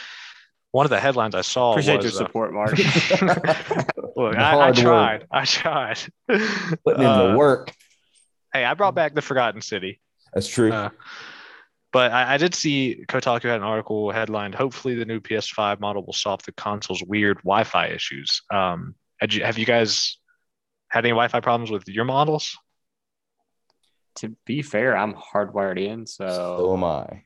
one 0.73 0.87
of 0.87 0.91
the 0.91 1.01
headlines 1.01 1.35
I 1.35 1.41
saw 1.41 1.73
appreciate 1.73 2.03
was, 2.03 2.13
your 2.13 2.23
uh, 2.23 2.27
support, 2.27 2.53
Mark. 2.53 2.79
look, 4.17 4.37
I, 4.37 4.69
I, 4.69 4.73
tried. 4.73 5.27
I 5.31 5.45
tried. 5.45 5.99
Putting 6.29 7.03
in 7.03 7.07
uh, 7.07 7.29
the 7.29 7.39
work. 7.39 7.73
Hey, 8.53 8.65
I 8.65 8.75
brought 8.75 8.95
back 8.95 9.15
the 9.15 9.23
Forgotten 9.23 9.61
City. 9.61 10.01
That's 10.35 10.49
true. 10.49 10.73
Uh, 10.73 10.91
but 11.93 12.13
I, 12.13 12.35
I, 12.35 12.37
did 12.37 12.55
see 12.55 13.05
Kotaku 13.09 13.45
had 13.45 13.57
an 13.57 13.63
article 13.63 14.11
headlined, 14.11 14.55
hopefully 14.55 14.95
the 14.95 15.05
new 15.05 15.21
PS5 15.21 15.81
model 15.81 16.05
will 16.05 16.13
solve 16.13 16.43
the 16.43 16.53
console's 16.53 17.03
weird 17.03 17.39
Wi-Fi 17.39 17.89
issues. 17.89 18.43
Um, 18.53 18.95
you, 19.31 19.43
have 19.43 19.59
you 19.59 19.65
guys 19.65 20.19
had 20.89 21.05
any 21.05 21.11
Wi-Fi 21.11 21.41
problems 21.41 21.71
with 21.71 21.89
your 21.89 22.05
models? 22.05 22.57
To 24.17 24.35
be 24.45 24.63
fair, 24.63 24.97
I'm 24.97 25.15
hardwired 25.15 25.81
in, 25.81 26.07
so 26.07 26.27
so 26.27 26.75
am 26.75 26.85
I. 26.85 27.23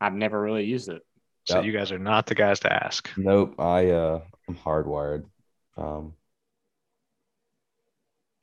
I've 0.00 0.14
never 0.14 0.40
really 0.40 0.64
used 0.64 0.88
it. 0.88 1.02
So 1.44 1.56
yep. 1.56 1.64
you 1.64 1.72
guys 1.72 1.92
are 1.92 1.98
not 1.98 2.26
the 2.26 2.34
guys 2.34 2.60
to 2.60 2.72
ask. 2.72 3.08
Nope, 3.16 3.58
I 3.58 3.90
uh, 3.90 4.20
I'm 4.48 4.56
hardwired. 4.56 5.24
Um, 5.76 6.14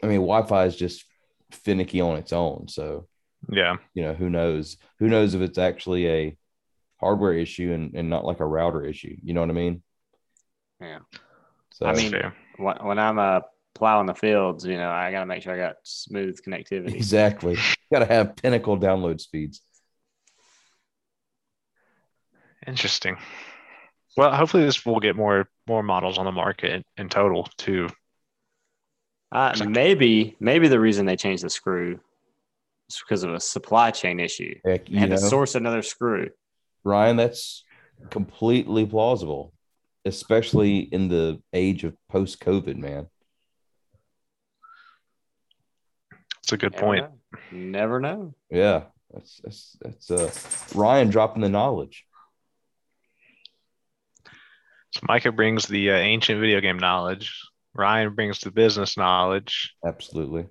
I 0.01 0.07
mean, 0.07 0.21
Wi-Fi 0.21 0.65
is 0.65 0.75
just 0.75 1.05
finicky 1.51 2.01
on 2.01 2.17
its 2.17 2.33
own, 2.33 2.67
so 2.67 3.07
yeah. 3.49 3.77
You 3.93 4.03
know, 4.03 4.13
who 4.13 4.29
knows? 4.29 4.77
Who 4.99 5.07
knows 5.07 5.33
if 5.33 5.41
it's 5.41 5.57
actually 5.57 6.07
a 6.07 6.37
hardware 6.99 7.33
issue 7.33 7.71
and, 7.73 7.93
and 7.95 8.09
not 8.09 8.25
like 8.25 8.39
a 8.39 8.45
router 8.45 8.85
issue. 8.85 9.15
You 9.23 9.33
know 9.33 9.41
what 9.41 9.49
I 9.49 9.53
mean? 9.53 9.83
Yeah. 10.79 10.99
So 11.71 11.85
I 11.85 11.93
mean, 11.93 12.13
when, 12.57 12.77
when 12.77 12.99
I'm 12.99 13.19
uh, 13.19 13.41
plowing 13.73 14.05
the 14.05 14.15
fields, 14.15 14.65
you 14.65 14.77
know, 14.77 14.89
I 14.89 15.11
got 15.11 15.21
to 15.21 15.25
make 15.25 15.43
sure 15.43 15.53
I 15.53 15.57
got 15.57 15.75
smooth 15.83 16.39
connectivity. 16.45 16.93
exactly. 16.93 17.57
Got 17.91 17.99
to 17.99 18.05
have 18.05 18.35
pinnacle 18.35 18.75
download 18.79 19.21
speeds. 19.21 19.61
Interesting. 22.65 23.17
Well, 24.17 24.33
hopefully 24.33 24.63
this 24.63 24.85
will 24.85 24.99
get 24.99 25.15
more 25.15 25.47
more 25.67 25.83
models 25.83 26.17
on 26.17 26.25
the 26.25 26.31
market 26.31 26.83
in 26.97 27.09
total 27.09 27.47
too. 27.57 27.89
Uh, 29.31 29.53
maybe 29.67 30.35
maybe 30.39 30.67
the 30.67 30.79
reason 30.79 31.05
they 31.05 31.15
changed 31.15 31.43
the 31.43 31.49
screw 31.49 31.93
is 31.93 31.99
because 33.01 33.23
of 33.23 33.33
a 33.33 33.39
supply 33.39 33.91
chain 33.91 34.19
issue. 34.19 34.55
Heck, 34.65 34.87
They 34.87 34.97
had 34.97 35.09
you 35.09 35.15
to 35.15 35.21
source 35.21 35.55
another 35.55 35.81
screw. 35.81 36.29
Ryan, 36.83 37.17
that's 37.17 37.63
completely 38.09 38.85
plausible, 38.85 39.53
especially 40.05 40.79
in 40.79 41.07
the 41.07 41.41
age 41.53 41.83
of 41.83 41.95
post 42.09 42.39
COVID, 42.41 42.77
man. 42.77 43.07
It's 46.43 46.51
a 46.51 46.57
good 46.57 46.73
Never 46.73 46.85
point. 46.85 47.05
know. 47.05 47.39
Never 47.51 47.99
know. 47.99 48.35
Yeah. 48.49 48.83
That's 49.13 49.39
that's 49.43 49.77
that's 49.79 50.11
uh 50.11 50.31
Ryan 50.77 51.09
dropping 51.09 51.41
the 51.43 51.49
knowledge. 51.49 52.03
So 54.91 55.01
Micah 55.07 55.31
brings 55.31 55.65
the 55.67 55.91
uh, 55.91 55.95
ancient 55.95 56.39
video 56.39 56.59
game 56.61 56.77
knowledge. 56.77 57.39
Ryan 57.75 58.13
brings 58.13 58.39
the 58.39 58.51
business 58.51 58.97
knowledge. 58.97 59.73
Absolutely. 59.85 60.45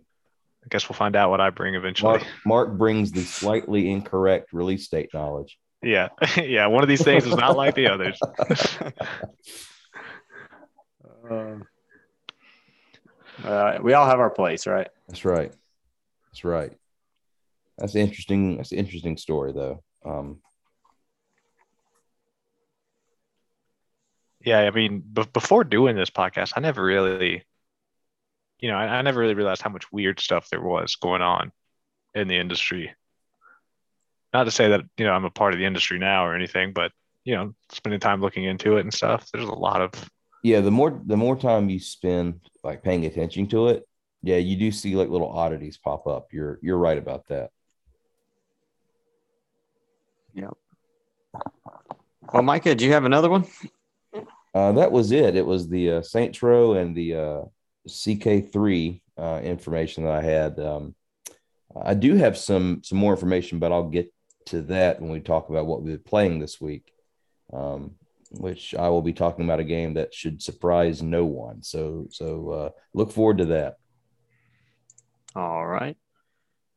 I 0.64 0.68
guess 0.70 0.88
we'll 0.88 0.96
find 0.96 1.16
out 1.16 1.30
what 1.30 1.40
I 1.40 1.50
bring 1.50 1.74
eventually. 1.74 2.12
Mark 2.18 2.26
Mark 2.46 2.78
brings 2.78 3.10
the 3.12 3.22
slightly 3.22 3.90
incorrect 3.90 4.52
release 4.52 4.88
date 4.88 5.10
knowledge. 5.12 5.58
Yeah, 5.82 6.08
yeah. 6.36 6.66
One 6.66 6.82
of 6.82 6.88
these 6.88 7.02
things 7.02 7.26
is 7.26 7.34
not 7.34 7.56
like 7.56 7.74
the 7.74 7.88
others. 7.88 8.18
Um, 11.30 11.64
uh, 13.44 13.78
we 13.80 13.92
all 13.92 14.06
have 14.06 14.18
our 14.18 14.28
place, 14.28 14.66
right? 14.66 14.88
That's 15.06 15.24
right. 15.24 15.52
That's 16.30 16.44
right. 16.44 16.72
That's 17.78 17.94
interesting. 17.94 18.56
That's 18.56 18.72
an 18.72 18.78
interesting 18.78 19.16
story 19.16 19.52
though. 19.52 19.82
Um 20.04 20.40
Yeah, 24.44 24.58
I 24.60 24.70
mean, 24.70 25.00
b- 25.12 25.24
before 25.32 25.62
doing 25.62 25.94
this 25.94 26.10
podcast, 26.10 26.54
I 26.56 26.60
never 26.60 26.82
really, 26.82 27.44
you 28.62 28.70
know, 28.70 28.76
I, 28.76 28.84
I 28.84 29.02
never 29.02 29.20
really 29.20 29.34
realized 29.34 29.60
how 29.60 29.70
much 29.70 29.90
weird 29.92 30.20
stuff 30.20 30.48
there 30.48 30.62
was 30.62 30.94
going 30.96 31.20
on 31.20 31.52
in 32.14 32.28
the 32.28 32.38
industry. 32.38 32.94
Not 34.32 34.44
to 34.44 34.50
say 34.50 34.68
that 34.70 34.82
you 34.96 35.04
know 35.04 35.12
I'm 35.12 35.26
a 35.26 35.30
part 35.30 35.52
of 35.52 35.58
the 35.58 35.66
industry 35.66 35.98
now 35.98 36.24
or 36.24 36.34
anything, 36.34 36.72
but 36.72 36.92
you 37.24 37.34
know, 37.34 37.54
spending 37.70 38.00
time 38.00 38.20
looking 38.20 38.44
into 38.44 38.78
it 38.78 38.80
and 38.80 38.94
stuff, 38.94 39.28
there's 39.32 39.48
a 39.48 39.52
lot 39.52 39.82
of 39.82 39.90
yeah, 40.42 40.60
the 40.60 40.70
more 40.70 40.98
the 41.04 41.16
more 41.16 41.36
time 41.36 41.68
you 41.68 41.80
spend 41.80 42.40
like 42.64 42.82
paying 42.82 43.04
attention 43.04 43.48
to 43.48 43.68
it, 43.68 43.86
yeah, 44.22 44.36
you 44.36 44.56
do 44.56 44.70
see 44.70 44.94
like 44.94 45.08
little 45.08 45.30
oddities 45.30 45.76
pop 45.76 46.06
up. 46.06 46.28
You're 46.32 46.58
you're 46.62 46.78
right 46.78 46.98
about 46.98 47.26
that. 47.28 47.50
Yeah. 50.34 50.50
Well, 52.32 52.42
Micah, 52.42 52.74
do 52.74 52.86
you 52.86 52.92
have 52.92 53.04
another 53.04 53.28
one? 53.28 53.44
Uh, 54.54 54.72
that 54.72 54.92
was 54.92 55.12
it. 55.12 55.34
It 55.34 55.44
was 55.44 55.68
the 55.68 55.90
uh, 55.90 56.02
Saints 56.02 56.42
Row 56.42 56.74
and 56.74 56.94
the 56.96 57.14
uh, 57.14 57.42
CK3 57.88 59.00
uh, 59.18 59.40
information 59.42 60.04
that 60.04 60.12
I 60.12 60.22
had. 60.22 60.58
Um, 60.58 60.94
I 61.80 61.94
do 61.94 62.16
have 62.16 62.36
some 62.36 62.82
some 62.84 62.98
more 62.98 63.12
information, 63.12 63.58
but 63.58 63.72
I'll 63.72 63.88
get 63.88 64.12
to 64.46 64.62
that 64.62 65.00
when 65.00 65.10
we 65.10 65.20
talk 65.20 65.48
about 65.48 65.66
what 65.66 65.82
we're 65.82 65.98
playing 65.98 66.38
this 66.38 66.60
week. 66.60 66.92
Um, 67.52 67.96
which 68.32 68.74
I 68.74 68.88
will 68.88 69.02
be 69.02 69.12
talking 69.12 69.44
about 69.44 69.60
a 69.60 69.64
game 69.64 69.94
that 69.94 70.14
should 70.14 70.42
surprise 70.42 71.02
no 71.02 71.24
one. 71.24 71.62
So 71.62 72.06
so 72.10 72.50
uh, 72.50 72.70
look 72.94 73.12
forward 73.12 73.38
to 73.38 73.46
that. 73.46 73.76
All 75.34 75.66
right. 75.66 75.96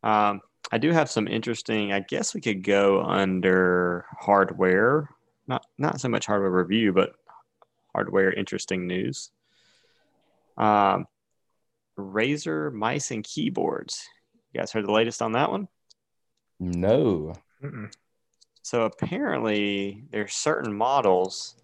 Um, 0.03 0.41
I 0.72 0.78
do 0.78 0.91
have 0.91 1.10
some 1.10 1.28
interesting. 1.28 1.93
I 1.93 1.99
guess 2.01 2.34
we 2.34 2.41
could 2.41 2.64
go 2.64 3.01
under 3.01 4.06
hardware, 4.20 5.10
not 5.47 5.66
not 5.78 5.99
so 5.99 6.10
much 6.10 6.26
hardware 6.26 6.51
review, 6.51 6.93
but 6.93 7.14
hardware 7.93 8.34
interesting 8.34 8.88
news. 8.88 9.32
Um, 10.58 11.06
Razer 11.97 12.72
mice 12.72 13.12
and 13.12 13.24
keyboards. 13.24 14.08
You 14.51 14.60
guys 14.60 14.72
heard 14.72 14.86
the 14.86 14.91
latest 14.91 15.22
on 15.22 15.34
that 15.34 15.51
one? 15.51 15.68
No, 16.60 17.34
mm-mm. 17.64 17.91
So 18.62 18.84
apparently, 18.84 20.06
there's 20.12 20.34
certain 20.34 20.74
models 20.74 21.56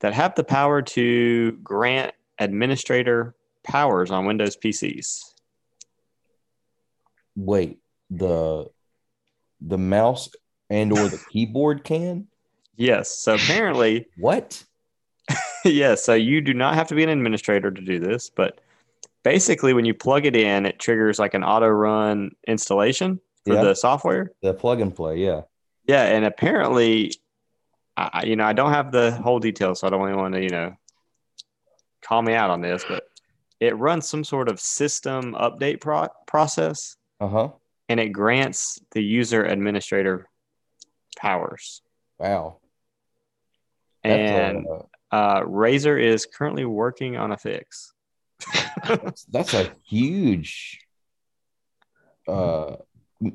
that 0.00 0.14
have 0.14 0.34
the 0.34 0.44
power 0.44 0.82
to 0.82 1.52
grant 1.62 2.14
administrator 2.38 3.34
powers 3.64 4.10
on 4.10 4.26
Windows 4.26 4.56
PCs. 4.56 5.22
wait 7.34 7.78
the 8.10 8.66
the 9.62 9.78
mouse 9.78 10.28
and 10.68 10.92
or 10.92 11.08
the 11.08 11.20
keyboard 11.30 11.82
can 11.82 12.26
Yes. 12.76 13.18
So 13.18 13.34
apparently, 13.34 14.06
what? 14.16 14.64
yes. 15.64 16.04
So 16.04 16.14
you 16.14 16.40
do 16.40 16.54
not 16.54 16.74
have 16.74 16.88
to 16.88 16.94
be 16.94 17.02
an 17.02 17.08
administrator 17.08 17.70
to 17.70 17.80
do 17.80 17.98
this, 17.98 18.30
but 18.30 18.60
basically, 19.22 19.72
when 19.74 19.84
you 19.84 19.94
plug 19.94 20.26
it 20.26 20.36
in, 20.36 20.66
it 20.66 20.78
triggers 20.78 21.18
like 21.18 21.34
an 21.34 21.44
auto 21.44 21.68
run 21.68 22.32
installation 22.46 23.20
for 23.46 23.54
Yeah. 23.54 23.62
the 23.64 23.74
software. 23.74 24.32
The 24.42 24.54
plug 24.54 24.80
and 24.80 24.94
play, 24.94 25.18
yeah. 25.18 25.42
Yeah, 25.86 26.04
and 26.04 26.24
apparently, 26.24 27.12
I, 27.96 28.24
you 28.24 28.36
know, 28.36 28.44
I 28.44 28.52
don't 28.52 28.72
have 28.72 28.92
the 28.92 29.10
whole 29.12 29.38
details, 29.40 29.80
so 29.80 29.86
I 29.86 29.90
don't 29.90 30.00
really 30.02 30.16
want 30.16 30.34
to, 30.34 30.42
you 30.42 30.48
know, 30.48 30.74
call 32.02 32.22
me 32.22 32.34
out 32.34 32.50
on 32.50 32.60
this, 32.60 32.84
but 32.88 33.04
it 33.60 33.76
runs 33.76 34.08
some 34.08 34.24
sort 34.24 34.48
of 34.48 34.60
system 34.60 35.34
update 35.34 35.80
pro- 35.80 36.08
process, 36.26 36.96
Uh 37.20 37.28
huh. 37.28 37.48
and 37.88 38.00
it 38.00 38.08
grants 38.10 38.80
the 38.92 39.02
user 39.02 39.44
administrator 39.44 40.28
powers. 41.16 41.82
Wow. 42.18 42.58
That's 44.02 44.14
a- 44.14 44.34
And 44.34 44.66
uh, 45.12 45.42
Razer 45.42 46.02
is 46.02 46.26
currently 46.26 46.64
working 46.64 47.16
on 47.16 47.32
a 47.32 47.36
fix. 47.36 47.92
that's, 48.84 49.24
that's 49.30 49.54
a 49.54 49.70
huge 49.86 50.80
uh 52.26 52.76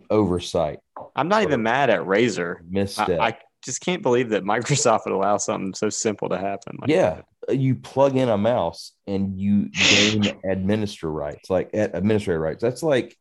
oversight 0.10 0.80
I'm 1.16 1.28
not 1.28 1.44
even 1.44 1.64
mad 1.64 1.90
at 1.90 2.02
Razer. 2.02 2.58
misstep. 2.70 3.20
I, 3.20 3.28
I 3.28 3.38
just 3.64 3.82
can't 3.82 4.02
believe 4.02 4.30
that 4.30 4.44
Microsoft 4.44 5.06
would 5.06 5.14
allow 5.14 5.38
something 5.38 5.74
so 5.74 5.90
simple 5.90 6.30
to 6.30 6.38
happen. 6.38 6.78
Like 6.80 6.90
yeah, 6.90 7.22
that. 7.48 7.58
you 7.58 7.76
plug 7.76 8.16
in 8.16 8.30
a 8.30 8.38
mouse 8.38 8.94
and 9.06 9.40
you 9.40 9.70
gain 9.70 10.40
administrator 10.50 11.12
rights, 11.12 11.50
like 11.50 11.72
ad- 11.74 11.92
administrator 11.94 12.40
rights. 12.40 12.62
That's 12.62 12.84
like 12.84 13.18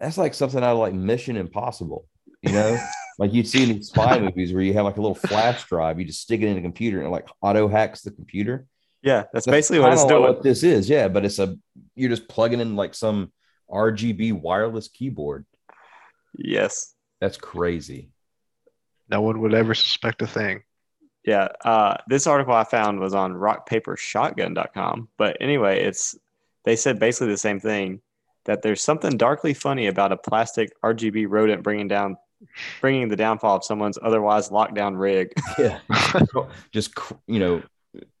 that's 0.00 0.18
like 0.18 0.34
something 0.34 0.62
out 0.62 0.72
of 0.72 0.78
like 0.78 0.94
Mission 0.94 1.36
Impossible, 1.36 2.06
you 2.42 2.52
know? 2.52 2.78
like 3.18 3.32
you'd 3.32 3.48
see 3.48 3.62
in 3.62 3.68
these 3.70 3.88
spy 3.88 4.18
movies 4.18 4.52
where 4.52 4.62
you 4.62 4.72
have 4.74 4.84
like 4.84 4.96
a 4.96 5.00
little 5.00 5.14
flash 5.14 5.64
drive, 5.64 5.98
you 5.98 6.04
just 6.04 6.20
stick 6.22 6.40
it 6.40 6.48
in 6.48 6.58
a 6.58 6.62
computer 6.62 6.98
and 6.98 7.06
it 7.06 7.10
like 7.10 7.28
auto 7.40 7.68
hacks 7.68 8.02
the 8.02 8.10
computer. 8.10 8.66
yeah, 9.02 9.22
that's, 9.32 9.46
That's 9.46 9.46
basically 9.46 9.80
what 9.80 9.92
it's 9.92 10.04
doing. 10.04 10.22
What 10.22 10.42
this 10.42 10.62
is, 10.62 10.88
yeah, 10.88 11.08
but 11.08 11.24
it's 11.24 11.38
a 11.38 11.56
you're 11.94 12.10
just 12.10 12.28
plugging 12.28 12.60
in 12.60 12.76
like 12.76 12.94
some 12.94 13.32
RGB 13.70 14.32
wireless 14.32 14.88
keyboard. 14.88 15.46
yes. 16.36 16.94
That's 17.20 17.36
crazy. 17.38 18.10
no 19.08 19.20
one 19.22 19.40
would 19.40 19.54
ever 19.54 19.74
suspect 19.74 20.20
a 20.20 20.26
thing. 20.26 20.62
Yeah. 21.24 21.48
Uh, 21.64 21.96
this 22.08 22.26
article 22.26 22.52
I 22.52 22.64
found 22.64 23.00
was 23.00 23.14
on 23.14 23.32
rockpapershotgun.com. 23.32 25.08
But 25.16 25.38
anyway, 25.40 25.84
it's 25.84 26.14
they 26.64 26.76
said 26.76 26.98
basically 26.98 27.28
the 27.28 27.38
same 27.38 27.60
thing 27.60 28.00
that 28.44 28.60
there's 28.60 28.82
something 28.82 29.16
darkly 29.16 29.54
funny 29.54 29.86
about 29.86 30.12
a 30.12 30.18
plastic 30.18 30.72
RGB 30.82 31.26
rodent 31.28 31.62
bringing 31.62 31.88
down 31.88 32.16
bringing 32.80 33.08
the 33.08 33.16
downfall 33.16 33.56
of 33.56 33.64
someone's 33.64 33.98
otherwise 34.02 34.50
locked 34.50 34.74
down 34.74 34.96
rig. 34.96 35.32
Yeah. 35.58 35.78
just 36.72 36.94
you 37.26 37.38
know, 37.38 37.62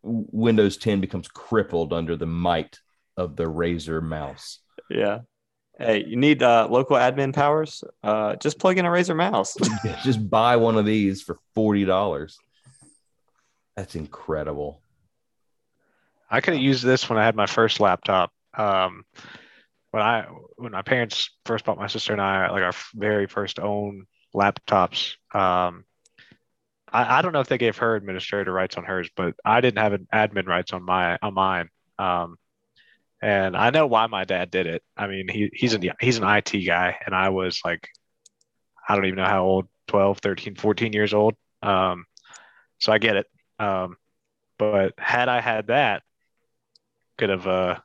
Windows 0.02 0.76
10 0.76 1.00
becomes 1.00 1.28
crippled 1.28 1.92
under 1.92 2.16
the 2.16 2.26
might 2.26 2.78
of 3.16 3.36
the 3.36 3.44
Razer 3.44 4.02
mouse. 4.02 4.60
yeah. 4.90 5.20
Hey, 5.76 6.04
you 6.06 6.14
need 6.16 6.40
uh, 6.40 6.68
local 6.70 6.96
admin 6.96 7.34
powers? 7.34 7.82
Uh, 8.00 8.36
just 8.36 8.60
plug 8.60 8.78
in 8.78 8.86
a 8.86 8.88
Razer 8.88 9.16
mouse. 9.16 9.56
just 10.04 10.30
buy 10.30 10.54
one 10.54 10.78
of 10.78 10.86
these 10.86 11.20
for 11.20 11.36
$40. 11.56 12.36
That's 13.76 13.96
incredible. 13.96 14.80
I 16.30 16.40
could 16.40 16.54
have 16.54 16.62
used 16.62 16.84
this 16.84 17.08
when 17.08 17.18
I 17.18 17.24
had 17.24 17.34
my 17.34 17.46
first 17.46 17.80
laptop. 17.80 18.30
Um, 18.56 19.04
when 19.90 20.02
I 20.02 20.26
when 20.56 20.72
my 20.72 20.82
parents 20.82 21.30
first 21.44 21.64
bought 21.64 21.78
my 21.78 21.86
sister 21.86 22.12
and 22.12 22.22
I 22.22 22.50
like 22.50 22.62
our 22.62 22.72
very 22.94 23.26
first 23.26 23.58
own 23.58 24.06
laptops. 24.34 25.14
Um, 25.32 25.84
I, 26.92 27.18
I 27.18 27.22
don't 27.22 27.32
know 27.32 27.40
if 27.40 27.48
they 27.48 27.58
gave 27.58 27.78
her 27.78 27.96
administrator 27.96 28.52
rights 28.52 28.76
on 28.76 28.84
hers, 28.84 29.10
but 29.14 29.34
I 29.44 29.60
didn't 29.60 29.78
have 29.78 29.92
an 29.92 30.06
admin 30.12 30.46
rights 30.46 30.72
on 30.72 30.82
my 30.84 31.18
on 31.22 31.34
mine. 31.34 31.68
Um, 31.98 32.36
and 33.22 33.56
I 33.56 33.70
know 33.70 33.86
why 33.86 34.06
my 34.06 34.24
dad 34.24 34.50
did 34.50 34.66
it. 34.66 34.82
I 34.96 35.06
mean, 35.06 35.28
he 35.28 35.50
he's 35.52 35.74
an 35.74 35.82
he's 36.00 36.18
an 36.18 36.24
IT 36.24 36.52
guy, 36.66 36.98
and 37.04 37.14
I 37.14 37.30
was 37.30 37.60
like, 37.64 37.88
I 38.88 38.94
don't 38.94 39.06
even 39.06 39.16
know 39.16 39.24
how 39.24 39.44
old, 39.44 39.68
12, 39.88 40.18
13, 40.18 40.54
14 40.56 40.92
years 40.92 41.14
old. 41.14 41.34
Um, 41.62 42.04
so 42.78 42.92
I 42.92 42.98
get 42.98 43.16
it. 43.16 43.26
Um, 43.58 43.96
but 44.58 44.94
had 44.98 45.28
I 45.28 45.40
had 45.40 45.68
that, 45.68 46.02
could 47.16 47.30
have 47.30 47.46
uh, 47.46 47.78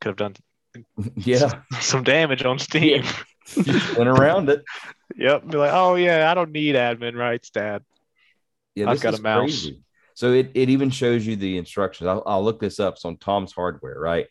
could 0.00 0.10
have 0.10 0.16
done 0.16 0.34
yeah 1.16 1.60
some 1.80 2.04
damage 2.04 2.44
on 2.44 2.58
Steam. 2.58 3.02
Just 3.46 3.96
went 3.96 4.08
around 4.08 4.48
it. 4.48 4.62
yep. 5.16 5.48
Be 5.48 5.56
like, 5.56 5.72
oh 5.72 5.94
yeah, 5.94 6.30
I 6.30 6.34
don't 6.34 6.52
need 6.52 6.74
admin 6.74 7.16
rights, 7.16 7.50
Dad. 7.50 7.82
Yeah, 8.74 8.90
I've 8.90 9.00
got 9.00 9.14
is 9.14 9.20
a 9.20 9.22
mouse. 9.22 9.40
crazy. 9.40 9.82
So 10.14 10.32
it, 10.32 10.50
it 10.54 10.68
even 10.68 10.90
shows 10.90 11.26
you 11.26 11.36
the 11.36 11.56
instructions. 11.56 12.08
I'll, 12.08 12.22
I'll 12.26 12.44
look 12.44 12.60
this 12.60 12.78
up. 12.78 12.94
It's 12.94 13.04
on 13.04 13.16
Tom's 13.16 13.52
Hardware, 13.52 13.98
right? 13.98 14.26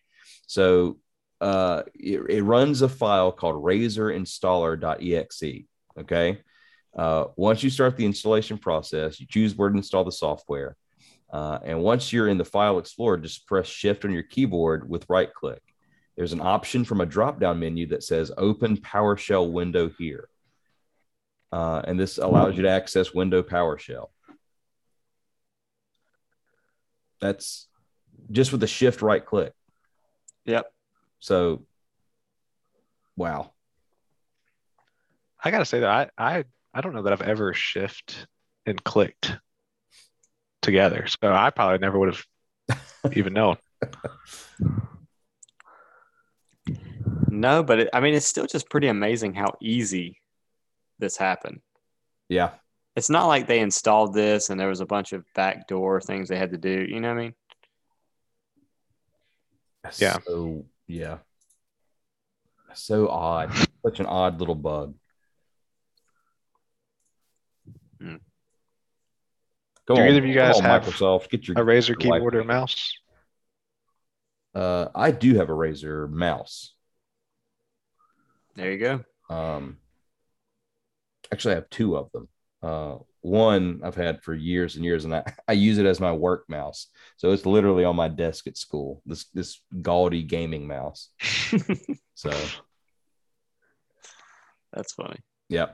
So 0.47 0.99
uh, 1.41 1.84
it, 1.95 2.22
it 2.30 2.43
runs 2.43 2.82
a 2.82 2.89
file 2.89 3.32
called 3.32 3.64
razerinstaller.exe. 3.64 5.66
Okay. 5.99 6.41
Uh, 6.95 7.26
once 7.36 7.64
you 7.64 7.70
start 7.70 7.97
the 7.97 8.05
installation 8.05 8.57
process, 8.57 9.20
you 9.20 9.28
choose 9.28 9.55
where 9.55 9.70
to 9.70 9.78
install 9.78 10.03
the 10.03 10.12
software. 10.12 10.76
Uh, 11.32 11.60
and 11.64 11.82
once 11.82 12.12
you're 12.12 12.28
in 12.28 12.38
the 12.38 12.45
file 12.45 12.80
explorer, 12.80 13.18
just 13.18 13.47
press 13.47 13.68
shift 13.68 14.05
on 14.05 14.12
your 14.12 14.24
keyboard 14.24 14.89
with 14.89 15.05
right 15.10 15.34
click. 15.34 15.62
There's 16.20 16.34
an 16.34 16.41
option 16.41 16.84
from 16.84 16.99
a 16.99 17.05
drop 17.05 17.39
down 17.39 17.61
menu 17.61 17.88
that 17.88 18.03
says 18.03 18.30
open 18.36 18.76
PowerShell 18.76 19.53
window 19.53 19.88
here. 19.88 20.28
Uh, 21.49 21.82
and 21.86 21.97
this 21.97 22.17
allows 22.17 22.57
you 22.57 22.63
to 22.63 22.70
access 22.70 23.13
window 23.13 23.41
PowerShell. 23.41 24.07
That's 27.22 27.70
just 28.30 28.51
with 28.51 28.59
the 28.59 28.67
shift 28.67 29.01
right 29.01 29.26
click. 29.26 29.53
Yep. 30.43 30.70
So, 31.22 31.63
wow. 33.15 33.53
I 35.41 35.51
gotta 35.51 35.63
say 35.63 35.80
that 35.80 36.11
I 36.17 36.38
I 36.38 36.43
I 36.74 36.82
don't 36.82 36.93
know 36.93 37.03
that 37.03 37.13
I've 37.13 37.22
ever 37.22 37.53
shift 37.53 38.28
and 38.65 38.84
clicked 38.84 39.38
together. 40.61 41.07
So 41.07 41.32
I 41.32 41.49
probably 41.49 41.78
never 41.78 41.97
would 41.97 42.13
have 42.67 42.84
even 43.15 43.32
known. 43.32 43.55
No, 47.28 47.63
but 47.63 47.80
it, 47.80 47.89
I 47.93 47.99
mean, 47.99 48.13
it's 48.13 48.26
still 48.26 48.45
just 48.45 48.70
pretty 48.70 48.88
amazing 48.88 49.34
how 49.34 49.53
easy 49.61 50.22
this 50.99 51.17
happened. 51.17 51.61
Yeah. 52.28 52.51
It's 52.95 53.09
not 53.09 53.28
like 53.28 53.47
they 53.47 53.59
installed 53.59 54.13
this 54.13 54.49
and 54.49 54.59
there 54.59 54.67
was 54.67 54.82
a 54.82 54.86
bunch 54.86 55.13
of 55.13 55.24
backdoor 55.36 56.01
things 56.01 56.30
they 56.30 56.38
had 56.38 56.51
to 56.51 56.57
do. 56.57 56.86
You 56.88 56.99
know 56.99 57.09
what 57.09 57.20
I 57.20 57.22
mean? 57.22 57.34
Yeah. 59.97 60.17
So, 60.26 60.65
yeah. 60.88 61.17
So 62.74 63.07
odd. 63.07 63.51
Such 63.86 63.99
an 63.99 64.05
odd 64.05 64.39
little 64.39 64.55
bug. 64.55 64.95
Hmm. 67.99 68.17
Come 69.88 69.95
Do 69.95 70.01
on, 70.01 70.07
either 70.07 70.20
of 70.20 70.26
you 70.26 70.36
guys 70.36 70.57
on, 70.57 70.63
have 70.63 70.84
Microsoft? 70.84 71.30
Get 71.30 71.47
your 71.47 71.57
A 71.57 71.61
Razer 71.61 71.89
your 71.89 71.97
keyboard 71.97 72.36
or 72.36 72.43
mouse. 72.43 72.93
Uh, 74.53 74.88
I 74.93 75.11
do 75.11 75.36
have 75.36 75.49
a 75.49 75.53
Razer 75.53 76.09
mouse. 76.09 76.74
There 78.55 78.71
you 78.71 78.77
go. 78.77 79.03
Um, 79.29 79.77
actually, 81.31 81.53
I 81.53 81.55
have 81.55 81.69
two 81.69 81.95
of 81.97 82.11
them. 82.11 82.27
Uh, 82.61 82.97
one 83.21 83.81
I've 83.83 83.95
had 83.95 84.21
for 84.21 84.33
years 84.33 84.75
and 84.75 84.83
years, 84.83 85.05
and 85.05 85.15
I, 85.15 85.23
I 85.47 85.53
use 85.53 85.77
it 85.77 85.85
as 85.85 85.99
my 85.99 86.11
work 86.11 86.45
mouse. 86.49 86.87
So 87.17 87.31
it's 87.31 87.45
literally 87.45 87.85
on 87.85 87.95
my 87.95 88.07
desk 88.07 88.47
at 88.47 88.57
school. 88.57 89.01
This 89.05 89.25
this 89.33 89.61
gaudy 89.81 90.23
gaming 90.23 90.67
mouse. 90.67 91.09
So 92.15 92.31
That's 94.73 94.91
funny. 94.91 95.19
yeah, 95.47 95.67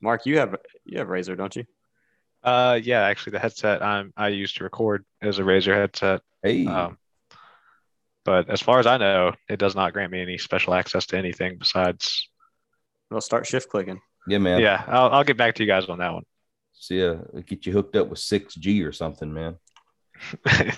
Mark, 0.00 0.26
you 0.26 0.38
have 0.38 0.56
you 0.84 0.98
have 0.98 1.06
Razer, 1.06 1.36
don't 1.36 1.54
you? 1.54 1.64
Uh, 2.42 2.80
yeah, 2.82 3.02
actually, 3.02 3.32
the 3.32 3.38
headset 3.38 3.80
I'm 3.82 4.12
I 4.16 4.28
used 4.28 4.56
to 4.56 4.64
record 4.64 5.04
is 5.22 5.38
a 5.38 5.42
Razer 5.42 5.74
headset. 5.74 6.22
hey, 6.42 6.66
Um, 6.66 6.98
but 8.30 8.48
as 8.48 8.60
far 8.62 8.78
as 8.78 8.86
I 8.86 8.96
know, 8.96 9.32
it 9.48 9.58
does 9.58 9.74
not 9.74 9.92
grant 9.92 10.12
me 10.12 10.22
any 10.22 10.38
special 10.38 10.72
access 10.72 11.04
to 11.06 11.18
anything 11.18 11.58
besides. 11.58 12.28
We'll 13.10 13.20
start 13.20 13.44
shift 13.44 13.68
clicking. 13.68 14.00
yeah, 14.28 14.38
man. 14.38 14.60
Yeah, 14.60 14.84
I'll, 14.86 15.10
I'll 15.10 15.24
get 15.24 15.36
back 15.36 15.56
to 15.56 15.64
you 15.64 15.66
guys 15.66 15.86
on 15.86 15.98
that 15.98 16.12
one. 16.12 16.22
So 16.70 16.94
yeah, 16.94 17.40
get 17.44 17.66
you 17.66 17.72
hooked 17.72 17.96
up 17.96 18.08
with 18.08 18.20
six 18.20 18.54
G 18.54 18.84
or 18.84 18.92
something, 18.92 19.34
man. 19.34 19.56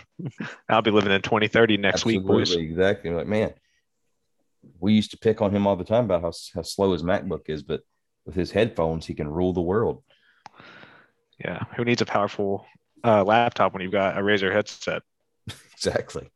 I'll 0.70 0.80
be 0.80 0.90
living 0.90 1.12
in 1.12 1.20
2030 1.20 1.76
next 1.76 2.06
week, 2.06 2.24
boys. 2.24 2.54
Exactly. 2.54 3.10
Like 3.10 3.26
man, 3.26 3.52
we 4.80 4.94
used 4.94 5.10
to 5.10 5.18
pick 5.18 5.42
on 5.42 5.54
him 5.54 5.66
all 5.66 5.76
the 5.76 5.84
time 5.84 6.06
about 6.06 6.22
how 6.22 6.32
how 6.54 6.62
slow 6.62 6.94
his 6.94 7.02
MacBook 7.02 7.50
is, 7.50 7.62
but 7.62 7.82
with 8.24 8.34
his 8.34 8.50
headphones, 8.50 9.04
he 9.04 9.12
can 9.12 9.28
rule 9.28 9.52
the 9.52 9.60
world. 9.60 10.02
Yeah, 11.38 11.64
who 11.76 11.84
needs 11.84 12.00
a 12.00 12.06
powerful 12.06 12.64
uh, 13.04 13.22
laptop 13.24 13.74
when 13.74 13.82
you've 13.82 13.92
got 13.92 14.16
a 14.16 14.22
Razer 14.22 14.50
headset? 14.50 15.02
Exactly. 15.74 16.30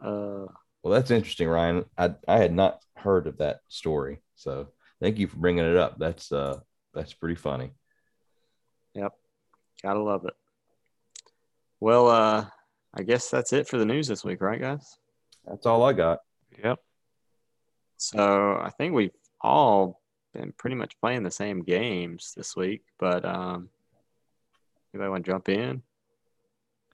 Uh, 0.00 0.46
Well, 0.82 0.94
that's 0.94 1.10
interesting, 1.10 1.48
Ryan. 1.48 1.84
I 1.96 2.14
I 2.26 2.38
had 2.38 2.52
not 2.54 2.82
heard 2.96 3.26
of 3.26 3.38
that 3.38 3.60
story, 3.68 4.20
so 4.34 4.68
thank 5.00 5.18
you 5.18 5.26
for 5.26 5.36
bringing 5.36 5.64
it 5.64 5.76
up. 5.76 5.98
That's 5.98 6.32
uh 6.32 6.60
that's 6.94 7.12
pretty 7.12 7.36
funny. 7.36 7.70
Yep, 8.94 9.12
gotta 9.82 10.02
love 10.02 10.24
it. 10.24 10.34
Well, 11.78 12.08
uh, 12.08 12.46
I 12.92 13.02
guess 13.02 13.30
that's 13.30 13.52
it 13.52 13.68
for 13.68 13.78
the 13.78 13.86
news 13.86 14.08
this 14.08 14.24
week, 14.24 14.40
right, 14.40 14.60
guys? 14.60 14.98
That's 15.46 15.64
all 15.66 15.82
I 15.84 15.92
got. 15.92 16.18
Yep. 16.62 16.78
So 17.96 18.58
I 18.62 18.70
think 18.76 18.92
we've 18.94 19.14
all 19.40 20.00
been 20.34 20.52
pretty 20.58 20.76
much 20.76 20.98
playing 21.00 21.22
the 21.22 21.30
same 21.30 21.62
games 21.62 22.34
this 22.36 22.56
week, 22.56 22.82
but 22.98 23.24
um, 23.24 23.68
anybody 24.92 25.10
want 25.10 25.24
to 25.24 25.30
jump 25.30 25.48
in? 25.48 25.82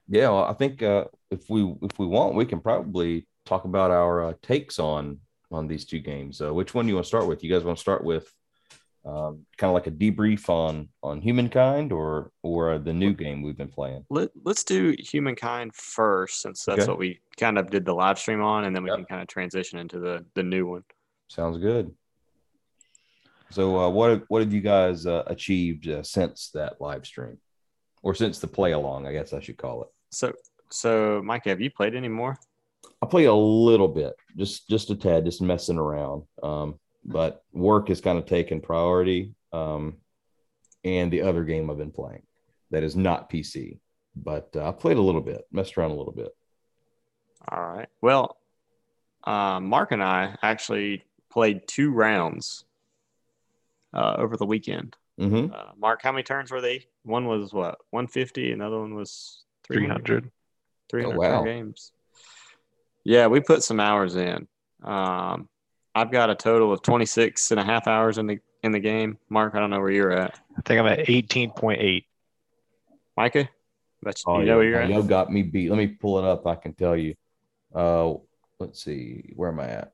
Yeah, 0.09 0.29
well, 0.29 0.45
I 0.45 0.53
think 0.53 0.81
uh, 0.81 1.05
if 1.31 1.49
we 1.49 1.63
if 1.81 1.99
we 1.99 2.05
want, 2.05 2.35
we 2.35 2.45
can 2.45 2.61
probably 2.61 3.27
talk 3.45 3.65
about 3.65 3.91
our 3.91 4.29
uh, 4.29 4.33
takes 4.41 4.79
on 4.79 5.19
on 5.51 5.67
these 5.67 5.85
two 5.85 5.99
games. 5.99 6.41
Uh, 6.41 6.53
which 6.53 6.73
one 6.73 6.85
do 6.85 6.89
you 6.89 6.95
want 6.95 7.05
to 7.05 7.09
start 7.09 7.27
with? 7.27 7.43
You 7.43 7.51
guys 7.51 7.63
want 7.63 7.77
to 7.77 7.81
start 7.81 8.03
with 8.03 8.31
um, 9.05 9.45
kind 9.57 9.69
of 9.69 9.73
like 9.73 9.87
a 9.87 9.91
debrief 9.91 10.49
on 10.49 10.89
on 11.03 11.21
Humankind 11.21 11.91
or 11.91 12.31
or 12.41 12.79
the 12.79 12.93
new 12.93 13.13
game 13.13 13.41
we've 13.41 13.57
been 13.57 13.67
playing? 13.67 14.05
Let, 14.09 14.29
let's 14.45 14.63
do 14.63 14.95
Humankind 14.97 15.75
first, 15.75 16.41
since 16.41 16.63
that's 16.63 16.79
Okay. 16.83 16.89
what 16.89 16.99
we 16.99 17.19
kind 17.37 17.57
of 17.57 17.69
did 17.69 17.83
the 17.83 17.93
live 17.93 18.17
stream 18.17 18.41
on, 18.41 18.63
and 18.63 18.73
then 18.73 18.83
we 18.83 18.89
Yep. 18.89 18.99
can 18.99 19.05
kind 19.05 19.21
of 19.21 19.27
transition 19.27 19.77
into 19.79 19.99
the 19.99 20.25
the 20.35 20.43
new 20.43 20.65
one. 20.67 20.83
Sounds 21.27 21.57
good. 21.57 21.93
So, 23.49 23.77
uh, 23.77 23.89
what 23.89 24.23
what 24.29 24.41
have 24.41 24.53
you 24.53 24.61
guys 24.61 25.05
uh, 25.05 25.23
achieved 25.27 25.89
uh, 25.89 26.03
since 26.03 26.49
that 26.53 26.79
live 26.79 27.05
stream, 27.05 27.39
or 28.01 28.15
since 28.15 28.39
the 28.39 28.47
play 28.47 28.71
along? 28.71 29.05
I 29.07 29.11
guess 29.13 29.33
I 29.33 29.41
should 29.41 29.57
call 29.57 29.83
it. 29.83 29.89
So, 30.09 30.33
so 30.69 31.21
Mike, 31.23 31.45
have 31.45 31.61
you 31.61 31.69
played 31.69 31.95
any 31.95 32.07
more? 32.09 32.37
I 33.01 33.05
play 33.05 33.25
a 33.25 33.33
little 33.33 33.87
bit, 33.87 34.15
just 34.35 34.67
just 34.67 34.89
a 34.89 34.95
tad, 34.95 35.25
just 35.25 35.41
messing 35.41 35.77
around. 35.77 36.23
Um, 36.41 36.79
but 37.05 37.43
work 37.53 37.89
has 37.89 38.01
kind 38.01 38.17
of 38.17 38.25
taken 38.25 38.61
priority. 38.61 39.33
Um, 39.53 39.97
and 40.83 41.11
the 41.11 41.21
other 41.21 41.43
game 41.43 41.69
I've 41.69 41.77
been 41.77 41.91
playing 41.91 42.23
that 42.71 42.83
is 42.83 42.95
not 42.95 43.29
PC, 43.29 43.79
but 44.15 44.49
uh, 44.55 44.69
I 44.69 44.71
played 44.71 44.97
a 44.97 45.01
little 45.01 45.21
bit, 45.21 45.45
messed 45.51 45.77
around 45.77 45.91
a 45.91 45.95
little 45.95 46.13
bit. 46.13 46.35
All 47.49 47.63
right. 47.63 47.87
Well, 48.01 48.37
uh, 49.23 49.59
Mark 49.59 49.91
and 49.91 50.03
I 50.03 50.35
actually 50.41 51.03
played 51.29 51.67
two 51.67 51.91
rounds 51.91 52.65
uh, 53.93 54.15
over 54.17 54.37
the 54.37 54.45
weekend. 54.45 54.95
hmm 55.17 55.47
Uh, 55.53 55.71
Mark, 55.77 56.01
how 56.01 56.11
many 56.11 56.23
turns 56.23 56.51
were 56.51 56.61
they? 56.61 56.85
One 57.03 57.25
was 57.25 57.53
what, 57.53 57.77
150, 57.91 58.51
another 58.51 58.79
one 58.79 58.95
was 58.95 59.43
300. 59.71 60.05
300. 60.05 60.31
300 60.89 61.15
Oh, 61.15 61.19
wow. 61.19 61.43
games. 61.43 61.91
Yeah, 63.03 63.27
we 63.27 63.39
put 63.39 63.63
some 63.63 63.79
hours 63.79 64.15
in. 64.15 64.47
Um, 64.83 65.47
I've 65.95 66.11
got 66.11 66.29
a 66.29 66.35
total 66.35 66.71
of 66.73 66.81
26 66.81 67.51
and 67.51 67.59
a 67.59 67.63
half 67.63 67.87
hours 67.87 68.17
in 68.17 68.27
the 68.27 68.39
in 68.63 68.71
the 68.71 68.79
game. 68.79 69.17
Mark, 69.29 69.55
I 69.55 69.59
don't 69.59 69.69
know 69.69 69.79
where 69.79 69.91
you're 69.91 70.11
at. 70.11 70.39
I 70.57 70.61
think 70.65 70.79
I'm 70.79 70.87
at 70.87 70.99
18.8. 71.07 72.05
Micah, 73.15 73.49
that's 74.03 74.23
Oh, 74.27 74.39
you 74.39 74.45
know 74.45 74.51
yeah. 74.51 74.55
where 74.57 74.63
you're 74.65 74.81
at. 74.81 74.89
Y'all 74.89 75.03
got 75.03 75.31
me 75.31 75.41
beat. 75.43 75.69
Let 75.69 75.77
me 75.77 75.87
pull 75.87 76.19
it 76.19 76.25
up. 76.25 76.45
I 76.47 76.55
can 76.55 76.73
tell 76.73 76.95
you. 76.95 77.15
Uh, 77.73 78.13
let's 78.59 78.83
see. 78.83 79.31
Where 79.35 79.49
am 79.51 79.59
I 79.59 79.67
at? 79.69 79.91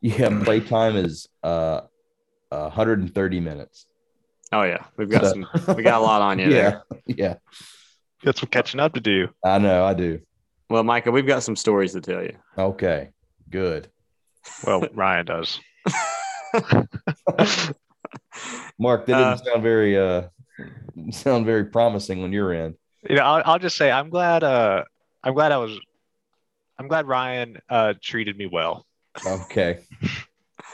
Yeah, 0.00 0.40
playtime 0.44 0.96
is 0.96 1.28
uh, 1.42 1.82
130 2.50 3.40
minutes. 3.40 3.86
Oh 4.52 4.62
yeah, 4.62 4.84
we've 4.96 5.08
got 5.10 5.24
So- 5.24 5.30
some. 5.56 5.76
We 5.76 5.82
got 5.82 6.00
a 6.00 6.04
lot 6.04 6.22
on 6.22 6.38
you 6.38 6.46
yeah, 6.50 6.50
there. 6.70 6.82
yeah. 7.06 7.34
Got 8.24 8.38
some 8.38 8.48
catching 8.48 8.80
up 8.80 8.94
to 8.94 9.00
do. 9.00 9.28
I 9.44 9.58
know. 9.58 9.84
I 9.84 9.92
do. 9.92 10.20
Well, 10.70 10.82
Micah, 10.82 11.10
we've 11.10 11.26
got 11.26 11.42
some 11.42 11.56
stories 11.56 11.92
to 11.92 12.00
tell 12.00 12.22
you. 12.22 12.34
Okay, 12.56 13.10
good. 13.50 13.88
Well, 14.66 14.86
Ryan 14.94 15.26
does. 15.26 15.60
Mark, 18.78 19.06
that 19.06 19.14
Uh, 19.14 19.34
didn't 19.34 19.44
sound 19.44 19.62
very 19.62 19.98
uh 19.98 20.22
sound 21.10 21.44
very 21.46 21.64
promising 21.66 22.22
when 22.22 22.32
you're 22.32 22.52
in. 22.54 22.74
You 23.08 23.16
know, 23.16 23.22
I'll, 23.22 23.42
I'll 23.44 23.58
just 23.58 23.76
say 23.76 23.90
I'm 23.90 24.08
glad. 24.08 24.42
Uh, 24.42 24.84
I'm 25.22 25.34
glad 25.34 25.52
I 25.52 25.58
was. 25.58 25.78
I'm 26.78 26.88
glad 26.88 27.06
Ryan 27.06 27.58
uh 27.68 27.94
treated 28.00 28.36
me 28.38 28.46
well. 28.46 28.86
Okay. 29.26 29.80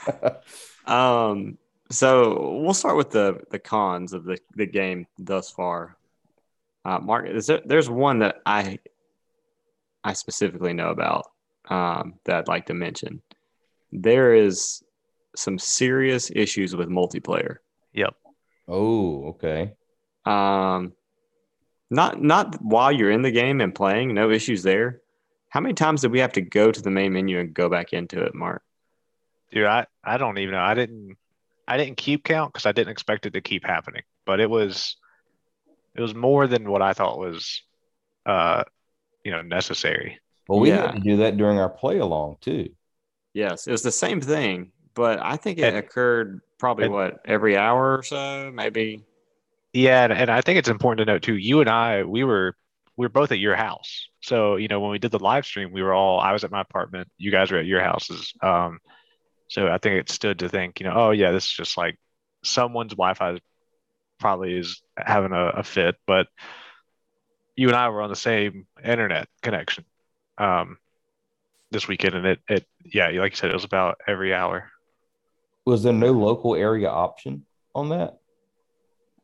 um, 0.85 1.57
so 1.89 2.59
we'll 2.61 2.73
start 2.73 2.95
with 2.95 3.11
the 3.11 3.41
the 3.51 3.59
cons 3.59 4.13
of 4.13 4.23
the, 4.23 4.39
the 4.55 4.65
game 4.65 5.05
thus 5.17 5.51
far. 5.51 5.97
Uh, 6.83 6.99
Mark, 6.99 7.27
there, 7.45 7.61
there's 7.65 7.89
one 7.89 8.19
that 8.19 8.37
I 8.45 8.79
I 10.03 10.13
specifically 10.13 10.73
know 10.73 10.89
about 10.89 11.25
um, 11.69 12.15
that 12.25 12.35
I'd 12.35 12.47
like 12.47 12.65
to 12.67 12.73
mention. 12.73 13.21
There 13.91 14.33
is 14.33 14.83
some 15.35 15.59
serious 15.59 16.31
issues 16.33 16.75
with 16.75 16.89
multiplayer. 16.89 17.57
Yep. 17.93 18.15
Oh, 18.67 19.25
okay. 19.29 19.73
Um, 20.25 20.93
not 21.89 22.21
not 22.21 22.61
while 22.61 22.91
you're 22.91 23.11
in 23.11 23.21
the 23.21 23.31
game 23.31 23.61
and 23.61 23.75
playing, 23.75 24.13
no 24.13 24.31
issues 24.31 24.63
there. 24.63 25.01
How 25.49 25.59
many 25.59 25.73
times 25.73 26.01
did 26.01 26.11
we 26.11 26.19
have 26.19 26.33
to 26.33 26.41
go 26.41 26.71
to 26.71 26.81
the 26.81 26.89
main 26.89 27.13
menu 27.13 27.39
and 27.39 27.53
go 27.53 27.67
back 27.69 27.91
into 27.91 28.23
it, 28.23 28.33
Mark? 28.33 28.63
Dude, 29.51 29.65
I, 29.65 29.85
I 30.01 30.17
don't 30.17 30.37
even 30.37 30.53
know. 30.53 30.61
I 30.61 30.73
didn't 30.73 31.17
I 31.67 31.77
didn't 31.77 31.97
keep 31.97 32.23
count 32.23 32.53
because 32.53 32.65
I 32.65 32.71
didn't 32.71 32.91
expect 32.91 33.25
it 33.25 33.33
to 33.33 33.41
keep 33.41 33.65
happening. 33.65 34.03
But 34.25 34.39
it 34.39 34.49
was 34.49 34.95
it 35.95 36.01
was 36.01 36.15
more 36.15 36.47
than 36.47 36.69
what 36.69 36.81
I 36.81 36.93
thought 36.93 37.19
was 37.19 37.61
uh 38.25 38.63
you 39.23 39.31
know 39.31 39.41
necessary. 39.41 40.19
Well, 40.47 40.59
we 40.59 40.69
yeah. 40.69 40.87
had 40.87 40.95
to 40.95 40.99
do 40.99 41.17
that 41.17 41.37
during 41.37 41.59
our 41.59 41.69
play 41.69 41.99
along 41.99 42.37
too. 42.41 42.69
Yes, 43.33 43.67
it 43.67 43.71
was 43.71 43.83
the 43.83 43.91
same 43.91 44.19
thing, 44.19 44.71
but 44.93 45.19
I 45.21 45.37
think 45.37 45.59
it 45.59 45.63
and, 45.63 45.77
occurred 45.77 46.41
probably 46.59 46.85
and, 46.85 46.93
what 46.93 47.19
every 47.25 47.55
hour 47.55 47.97
or 47.97 48.03
so, 48.03 48.51
maybe. 48.53 49.05
Yeah, 49.73 50.03
and, 50.03 50.13
and 50.13 50.29
I 50.29 50.41
think 50.41 50.59
it's 50.59 50.67
important 50.67 51.05
to 51.07 51.13
note 51.13 51.21
too. 51.21 51.37
You 51.37 51.61
and 51.61 51.69
I, 51.69 52.03
we 52.03 52.23
were 52.23 52.55
we 52.97 53.05
were 53.05 53.09
both 53.09 53.31
at 53.31 53.39
your 53.39 53.55
house, 53.55 54.07
so 54.21 54.57
you 54.57 54.67
know 54.67 54.79
when 54.79 54.91
we 54.91 54.99
did 54.99 55.11
the 55.11 55.23
live 55.23 55.45
stream, 55.45 55.71
we 55.71 55.81
were 55.81 55.93
all. 55.93 56.19
I 56.19 56.33
was 56.33 56.43
at 56.43 56.51
my 56.51 56.61
apartment. 56.61 57.07
You 57.17 57.31
guys 57.31 57.51
were 57.51 57.59
at 57.59 57.65
your 57.65 57.81
houses. 57.81 58.33
Um, 58.41 58.79
so 59.51 59.67
I 59.67 59.77
think 59.79 59.99
it 59.99 60.09
stood 60.09 60.39
to 60.39 60.47
think, 60.47 60.79
you 60.79 60.85
know, 60.85 60.93
oh 60.95 61.11
yeah, 61.11 61.31
this 61.31 61.43
is 61.43 61.51
just 61.51 61.77
like 61.77 61.99
someone's 62.41 62.93
Wi-Fi 62.93 63.37
probably 64.21 64.57
is 64.57 64.81
having 64.95 65.33
a, 65.33 65.47
a 65.47 65.63
fit, 65.63 65.95
but 66.07 66.27
you 67.55 67.67
and 67.67 67.75
I 67.75 67.89
were 67.89 68.01
on 68.01 68.09
the 68.09 68.15
same 68.15 68.65
internet 68.83 69.27
connection 69.41 69.83
um, 70.37 70.77
this 71.71 71.87
weekend, 71.87 72.15
and 72.15 72.25
it, 72.25 72.39
it, 72.47 72.65
yeah, 72.85 73.09
like 73.09 73.33
you 73.33 73.35
said, 73.35 73.51
it 73.51 73.55
was 73.55 73.65
about 73.65 73.97
every 74.07 74.33
hour. 74.33 74.71
Was 75.65 75.83
there 75.83 75.93
no 75.93 76.11
local 76.11 76.55
area 76.55 76.89
option 76.89 77.45
on 77.75 77.89
that? 77.89 78.19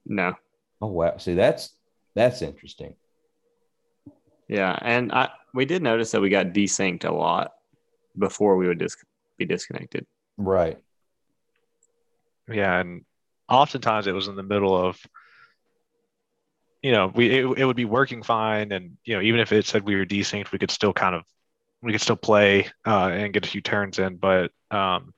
No. 0.06 0.36
Oh 0.82 0.88
wow! 0.88 1.18
See, 1.18 1.34
that's 1.34 1.76
that's 2.16 2.41
interesting. 2.41 2.95
Yeah, 4.48 4.78
and 4.82 5.12
I 5.12 5.30
we 5.54 5.66
did 5.66 5.82
notice 5.82 6.12
that 6.12 6.22
we 6.22 6.30
got 6.30 6.48
desynced 6.48 7.06
a 7.06 7.12
lot 7.12 7.54
before 8.18 8.56
we 8.58 8.68
would 8.68 8.78
dis- 8.78 8.98
be 9.38 9.45
disconnected. 9.45 10.06
Right. 10.38 10.78
Yeah, 12.50 12.80
and 12.80 13.04
oftentimes 13.50 14.08
it 14.08 14.14
was 14.14 14.28
in 14.28 14.36
the 14.36 14.43
middle 14.43 14.76
of 14.76 15.00
you 16.82 16.91
know 16.91 17.12
we 17.14 17.30
it, 17.30 17.45
it 17.58 17.66
would 17.66 17.76
be 17.76 17.86
working 17.86 18.24
fine. 18.24 18.72
And 18.72 18.98
you 19.04 19.16
know 19.16 19.22
even 19.22 19.39
if 19.39 19.52
it 19.52 19.66
said 19.66 19.84
we 19.84 19.95
were 19.95 20.06
desynced 20.06 20.52
we 20.52 20.60
could 20.60 20.72
still 20.72 20.93
kind 20.93 21.16
of 21.16 21.24
we 21.82 21.91
could 21.91 22.02
still 22.02 22.16
play 22.16 22.68
uh, 22.86 23.10
and 23.10 23.34
get 23.34 23.45
a 23.45 23.50
few 23.50 23.62
turns 23.62 24.00
in. 24.00 24.18
But 24.18 24.52
um, 24.72 25.14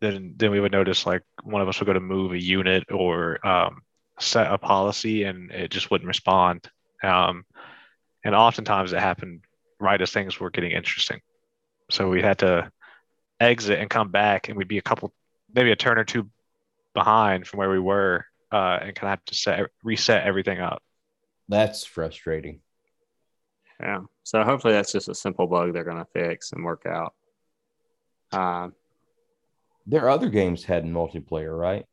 then 0.00 0.34
then 0.36 0.50
we 0.50 0.60
would 0.60 0.72
notice 0.72 1.06
like 1.06 1.22
one 1.42 1.62
of 1.62 1.68
us 1.68 1.78
would 1.80 1.86
go 1.86 1.92
to 1.92 2.00
move 2.00 2.32
a 2.32 2.42
unit 2.42 2.84
or 2.90 3.44
um, 3.46 3.82
set 4.18 4.50
a 4.50 4.58
policy 4.58 5.24
and 5.24 5.50
it 5.50 5.70
just 5.70 5.90
wouldn't 5.90 6.08
respond. 6.08 6.68
Um, 7.02 7.44
and 8.24 8.34
oftentimes 8.34 8.92
it 8.92 9.00
happened 9.00 9.42
right 9.78 10.00
as 10.00 10.10
things 10.10 10.40
were 10.40 10.50
getting 10.50 10.72
interesting. 10.72 11.20
So 11.90 12.08
we 12.08 12.22
had 12.22 12.38
to 12.38 12.70
exit 13.40 13.78
and 13.78 13.90
come 13.90 14.10
back, 14.10 14.48
and 14.48 14.56
we'd 14.56 14.68
be 14.68 14.78
a 14.78 14.82
couple, 14.82 15.12
maybe 15.54 15.70
a 15.70 15.76
turn 15.76 15.98
or 15.98 16.04
two 16.04 16.28
behind 16.96 17.46
from 17.46 17.58
where 17.58 17.70
we 17.70 17.78
were, 17.78 18.26
uh, 18.50 18.78
and 18.82 18.96
kind 18.96 19.04
of 19.04 19.10
have 19.10 19.24
to 19.26 19.34
set 19.36 19.60
reset 19.84 20.26
everything 20.26 20.58
up. 20.58 20.82
That's 21.48 21.84
frustrating. 21.84 22.60
Yeah. 23.78 24.00
So 24.24 24.42
hopefully 24.42 24.72
that's 24.72 24.90
just 24.90 25.08
a 25.08 25.14
simple 25.14 25.46
bug 25.46 25.72
they're 25.72 25.84
going 25.84 26.04
to 26.04 26.08
fix 26.12 26.50
and 26.52 26.64
work 26.64 26.86
out. 26.86 27.14
Um, 28.32 28.74
there 29.86 30.02
are 30.04 30.10
other 30.10 30.30
games 30.30 30.64
had 30.64 30.82
in 30.82 30.92
multiplayer, 30.92 31.56
right? 31.56 31.86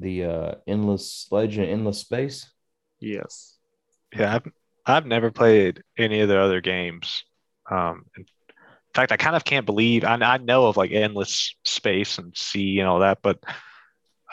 The 0.00 0.24
uh, 0.24 0.54
Endless 0.66 1.28
Legend, 1.30 1.68
Endless 1.68 1.98
Space. 1.98 2.50
Yes. 2.98 3.56
Yeah, 4.16 4.34
I've, 4.34 4.52
I've 4.84 5.06
never 5.06 5.30
played 5.30 5.82
any 5.96 6.20
of 6.20 6.28
the 6.28 6.38
other 6.38 6.60
games. 6.60 7.22
Um, 7.70 8.06
in 8.16 8.24
fact, 8.94 9.12
I 9.12 9.16
kind 9.16 9.36
of 9.36 9.44
can't 9.44 9.66
believe 9.66 10.04
I, 10.04 10.14
I 10.14 10.38
know 10.38 10.66
of 10.66 10.76
like 10.76 10.90
endless 10.90 11.54
space 11.64 12.18
and 12.18 12.36
sea 12.36 12.80
and 12.80 12.88
all 12.88 13.00
that, 13.00 13.18
but 13.22 13.38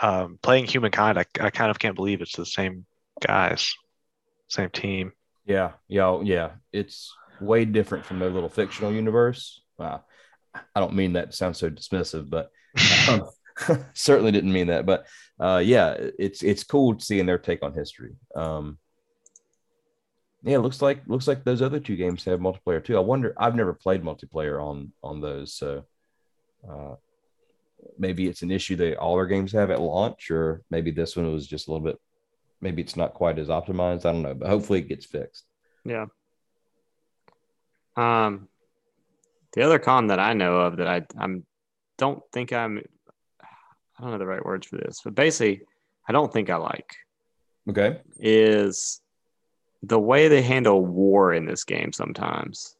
um, 0.01 0.39
playing 0.41 0.65
humankind, 0.65 1.17
I, 1.17 1.25
I 1.39 1.49
kind 1.49 1.71
of 1.71 1.79
can't 1.79 1.95
believe 1.95 2.21
it's 2.21 2.35
the 2.35 2.45
same 2.45 2.85
guys, 3.25 3.73
same 4.47 4.69
team. 4.69 5.13
Yeah, 5.45 5.71
yeah, 5.87 6.21
yeah. 6.21 6.51
It's 6.71 7.13
way 7.41 7.65
different 7.65 8.05
from 8.05 8.19
their 8.19 8.29
little 8.29 8.49
fictional 8.49 8.91
universe. 8.91 9.61
Wow. 9.77 10.03
I 10.53 10.79
don't 10.79 10.93
mean 10.93 11.13
that 11.13 11.31
to 11.31 11.37
sound 11.37 11.57
so 11.57 11.69
dismissive, 11.69 12.29
but 12.29 12.51
um, 13.09 13.29
certainly 13.93 14.31
didn't 14.31 14.53
mean 14.53 14.67
that. 14.67 14.85
But 14.85 15.05
uh, 15.39 15.61
yeah, 15.63 15.95
it's 16.19 16.43
it's 16.43 16.63
cool 16.63 16.99
seeing 16.99 17.25
their 17.25 17.37
take 17.37 17.63
on 17.63 17.73
history. 17.73 18.15
Um, 18.35 18.77
yeah, 20.43 20.57
looks 20.57 20.81
like 20.81 21.01
looks 21.07 21.27
like 21.27 21.43
those 21.43 21.61
other 21.61 21.79
two 21.79 21.95
games 21.95 22.23
have 22.25 22.39
multiplayer 22.39 22.83
too. 22.83 22.97
I 22.97 23.01
wonder. 23.01 23.33
I've 23.37 23.55
never 23.55 23.73
played 23.73 24.03
multiplayer 24.03 24.61
on 24.61 24.91
on 25.03 25.21
those, 25.21 25.53
so 25.53 25.83
uh, 26.69 26.95
maybe 27.97 28.27
it's 28.27 28.41
an 28.41 28.51
issue 28.51 28.75
that 28.77 28.97
all 28.97 29.15
our 29.15 29.25
games 29.25 29.51
have 29.51 29.71
at 29.71 29.81
launch, 29.81 30.31
or 30.31 30.61
maybe 30.69 30.91
this 30.91 31.15
one 31.15 31.31
was 31.31 31.47
just 31.47 31.67
a 31.67 31.71
little 31.71 31.85
bit. 31.85 31.99
Maybe 32.61 32.81
it's 32.81 32.95
not 32.95 33.13
quite 33.13 33.39
as 33.39 33.47
optimized. 33.47 34.05
I 34.05 34.13
don't 34.13 34.21
know, 34.21 34.33
but 34.33 34.49
hopefully 34.49 34.79
it 34.79 34.87
gets 34.87 35.05
fixed. 35.05 35.45
Yeah. 35.83 36.05
Um, 37.95 38.47
the 39.53 39.63
other 39.63 39.79
con 39.79 40.07
that 40.07 40.19
I 40.19 40.33
know 40.33 40.55
of 40.57 40.77
that 40.77 40.87
I 40.87 41.03
I'm 41.17 41.45
don't 41.97 42.23
think 42.31 42.53
I'm 42.53 42.81
I 43.41 44.01
don't 44.01 44.11
know 44.11 44.17
the 44.17 44.25
right 44.25 44.43
words 44.43 44.67
for 44.67 44.77
this, 44.77 45.01
but 45.03 45.15
basically 45.15 45.65
I 46.07 46.11
don't 46.11 46.31
think 46.31 46.49
I 46.49 46.55
like. 46.55 46.95
Okay. 47.69 48.01
Is 48.17 49.01
the 49.83 49.99
way 49.99 50.27
they 50.27 50.41
handle 50.41 50.83
war 50.85 51.33
in 51.33 51.45
this 51.45 51.63
game 51.63 51.91
sometimes. 51.93 52.75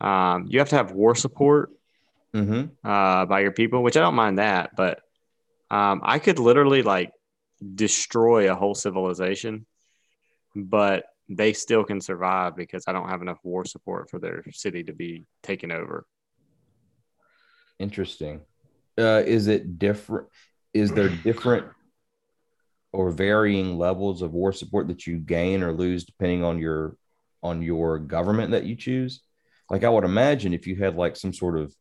Um, 0.00 0.46
you 0.48 0.58
have 0.58 0.68
to 0.70 0.76
have 0.76 0.92
war 0.92 1.14
support 1.14 1.70
mm-hmm. 2.34 2.86
uh, 2.88 3.26
by 3.26 3.40
your 3.40 3.52
people, 3.52 3.82
which 3.82 3.96
I 3.96 4.00
don't 4.00 4.14
mind 4.14 4.38
that, 4.38 4.70
but 4.76 5.00
um, 5.70 6.00
I 6.04 6.18
could 6.18 6.38
literally 6.38 6.82
like 6.82 7.12
destroy 7.74 8.50
a 8.50 8.54
whole 8.54 8.74
civilization, 8.74 9.66
but 10.54 11.04
they 11.28 11.52
still 11.52 11.84
can 11.84 12.00
survive 12.00 12.56
because 12.56 12.84
I 12.86 12.92
don't 12.92 13.08
have 13.08 13.22
enough 13.22 13.38
war 13.42 13.64
support 13.64 14.10
for 14.10 14.18
their 14.18 14.44
city 14.52 14.84
to 14.84 14.92
be 14.92 15.24
taken 15.42 15.72
over. 15.72 16.04
Interesting. 17.78 18.42
Uh, 18.98 19.22
is 19.24 19.46
it 19.46 19.78
different? 19.78 20.28
Is 20.74 20.92
there 20.92 21.08
different 21.08 21.66
or 22.92 23.10
varying 23.10 23.78
levels 23.78 24.22
of 24.22 24.32
war 24.32 24.52
support 24.52 24.88
that 24.88 25.06
you 25.06 25.18
gain 25.18 25.62
or 25.62 25.72
lose 25.72 26.04
depending 26.04 26.44
on 26.44 26.58
your 26.58 26.96
on 27.42 27.62
your 27.62 27.98
government 27.98 28.52
that 28.52 28.64
you 28.64 28.76
choose 28.76 29.22
like 29.70 29.82
i 29.82 29.88
would 29.88 30.04
imagine 30.04 30.52
if 30.52 30.66
you 30.66 30.76
had 30.76 30.94
like 30.94 31.16
some 31.16 31.32
sort 31.32 31.58
of 31.58 31.74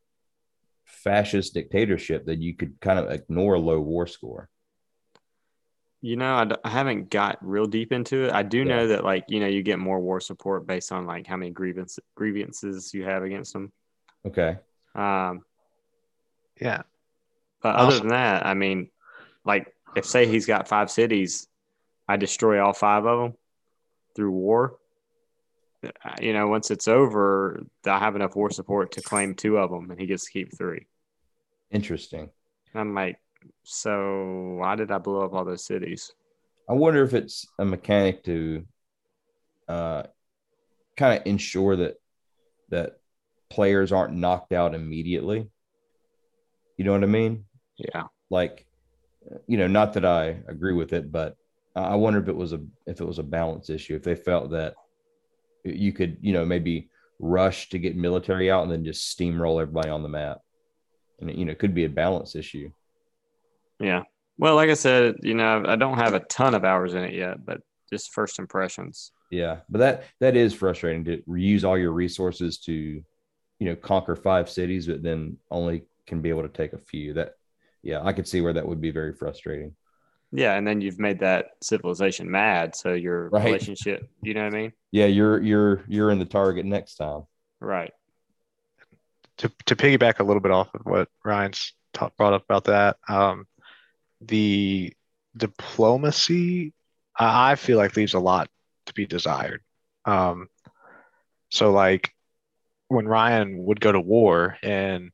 fascist 0.92 1.54
dictatorship 1.54 2.26
that 2.26 2.40
you 2.40 2.56
could 2.56 2.80
kind 2.82 3.00
of 3.00 3.12
ignore 3.12 3.56
a 3.56 3.60
low 3.60 3.80
war 3.80 4.08
score 4.08 4.50
you 6.02 6.16
know 6.16 6.36
I 6.36 6.46
d- 6.46 6.56
I 6.64 6.70
haven't 6.70 7.10
got 7.10 7.38
real 7.42 7.66
deep 7.66 7.92
into 7.92 8.26
it 8.26 8.32
i 8.32 8.44
do 8.44 8.60
yeah. 8.60 8.64
know 8.64 8.88
that 8.88 9.04
like 9.04 9.26
you 9.28 9.40
know 9.40 9.48
you 9.48 9.64
get 9.64 9.80
more 9.80 10.00
war 10.00 10.20
support 10.20 10.68
based 10.68 10.92
on 10.92 11.06
like 11.06 11.28
how 11.28 11.38
many 11.38 11.52
grievance 11.52 12.00
grievances 12.16 12.94
you 12.94 13.04
have 13.04 13.24
against 13.24 13.54
them 13.54 13.72
okay 14.26 14.58
um 14.96 15.42
yeah 16.60 16.84
but 17.62 17.76
other 17.76 18.00
than 18.00 18.10
that 18.10 18.46
i 18.46 18.54
mean 18.54 18.90
like 19.46 19.74
if 19.96 20.06
say 20.06 20.26
he's 20.26 20.46
got 20.46 20.68
five 20.68 20.90
cities, 20.90 21.48
I 22.08 22.18
destroy 22.18 22.64
all 22.64 22.74
five 22.74 23.06
of 23.06 23.20
them 23.20 23.38
through 24.16 24.32
war. 24.32 24.78
You 26.20 26.34
know, 26.34 26.48
once 26.48 26.70
it's 26.70 26.88
over, 26.88 27.64
I 27.86 28.00
have 28.00 28.16
enough 28.16 28.36
war 28.36 28.52
support 28.52 28.92
to 28.94 29.02
claim 29.02 29.34
two 29.34 29.58
of 29.58 29.72
them, 29.72 29.90
and 29.90 30.00
he 30.00 30.06
gets 30.06 30.26
to 30.26 30.32
keep 30.32 30.56
three. 30.56 30.88
Interesting. 31.72 32.30
And 32.74 32.82
I'm 32.82 32.94
like, 32.94 33.18
so 33.64 34.58
why 34.60 34.76
did 34.76 34.92
I 34.92 35.00
blow 35.00 35.26
up 35.26 35.34
all 35.34 35.46
those 35.46 35.66
cities? 35.66 36.12
I 36.70 36.74
wonder 36.74 37.04
if 37.04 37.14
it's 37.14 37.48
a 37.58 37.66
mechanic 37.66 38.24
to 38.26 38.66
uh, 39.68 40.04
kind 40.96 41.20
of 41.20 41.26
ensure 41.26 41.76
that 41.78 41.96
that 42.70 43.00
players 43.50 43.92
aren't 43.92 44.14
knocked 44.14 44.54
out 44.54 44.76
immediately. 44.76 45.50
You 46.78 46.86
know 46.86 46.92
what 46.92 47.04
I 47.04 47.08
mean? 47.08 47.46
Yeah. 47.78 48.04
Like 48.30 48.66
you 49.48 49.58
know, 49.58 49.68
not 49.68 49.94
that 49.94 50.06
I 50.06 50.38
agree 50.48 50.74
with 50.74 50.94
it, 50.94 51.12
but 51.12 51.36
I 51.76 51.96
wonder 51.96 52.20
if 52.20 52.28
it 52.28 52.36
was 52.36 52.54
a 52.54 52.62
if 52.86 53.02
it 53.02 53.06
was 53.06 53.20
a 53.20 53.24
balance 53.24 53.70
issue. 53.70 53.96
If 53.96 54.04
they 54.04 54.16
felt 54.16 54.52
that 54.52 54.76
you 55.64 55.94
could, 55.94 56.18
you 56.22 56.34
know, 56.34 56.46
maybe 56.46 56.90
rush 57.20 57.70
to 57.70 57.80
get 57.80 57.96
military 57.96 58.50
out 58.50 58.64
and 58.64 58.72
then 58.72 58.84
just 58.84 59.18
steamroll 59.18 59.62
everybody 59.62 59.90
on 59.90 60.04
the 60.04 60.10
map. 60.10 60.40
and 61.20 61.38
you 61.38 61.46
know, 61.46 61.52
it 61.52 61.60
could 61.60 61.76
be 61.76 61.86
a 61.86 61.90
balance 61.90 62.36
issue. 62.36 62.72
Yeah. 63.80 64.04
Well, 64.38 64.56
like 64.56 64.70
I 64.70 64.76
said, 64.76 65.18
you 65.22 65.36
know, 65.36 65.64
I 65.66 65.76
don't 65.76 65.98
have 65.98 66.14
a 66.14 66.22
ton 66.22 66.56
of 66.56 66.66
hours 66.66 66.94
in 66.94 67.04
it 67.04 67.14
yet, 67.14 67.46
but 67.46 67.62
just 67.92 68.12
first 68.14 68.40
impressions. 68.40 69.12
Yeah, 69.30 69.58
but 69.70 69.80
that 69.80 70.04
that 70.20 70.36
is 70.36 70.54
frustrating 70.54 71.06
to 71.06 71.18
reuse 71.30 71.64
all 71.64 71.78
your 71.78 71.92
resources 71.92 72.58
to, 72.60 72.74
you 72.74 73.04
know, 73.60 73.76
conquer 73.76 74.16
five 74.16 74.50
cities, 74.50 74.88
but 74.88 75.04
then 75.04 75.38
only 75.50 75.84
can 76.08 76.22
be 76.22 76.30
able 76.30 76.42
to 76.44 76.50
take 76.50 76.74
a 76.74 76.78
few. 76.80 77.14
That, 77.14 77.34
yeah, 77.84 78.02
I 78.04 78.14
could 78.14 78.28
see 78.28 78.42
where 78.42 78.54
that 78.54 78.68
would 78.68 78.82
be 78.82 78.92
very 78.92 79.14
frustrating. 79.14 79.76
Yeah, 80.32 80.56
and 80.56 80.66
then 80.66 80.80
you've 80.80 81.00
made 81.00 81.20
that 81.20 81.52
civilization 81.62 82.32
mad, 82.32 82.76
so 82.76 82.94
your 82.94 83.30
right. 83.30 83.44
relationship, 83.44 84.10
you 84.22 84.34
know 84.34 84.46
what 84.46 84.54
I 84.54 84.58
mean? 84.58 84.74
Yeah, 84.92 85.08
you're 85.08 85.42
you're 85.42 85.84
you're 85.88 86.12
in 86.12 86.20
the 86.20 86.26
target 86.26 86.66
next 86.66 86.96
time. 86.96 87.24
Right. 87.60 87.92
To 89.38 89.52
to 89.66 89.76
piggyback 89.76 90.20
a 90.20 90.24
little 90.24 90.42
bit 90.42 90.52
off 90.52 90.74
of 90.74 90.82
what 90.86 91.10
Ryan's 91.26 91.74
talk, 91.94 92.16
brought 92.16 92.34
up 92.34 92.44
about 92.46 92.66
that, 92.66 92.98
um, 93.10 93.46
the 94.22 94.94
diplomacy 95.36 96.74
I 97.18 97.56
feel 97.56 97.78
like 97.78 97.96
leaves 97.96 98.14
a 98.14 98.20
lot 98.20 98.50
to 98.88 98.94
be 98.94 99.06
desired. 99.06 99.62
Um, 100.06 100.48
so 101.50 101.72
like 101.72 102.14
when 102.88 103.08
Ryan 103.08 103.64
would 103.66 103.80
go 103.80 103.92
to 103.92 104.00
war 104.00 104.58
and 104.64 105.12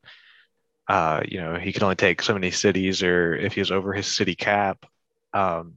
uh, 0.87 1.21
you 1.27 1.41
know 1.41 1.55
he 1.55 1.73
could 1.73 1.83
only 1.83 1.95
take 1.95 2.21
so 2.21 2.33
many 2.33 2.51
cities, 2.51 3.03
or 3.03 3.35
if 3.35 3.53
he 3.53 3.61
was 3.61 3.71
over 3.71 3.93
his 3.93 4.07
city 4.07 4.35
cap, 4.35 4.85
um, 5.33 5.75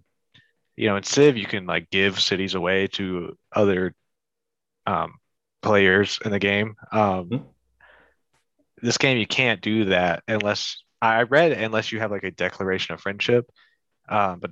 you 0.77 0.89
know, 0.89 0.97
in 0.97 1.03
Civ 1.03 1.37
you 1.37 1.47
can 1.47 1.67
like 1.67 1.91
give 1.91 2.21
cities 2.21 2.55
away 2.55 2.87
to 2.89 3.37
other 3.53 3.95
um, 4.87 5.15
players 5.63 6.19
in 6.25 6.31
the 6.31 6.39
game. 6.39 6.75
Um, 6.93 7.29
mm-hmm. 7.29 7.45
This 8.83 8.99
game 8.99 9.19
you 9.19 9.27
can't 9.27 9.61
do 9.61 9.87
that 9.87 10.23
unless 10.27 10.83
I 11.03 11.23
read 11.23 11.53
unless 11.53 11.93
you 11.93 12.01
have 12.01 12.11
like 12.11 12.25
a 12.25 12.31
declaration 12.31 12.95
of 12.95 13.01
friendship. 13.01 13.51
Um, 14.09 14.41
but 14.41 14.51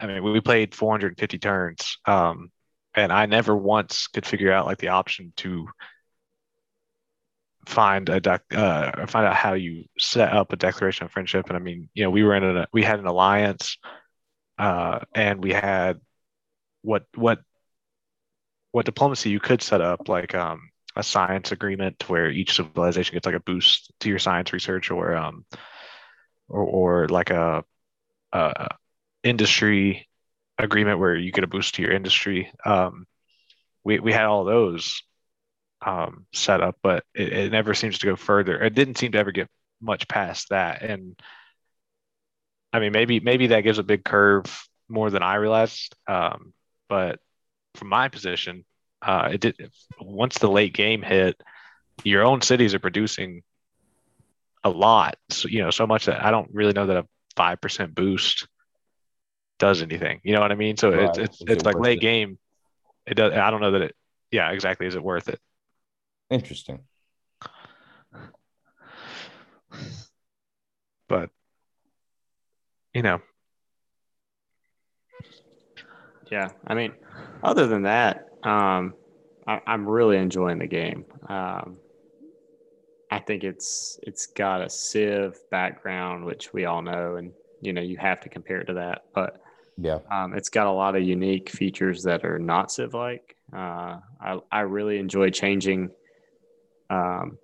I 0.00 0.06
mean, 0.06 0.22
we 0.22 0.40
played 0.40 0.74
450 0.74 1.38
turns, 1.38 1.98
um, 2.06 2.50
and 2.94 3.12
I 3.12 3.26
never 3.26 3.54
once 3.54 4.06
could 4.08 4.26
figure 4.26 4.52
out 4.52 4.66
like 4.66 4.78
the 4.78 4.88
option 4.88 5.32
to 5.36 5.68
find 7.66 8.08
a 8.08 8.20
dec- 8.20 8.54
uh, 8.54 9.06
find 9.06 9.26
out 9.26 9.36
how 9.36 9.54
you 9.54 9.84
set 9.98 10.32
up 10.32 10.52
a 10.52 10.56
declaration 10.56 11.04
of 11.04 11.12
friendship. 11.12 11.46
And 11.48 11.56
I 11.56 11.60
mean, 11.60 11.88
you 11.94 12.04
know, 12.04 12.10
we 12.10 12.22
were 12.22 12.34
in 12.34 12.44
a 12.44 12.66
we 12.72 12.82
had 12.82 12.98
an 12.98 13.06
alliance, 13.06 13.78
uh, 14.58 15.00
and 15.14 15.42
we 15.42 15.52
had 15.52 16.00
what 16.82 17.06
what 17.14 17.40
what 18.72 18.86
diplomacy 18.86 19.30
you 19.30 19.40
could 19.40 19.62
set 19.62 19.80
up 19.80 20.08
like 20.08 20.34
um, 20.34 20.70
a 20.96 21.02
science 21.02 21.52
agreement 21.52 22.08
where 22.08 22.30
each 22.30 22.54
civilization 22.56 23.14
gets 23.14 23.26
like 23.26 23.34
a 23.34 23.40
boost 23.40 23.92
to 24.00 24.08
your 24.08 24.18
science 24.18 24.52
research, 24.52 24.90
or 24.90 25.14
um, 25.16 25.44
or, 26.48 26.62
or 26.62 27.08
like 27.08 27.30
a, 27.30 27.64
a 28.32 28.68
industry 29.22 30.08
agreement 30.58 30.98
where 30.98 31.16
you 31.16 31.32
get 31.32 31.44
a 31.44 31.48
boost 31.48 31.74
to 31.74 31.82
your 31.82 31.92
industry. 31.92 32.52
Um, 32.64 33.06
we 33.84 33.98
we 33.98 34.12
had 34.12 34.26
all 34.26 34.44
those 34.44 35.02
um, 35.82 36.26
set 36.32 36.60
up, 36.60 36.76
but 36.82 37.04
it, 37.14 37.32
it 37.32 37.52
never 37.52 37.74
seems 37.74 37.98
to 37.98 38.06
go 38.06 38.16
further. 38.16 38.62
It 38.62 38.74
didn't 38.74 38.98
seem 38.98 39.12
to 39.12 39.18
ever 39.18 39.32
get 39.32 39.48
much 39.80 40.08
past 40.08 40.50
that. 40.50 40.82
And 40.82 41.18
I 42.72 42.80
mean, 42.80 42.92
maybe 42.92 43.20
maybe 43.20 43.48
that 43.48 43.62
gives 43.62 43.78
a 43.78 43.82
big 43.82 44.04
curve 44.04 44.68
more 44.88 45.10
than 45.10 45.22
I 45.22 45.36
realized. 45.36 45.94
Um, 46.06 46.52
but 46.88 47.18
from 47.74 47.88
my 47.88 48.08
position, 48.08 48.64
uh, 49.02 49.30
it 49.32 49.40
did. 49.40 49.70
Once 50.00 50.38
the 50.38 50.50
late 50.50 50.74
game 50.74 51.02
hit, 51.02 51.40
your 52.04 52.24
own 52.24 52.42
cities 52.42 52.74
are 52.74 52.78
producing 52.78 53.42
a 54.62 54.70
lot. 54.70 55.16
So, 55.30 55.48
you 55.48 55.62
know, 55.62 55.70
so 55.70 55.86
much 55.86 56.06
that 56.06 56.22
I 56.24 56.30
don't 56.30 56.50
really 56.52 56.72
know 56.72 56.86
that 56.86 56.96
a 56.96 57.06
five 57.36 57.60
percent 57.60 57.94
boost 57.94 58.46
does 59.58 59.82
anything. 59.82 60.20
You 60.22 60.34
know 60.34 60.40
what 60.40 60.52
I 60.52 60.56
mean? 60.56 60.76
So 60.76 60.90
right. 60.90 61.08
it's 61.08 61.18
it's, 61.18 61.42
it's 61.46 61.64
like 61.64 61.78
late 61.78 61.98
it? 61.98 62.02
game. 62.02 62.38
It 63.06 63.14
does. 63.14 63.32
I 63.32 63.50
don't 63.50 63.60
know 63.60 63.72
that 63.72 63.82
it. 63.82 63.96
Yeah, 64.30 64.50
exactly. 64.50 64.86
Is 64.86 64.94
it 64.94 65.02
worth 65.02 65.28
it? 65.28 65.40
Interesting. 66.30 66.80
But 71.08 71.30
you 72.94 73.02
know. 73.02 73.20
Yeah, 76.30 76.50
I 76.64 76.74
mean, 76.74 76.92
other 77.42 77.66
than 77.66 77.82
that, 77.82 78.28
um, 78.44 78.94
I, 79.48 79.60
am 79.66 79.88
really 79.88 80.16
enjoying 80.16 80.58
the 80.58 80.68
game. 80.68 81.04
Um, 81.28 81.78
I 83.10 83.18
think 83.18 83.42
it's 83.42 83.98
it's 84.04 84.26
got 84.26 84.62
a 84.62 84.70
Civ 84.70 85.36
background, 85.50 86.24
which 86.24 86.52
we 86.52 86.64
all 86.64 86.82
know, 86.82 87.16
and 87.16 87.32
you 87.60 87.72
know 87.72 87.80
you 87.80 87.96
have 87.96 88.20
to 88.20 88.28
compare 88.28 88.60
it 88.60 88.66
to 88.66 88.74
that. 88.74 89.02
But 89.12 89.40
yeah, 89.76 89.98
um, 90.12 90.34
it's 90.34 90.48
got 90.48 90.68
a 90.68 90.70
lot 90.70 90.94
of 90.94 91.02
unique 91.02 91.50
features 91.50 92.04
that 92.04 92.24
are 92.24 92.38
not 92.38 92.70
Civ 92.70 92.94
like. 92.94 93.34
Uh, 93.52 93.98
I 94.20 94.38
I 94.52 94.60
really 94.60 94.98
enjoy 94.98 95.30
changing 95.30 95.90
um, 96.90 97.38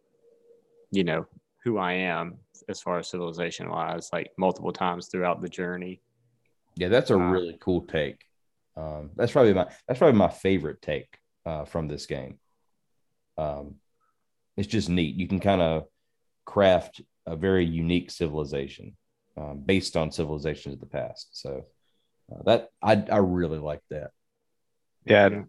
you 0.90 1.04
know, 1.04 1.26
who 1.64 1.78
I 1.78 1.92
am 1.94 2.38
as 2.68 2.80
far 2.80 2.98
as 2.98 3.08
civilization 3.08 3.70
wise, 3.70 4.10
like 4.12 4.30
multiple 4.36 4.72
times 4.72 5.08
throughout 5.08 5.40
the 5.40 5.48
journey. 5.48 6.00
Yeah, 6.76 6.88
that's 6.88 7.10
a 7.10 7.14
uh, 7.14 7.30
really 7.30 7.56
cool 7.60 7.82
take. 7.82 8.22
Um, 8.76 9.10
that's 9.16 9.32
probably 9.32 9.54
my 9.54 9.66
that's 9.88 9.98
probably 9.98 10.18
my 10.18 10.28
favorite 10.28 10.82
take 10.82 11.18
uh, 11.46 11.64
from 11.64 11.88
this 11.88 12.06
game. 12.06 12.38
Um, 13.38 13.76
it's 14.56 14.68
just 14.68 14.88
neat. 14.88 15.16
You 15.16 15.28
can 15.28 15.40
kind 15.40 15.62
of 15.62 15.84
craft 16.44 17.00
a 17.26 17.36
very 17.36 17.64
unique 17.64 18.10
civilization 18.10 18.96
um, 19.36 19.62
based 19.64 19.96
on 19.96 20.12
civilizations 20.12 20.74
of 20.74 20.80
the 20.80 20.86
past. 20.86 21.28
So 21.32 21.66
uh, 22.32 22.42
that 22.44 22.68
I 22.82 23.02
I 23.10 23.18
really 23.18 23.58
like 23.58 23.82
that. 23.90 24.10
Yeah, 25.04 25.26
and 25.26 25.46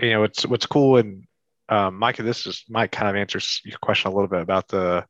you 0.00 0.10
know 0.10 0.20
what's 0.20 0.46
what's 0.46 0.66
cool 0.66 0.98
and 0.98 1.24
um, 1.72 1.98
Micah, 1.98 2.22
this 2.22 2.46
is 2.46 2.64
might 2.68 2.92
kind 2.92 3.08
of 3.08 3.16
answers 3.16 3.62
your 3.64 3.78
question 3.78 4.10
a 4.10 4.14
little 4.14 4.28
bit 4.28 4.42
about 4.42 4.68
the 4.68 5.06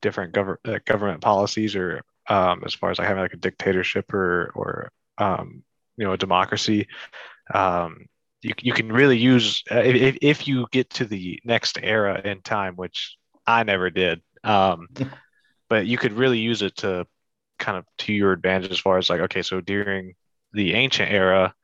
different 0.00 0.32
government 0.32 0.60
uh, 0.66 0.78
government 0.86 1.20
policies, 1.20 1.76
or 1.76 2.00
um, 2.26 2.62
as 2.64 2.72
far 2.72 2.90
as 2.90 2.98
like 2.98 3.06
having 3.06 3.22
like 3.22 3.34
a 3.34 3.36
dictatorship 3.36 4.14
or 4.14 4.50
or 4.54 4.90
um, 5.18 5.62
you 5.98 6.06
know 6.06 6.12
a 6.12 6.16
democracy. 6.16 6.88
Um, 7.52 8.06
you 8.40 8.54
you 8.62 8.72
can 8.72 8.90
really 8.90 9.18
use 9.18 9.62
uh, 9.70 9.82
if 9.84 10.16
if 10.22 10.48
you 10.48 10.66
get 10.72 10.88
to 10.90 11.04
the 11.04 11.38
next 11.44 11.78
era 11.82 12.18
in 12.24 12.40
time, 12.40 12.76
which 12.76 13.18
I 13.46 13.62
never 13.64 13.90
did. 13.90 14.22
Um, 14.42 14.88
but 15.68 15.86
you 15.86 15.98
could 15.98 16.14
really 16.14 16.38
use 16.38 16.62
it 16.62 16.76
to 16.76 17.06
kind 17.58 17.76
of 17.76 17.84
to 17.98 18.12
your 18.14 18.32
advantage 18.32 18.70
as 18.70 18.78
far 18.78 18.96
as 18.96 19.10
like 19.10 19.20
okay, 19.20 19.42
so 19.42 19.60
during 19.60 20.14
the 20.54 20.72
ancient 20.72 21.12
era, 21.12 21.54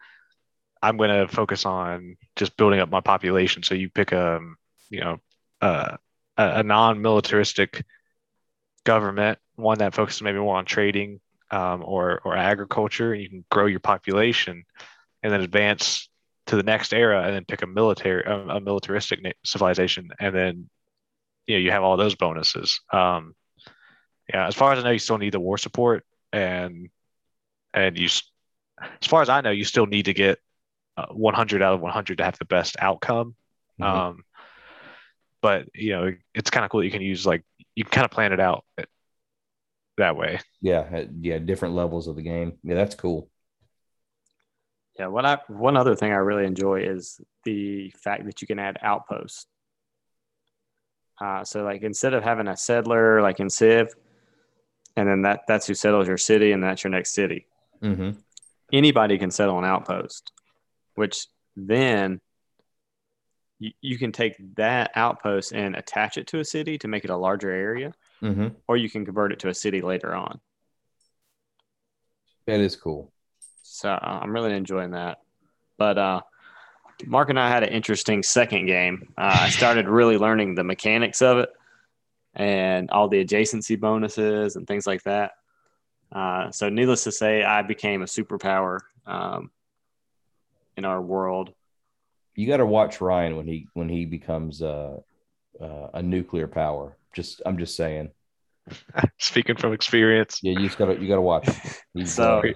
I'm 0.83 0.97
going 0.97 1.11
to 1.11 1.29
focus 1.29 1.67
on 1.67 2.17
just 2.37 2.57
building 2.57 2.81
up 2.81 2.91
my 2.91 3.01
population. 3.01 3.63
So 3.63 3.75
you 3.75 3.91
pick 3.91 4.13
a, 4.13 4.41
you 4.89 5.01
know, 5.01 5.19
a, 5.61 5.99
a 6.37 6.63
non-militaristic 6.63 7.85
government, 8.85 9.39
one 9.57 9.79
that 9.79 9.95
focuses 9.95 10.23
maybe 10.23 10.39
more 10.39 10.57
on 10.57 10.65
trading 10.65 11.21
um, 11.51 11.83
or 11.85 12.21
or 12.25 12.37
agriculture. 12.37 13.15
You 13.15 13.29
can 13.29 13.45
grow 13.51 13.67
your 13.67 13.81
population, 13.81 14.65
and 15.23 15.33
then 15.33 15.41
advance 15.43 16.09
to 16.47 16.57
the 16.57 16.63
next 16.63 16.93
era, 16.93 17.23
and 17.25 17.35
then 17.35 17.45
pick 17.45 17.63
a 17.63 17.67
military 17.67 18.23
a, 18.25 18.57
a 18.57 18.61
militaristic 18.61 19.21
civilization, 19.45 20.11
and 20.19 20.35
then 20.35 20.71
you 21.47 21.57
know 21.57 21.61
you 21.61 21.71
have 21.71 21.83
all 21.83 21.97
those 21.97 22.15
bonuses. 22.15 22.81
Um, 22.93 23.35
yeah, 24.33 24.47
as 24.47 24.55
far 24.55 24.73
as 24.73 24.79
I 24.79 24.83
know, 24.83 24.91
you 24.91 24.99
still 24.99 25.19
need 25.19 25.33
the 25.33 25.41
war 25.41 25.59
support, 25.59 26.05
and 26.33 26.89
and 27.75 27.99
you, 27.99 28.07
as 28.07 29.07
far 29.07 29.23
as 29.23 29.29
I 29.29 29.41
know, 29.41 29.51
you 29.51 29.65
still 29.65 29.87
need 29.87 30.07
to 30.07 30.15
get 30.15 30.39
uh, 31.01 31.13
100 31.13 31.63
out 31.63 31.75
of 31.75 31.81
100 31.81 32.19
to 32.19 32.25
have 32.25 32.39
the 32.39 32.45
best 32.45 32.77
outcome. 32.79 33.35
Mm-hmm. 33.81 33.99
Um, 33.99 34.25
but 35.43 35.67
you 35.75 35.93
know, 35.93 36.13
it's 36.35 36.51
kind 36.51 36.65
of 36.65 36.71
cool. 36.71 36.85
You 36.85 36.91
can 36.91 37.03
use 37.03 37.27
like 37.27 37.45
you 37.75 37.85
can 37.85 37.91
kind 37.91 38.05
of 38.05 38.11
plan 38.11 38.33
it 38.33 38.41
out 38.41 38.65
that 39.97 40.17
way. 40.17 40.41
Yeah, 40.61 41.05
yeah, 41.21 41.39
different 41.39 41.75
levels 41.75 42.09
of 42.09 42.17
the 42.17 42.23
game. 42.23 42.59
Yeah, 42.63 42.75
that's 42.75 42.95
cool. 42.95 43.31
Yeah, 44.99 45.07
what 45.07 45.25
I 45.25 45.39
one 45.49 45.77
other 45.77 45.97
thing 45.97 46.13
I 46.13 46.17
really 46.17 46.45
enjoy 46.45 46.83
is 46.83 47.21
the 47.45 47.91
fact 47.91 48.27
that 48.27 48.43
you 48.43 48.47
can 48.47 48.59
add 48.59 48.79
outposts. 48.83 49.47
Uh, 51.21 51.45
so 51.45 51.65
like 51.65 51.83
instead 51.83 52.15
of 52.15 52.23
having 52.23 52.49
a 52.49 52.57
settler 52.57 53.23
like 53.23 53.41
in 53.41 53.49
Civ, 53.49 53.95
and 54.97 55.09
then 55.09 55.23
that 55.23 55.41
that's 55.49 55.67
who 55.67 55.75
settles 55.75 56.07
your 56.09 56.19
city, 56.19 56.53
and 56.53 56.63
that's 56.63 56.85
your 56.85 56.91
next 56.91 57.13
city. 57.13 57.47
Mm-hmm. 57.83 58.11
Anybody 58.73 59.19
can 59.19 59.31
settle 59.31 59.59
an 59.59 59.65
outpost 59.65 60.33
which 61.01 61.27
then 61.57 62.21
you, 63.59 63.73
you 63.81 63.99
can 63.99 64.13
take 64.13 64.35
that 64.57 64.91
outpost 64.95 65.53
and 65.53 65.75
attach 65.75 66.19
it 66.19 66.27
to 66.29 66.41
a 66.41 66.45
city 66.45 66.77
to 66.79 66.89
make 66.89 67.05
it 67.05 67.11
a 67.11 67.17
larger 67.17 67.51
area, 67.51 67.95
mm-hmm. 68.23 68.49
or 68.69 68.77
you 68.77 68.91
can 68.91 69.07
convert 69.07 69.33
it 69.33 69.39
to 69.41 69.49
a 69.49 69.55
city 69.55 69.81
later 69.81 70.15
on. 70.15 70.41
That 72.47 72.61
is 72.61 72.77
cool. 72.77 73.11
So 73.63 73.89
uh, 73.89 74.21
I'm 74.23 74.33
really 74.33 74.55
enjoying 74.55 74.91
that. 74.91 75.19
But 75.79 75.97
uh, 75.97 76.21
Mark 77.07 77.31
and 77.31 77.41
I 77.41 77.49
had 77.49 77.63
an 77.63 77.71
interesting 77.71 78.23
second 78.23 78.67
game. 78.67 79.15
Uh, 79.17 79.39
I 79.47 79.49
started 79.49 79.89
really 79.89 80.19
learning 80.19 80.55
the 80.55 80.65
mechanics 80.65 81.23
of 81.23 81.39
it. 81.39 81.51
and 82.35 82.91
all 82.91 83.09
the 83.09 83.25
adjacency 83.25 83.79
bonuses 83.79 84.57
and 84.57 84.67
things 84.67 84.87
like 84.87 85.03
that. 85.05 85.33
Uh, 86.13 86.51
so, 86.51 86.69
needless 86.69 87.05
to 87.05 87.13
say, 87.13 87.43
I 87.43 87.63
became 87.63 88.03
a 88.03 88.07
superpower 88.07 88.81
um, 89.07 89.51
in 90.77 90.85
our 90.85 91.01
world. 91.01 91.53
You 92.35 92.47
got 92.47 92.59
to 92.59 92.67
watch 92.67 93.01
Ryan 93.01 93.37
when 93.37 93.47
he 93.47 93.67
when 93.75 93.89
he 93.89 94.07
becomes 94.07 94.63
uh, 94.63 94.99
uh, 95.61 95.89
a 95.95 96.03
nuclear 96.03 96.47
power. 96.47 96.97
Just 97.15 97.43
I'm 97.45 97.59
just 97.59 97.77
saying. 97.77 98.11
Speaking 99.19 99.57
from 99.57 99.73
experience. 99.73 100.41
Yeah, 100.43 100.53
you 100.53 100.67
just 100.67 100.79
gotta 100.79 100.97
you 101.01 101.09
gotta 101.09 101.21
watch. 101.21 101.49
He's, 101.95 102.15
so 102.15 102.41
uh, 102.41 102.53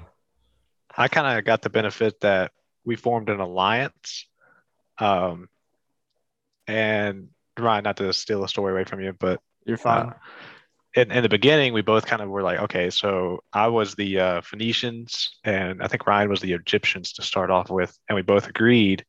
I 0.96 1.08
kind 1.08 1.38
of 1.38 1.44
got 1.44 1.62
the 1.62 1.70
benefit 1.70 2.20
that 2.20 2.52
we 2.84 2.96
formed 2.96 3.28
an 3.28 3.40
alliance. 3.40 4.26
Um, 4.98 5.48
and 6.66 7.28
Ryan, 7.58 7.84
not 7.84 7.96
to 7.98 8.12
steal 8.12 8.44
a 8.44 8.48
story 8.48 8.72
away 8.72 8.84
from 8.84 9.00
you, 9.00 9.12
but 9.12 9.40
you're 9.66 9.76
fine. 9.76 10.06
Uh, 10.06 10.12
in, 10.94 11.10
in 11.10 11.22
the 11.22 11.28
beginning, 11.28 11.72
we 11.72 11.82
both 11.82 12.06
kind 12.06 12.22
of 12.22 12.28
were 12.28 12.42
like, 12.42 12.60
okay, 12.60 12.90
so 12.90 13.42
I 13.52 13.66
was 13.66 13.94
the 13.94 14.20
uh, 14.20 14.40
Phoenicians, 14.42 15.36
and 15.42 15.82
I 15.82 15.88
think 15.88 16.06
Ryan 16.06 16.30
was 16.30 16.40
the 16.40 16.52
Egyptians 16.52 17.14
to 17.14 17.22
start 17.22 17.50
off 17.50 17.68
with, 17.68 17.96
and 18.08 18.14
we 18.14 18.22
both 18.22 18.48
agreed. 18.48 19.04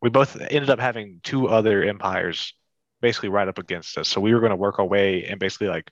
We 0.00 0.10
both 0.10 0.40
ended 0.40 0.70
up 0.70 0.78
having 0.78 1.20
two 1.24 1.48
other 1.48 1.82
empires 1.82 2.54
basically 3.00 3.30
right 3.30 3.48
up 3.48 3.58
against 3.58 3.98
us, 3.98 4.08
so 4.08 4.20
we 4.20 4.32
were 4.32 4.40
going 4.40 4.50
to 4.50 4.56
work 4.56 4.78
our 4.78 4.84
way 4.84 5.24
and 5.24 5.40
basically 5.40 5.68
like 5.68 5.90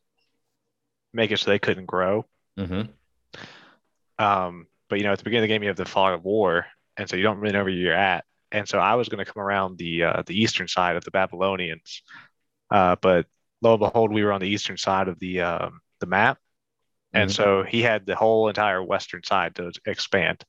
make 1.12 1.32
it 1.32 1.38
so 1.38 1.50
they 1.50 1.58
couldn't 1.58 1.86
grow. 1.86 2.24
Mm-hmm. 2.56 2.90
Um, 4.24 4.66
but 4.88 4.98
you 4.98 5.04
know, 5.04 5.12
at 5.12 5.18
the 5.18 5.24
beginning 5.24 5.44
of 5.44 5.48
the 5.48 5.54
game, 5.54 5.62
you 5.62 5.68
have 5.68 5.76
the 5.76 5.86
fog 5.86 6.14
of 6.14 6.24
war, 6.24 6.66
and 6.96 7.08
so 7.08 7.16
you 7.16 7.22
don't 7.24 7.38
really 7.38 7.52
know 7.52 7.64
where 7.64 7.72
you're 7.72 7.92
at. 7.92 8.24
And 8.52 8.68
so 8.68 8.78
I 8.78 8.94
was 8.94 9.08
going 9.08 9.24
to 9.24 9.30
come 9.30 9.42
around 9.42 9.76
the 9.76 10.04
uh, 10.04 10.22
the 10.24 10.40
eastern 10.40 10.68
side 10.68 10.96
of 10.96 11.04
the 11.04 11.10
Babylonians, 11.10 12.02
uh, 12.70 12.96
but 13.00 13.26
lo 13.62 13.74
and 13.74 13.80
behold, 13.80 14.12
we 14.12 14.24
were 14.24 14.32
on 14.32 14.40
the 14.40 14.48
eastern 14.48 14.76
side 14.76 15.08
of 15.08 15.18
the 15.18 15.40
um, 15.42 15.80
the 16.00 16.06
map, 16.06 16.38
and 17.12 17.30
mm-hmm. 17.30 17.42
so 17.42 17.62
he 17.62 17.82
had 17.82 18.06
the 18.06 18.16
whole 18.16 18.48
entire 18.48 18.82
western 18.82 19.22
side 19.22 19.54
to 19.56 19.72
expand. 19.86 20.44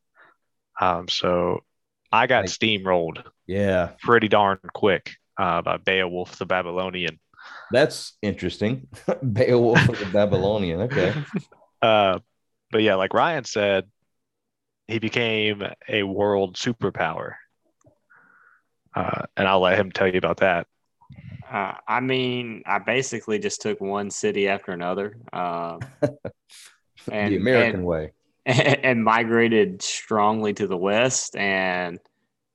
Um, 0.80 1.08
so 1.08 1.64
I 2.12 2.28
got 2.28 2.44
like, 2.44 2.50
steamrolled, 2.50 3.24
yeah, 3.48 3.92
pretty 4.02 4.28
darn 4.28 4.60
quick 4.74 5.16
uh, 5.38 5.62
by 5.62 5.78
Beowulf 5.78 6.38
the 6.38 6.46
Babylonian. 6.46 7.20
That's 7.72 8.18
interesting, 8.22 8.88
Beowulf 9.34 9.86
the 9.88 10.10
Babylonian. 10.12 10.82
Okay. 10.82 11.14
Uh, 11.82 12.20
but 12.72 12.82
yeah, 12.82 12.96
like 12.96 13.14
Ryan 13.14 13.46
said, 13.46 13.86
he 14.90 15.00
became 15.00 15.64
a 15.88 16.04
world 16.04 16.56
superpower. 16.56 17.36
Uh, 18.94 19.24
and 19.38 19.48
I'll 19.48 19.62
let 19.62 19.80
him 19.80 19.92
tell 19.92 20.08
you 20.08 20.18
about 20.18 20.38
that. 20.38 20.68
Uh, 21.50 21.74
I 21.88 22.00
mean, 22.00 22.62
I 22.66 22.80
basically 22.80 23.40
just 23.40 23.62
took 23.62 23.82
one 23.82 24.12
city 24.12 24.48
after 24.48 24.72
another, 24.72 25.18
uh, 25.34 25.80
and, 27.12 27.34
the 27.34 27.38
American 27.38 27.76
and, 27.80 27.86
way, 27.86 28.12
and 28.46 29.04
migrated 29.04 29.82
strongly 29.82 30.54
to 30.54 30.68
the 30.68 30.78
west. 30.78 31.36
And 31.36 32.00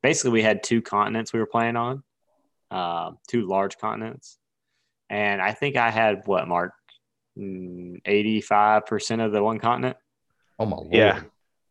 basically, 0.03 0.31
we 0.31 0.43
had 0.43 0.63
two 0.63 0.81
continents 0.81 1.33
we 1.33 1.41
were 1.41 1.47
playing 1.47 1.77
on, 1.77 2.05
uh, 2.71 3.13
two 3.29 3.47
large 3.49 3.79
continents. 3.79 4.39
And 5.11 5.43
I 5.43 5.53
think 5.53 5.77
I 5.77 5.91
had 5.91 6.23
what, 6.27 6.47
Mark, 6.47 6.73
mm, 7.37 8.01
eighty-five 8.05 8.87
percent 8.87 9.21
of 9.21 9.33
the 9.33 9.43
one 9.43 9.59
continent. 9.59 9.97
Oh 10.59 10.67
my 10.67 10.77
lord! 10.77 10.95
Yeah, 10.95 11.21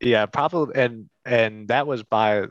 yeah, 0.02 0.26
probably. 0.26 0.76
And 0.76 1.10
and 1.26 1.70
that 1.70 1.88
was 1.88 2.04
by 2.04 2.48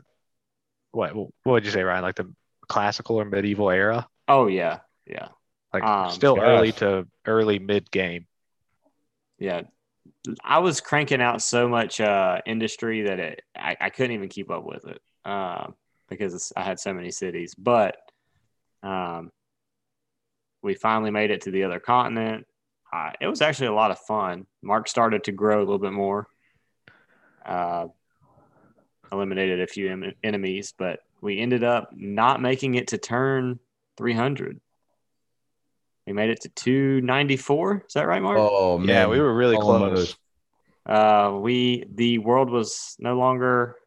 what? 0.91 1.15
What 1.15 1.31
would 1.45 1.65
you 1.65 1.71
say, 1.71 1.83
Ryan? 1.83 2.01
Like 2.01 2.15
the 2.15 2.33
classical 2.67 3.19
or 3.19 3.25
medieval 3.25 3.69
era? 3.69 4.07
Oh 4.27 4.47
yeah, 4.47 4.79
yeah. 5.05 5.29
Like 5.73 5.83
um, 5.83 6.09
still 6.11 6.35
gosh. 6.35 6.45
early 6.45 6.71
to 6.73 7.07
early 7.25 7.59
mid 7.59 7.89
game. 7.91 8.27
Yeah, 9.39 9.63
I 10.43 10.59
was 10.59 10.81
cranking 10.81 11.21
out 11.21 11.41
so 11.41 11.67
much 11.67 11.99
uh, 11.99 12.39
industry 12.45 13.03
that 13.03 13.19
it 13.19 13.41
I, 13.55 13.75
I 13.79 13.89
couldn't 13.89 14.15
even 14.15 14.29
keep 14.29 14.51
up 14.51 14.63
with 14.63 14.85
it 14.85 15.01
uh, 15.25 15.67
because 16.09 16.53
I 16.55 16.63
had 16.63 16.79
so 16.79 16.93
many 16.93 17.11
cities. 17.11 17.55
But 17.55 17.97
um, 18.81 19.31
we 20.61 20.75
finally 20.75 21.11
made 21.11 21.31
it 21.31 21.41
to 21.41 21.51
the 21.51 21.63
other 21.63 21.79
continent. 21.79 22.45
Uh, 22.91 23.11
it 23.19 23.27
was 23.27 23.41
actually 23.41 23.67
a 23.67 23.73
lot 23.73 23.91
of 23.91 23.99
fun. 23.99 24.45
Mark 24.61 24.87
started 24.87 25.23
to 25.25 25.31
grow 25.31 25.57
a 25.57 25.65
little 25.65 25.79
bit 25.79 25.93
more. 25.93 26.27
Uh, 27.43 27.87
eliminated 29.11 29.61
a 29.61 29.67
few 29.67 29.91
em- 29.91 30.13
enemies, 30.23 30.73
but 30.77 30.99
we 31.21 31.39
ended 31.39 31.63
up 31.63 31.89
not 31.93 32.41
making 32.41 32.75
it 32.75 32.87
to 32.89 32.97
turn 32.97 33.59
300. 33.97 34.59
We 36.07 36.13
made 36.13 36.29
it 36.29 36.41
to 36.41 36.49
294. 36.49 37.85
Is 37.87 37.93
that 37.93 38.07
right, 38.07 38.21
Mark? 38.21 38.37
Oh 38.39 38.77
man, 38.77 38.87
yeah, 38.89 39.07
we 39.07 39.19
were 39.19 39.33
really 39.33 39.55
Almost. 39.55 39.93
close. 39.93 40.17
Uh, 40.85 41.37
we 41.39 41.85
the 41.93 42.17
world 42.17 42.49
was 42.49 42.95
no 42.99 43.17
longer. 43.17 43.77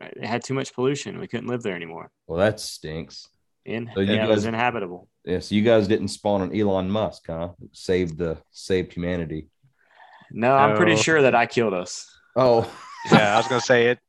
It 0.00 0.24
had 0.24 0.42
too 0.42 0.54
much 0.54 0.74
pollution. 0.74 1.20
We 1.20 1.28
couldn't 1.28 1.46
live 1.46 1.62
there 1.62 1.76
anymore. 1.76 2.10
Well, 2.26 2.38
that 2.38 2.58
stinks. 2.58 3.28
In 3.64 3.90
so 3.94 4.00
yeah, 4.00 4.16
guys, 4.16 4.28
it 4.28 4.30
was 4.30 4.44
inhabitable. 4.46 5.08
Yeah, 5.24 5.38
so 5.40 5.54
you 5.54 5.62
guys 5.62 5.86
didn't 5.86 6.08
spawn 6.08 6.40
on 6.40 6.56
Elon 6.56 6.90
Musk, 6.90 7.26
huh? 7.28 7.50
Saved 7.72 8.18
the 8.18 8.38
saved 8.50 8.92
humanity. 8.92 9.48
No, 10.32 10.56
I'm 10.56 10.76
pretty 10.76 10.96
sure 10.96 11.22
that 11.22 11.36
I 11.36 11.46
killed 11.46 11.74
us. 11.74 12.12
Oh, 12.34 12.68
yeah, 13.12 13.34
I 13.34 13.36
was 13.36 13.46
gonna 13.48 13.60
say 13.60 13.86
it 13.88 14.00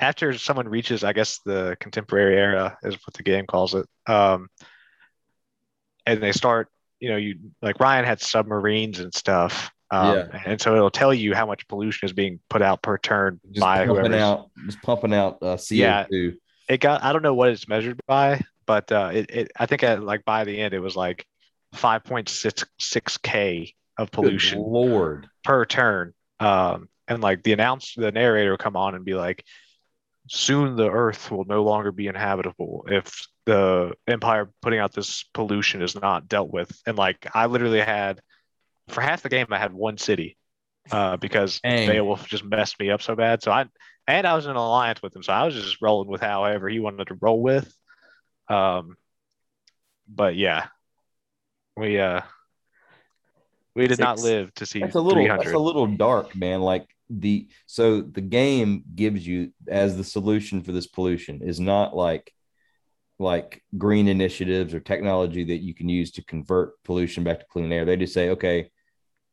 after 0.00 0.36
someone 0.38 0.68
reaches, 0.68 1.04
I 1.04 1.12
guess 1.12 1.40
the 1.44 1.76
contemporary 1.80 2.36
era 2.36 2.78
is 2.82 2.94
what 2.94 3.14
the 3.14 3.22
game 3.22 3.46
calls 3.46 3.74
it. 3.74 3.86
Um, 4.06 4.48
and 6.06 6.22
they 6.22 6.32
start, 6.32 6.68
you 7.00 7.10
know, 7.10 7.16
you 7.16 7.38
like 7.60 7.80
Ryan 7.80 8.04
had 8.04 8.20
submarines 8.20 9.00
and 9.00 9.12
stuff. 9.12 9.70
Um, 9.90 10.16
yeah. 10.16 10.42
and 10.44 10.60
so 10.60 10.74
it'll 10.74 10.90
tell 10.90 11.14
you 11.14 11.34
how 11.34 11.46
much 11.46 11.66
pollution 11.66 12.06
is 12.06 12.12
being 12.12 12.40
put 12.50 12.60
out 12.60 12.82
per 12.82 12.98
turn 12.98 13.40
just 13.50 13.60
by 13.60 13.86
pumping 13.86 14.14
out, 14.14 14.50
just 14.66 14.82
pumping 14.82 15.14
out 15.14 15.38
uh, 15.40 15.56
CO2. 15.56 15.76
Yeah, 15.76 16.06
it 16.68 16.80
got. 16.80 17.02
I 17.02 17.12
don't 17.12 17.22
know 17.22 17.34
what 17.34 17.48
it's 17.48 17.66
measured 17.68 17.98
by, 18.06 18.42
but 18.66 18.92
uh, 18.92 19.10
it, 19.14 19.30
it. 19.30 19.52
I 19.56 19.66
think 19.66 19.82
at, 19.82 20.02
like 20.02 20.24
by 20.24 20.44
the 20.44 20.58
end 20.58 20.74
it 20.74 20.80
was 20.80 20.94
like 20.94 21.26
5.66 21.74 23.22
k 23.22 23.74
of 23.96 24.10
pollution. 24.10 24.62
Good 24.62 24.68
Lord, 24.68 25.28
per 25.42 25.64
turn. 25.64 26.12
Um, 26.38 26.88
and 27.08 27.22
like 27.22 27.42
the 27.42 27.52
announce 27.54 27.94
the 27.94 28.12
narrator 28.12 28.50
will 28.50 28.58
come 28.58 28.76
on 28.76 28.94
and 28.94 29.04
be 29.04 29.14
like, 29.14 29.44
soon 30.28 30.76
the 30.76 30.90
earth 30.90 31.30
will 31.30 31.44
no 31.44 31.62
longer 31.62 31.92
be 31.92 32.06
inhabitable 32.06 32.84
if 32.88 33.26
the 33.46 33.92
empire 34.06 34.50
putting 34.62 34.78
out 34.78 34.92
this 34.92 35.24
pollution 35.34 35.82
is 35.82 35.94
not 35.94 36.28
dealt 36.28 36.50
with. 36.50 36.70
And 36.86 36.96
like 36.96 37.26
i 37.34 37.46
literally 37.46 37.80
had 37.80 38.20
for 38.88 39.00
half 39.00 39.22
the 39.22 39.28
game 39.28 39.46
i 39.50 39.58
had 39.58 39.72
one 39.72 39.98
city 39.98 40.36
uh, 40.90 41.16
because 41.16 41.60
Dang. 41.60 41.88
beowulf 41.88 42.26
just 42.26 42.44
messed 42.44 42.78
me 42.80 42.90
up 42.90 43.02
so 43.02 43.14
bad. 43.14 43.42
So 43.42 43.50
i 43.50 43.66
and 44.06 44.26
i 44.26 44.34
was 44.34 44.44
in 44.44 44.52
an 44.52 44.56
alliance 44.56 45.02
with 45.02 45.14
him 45.14 45.22
so 45.22 45.32
i 45.32 45.44
was 45.44 45.54
just 45.54 45.82
rolling 45.82 46.08
with 46.08 46.20
however 46.20 46.68
he 46.68 46.80
wanted 46.80 47.08
to 47.08 47.18
roll 47.20 47.42
with. 47.42 47.72
Um 48.48 48.96
but 50.08 50.36
yeah. 50.36 50.68
We 51.76 51.98
uh 51.98 52.22
we 53.74 53.86
did 53.86 53.96
Six. 53.96 54.00
not 54.00 54.18
live 54.18 54.52
to 54.54 54.66
see 54.66 54.80
that's 54.80 54.96
a 54.96 55.00
little 55.00 55.26
that's 55.26 55.52
a 55.52 55.58
little 55.58 55.86
dark 55.86 56.34
man. 56.34 56.60
Like 56.60 56.88
the 57.10 57.48
so 57.66 58.00
the 58.00 58.20
game 58.20 58.84
gives 58.94 59.26
you 59.26 59.52
as 59.66 59.96
the 59.96 60.04
solution 60.04 60.62
for 60.62 60.72
this 60.72 60.86
pollution 60.86 61.40
is 61.42 61.58
not 61.58 61.96
like 61.96 62.32
like 63.18 63.62
green 63.76 64.08
initiatives 64.08 64.74
or 64.74 64.80
technology 64.80 65.44
that 65.44 65.58
you 65.58 65.74
can 65.74 65.88
use 65.88 66.12
to 66.12 66.24
convert 66.24 66.82
pollution 66.84 67.24
back 67.24 67.40
to 67.40 67.46
clean 67.46 67.72
air. 67.72 67.84
They 67.84 67.96
just 67.96 68.14
say, 68.14 68.30
okay, 68.30 68.70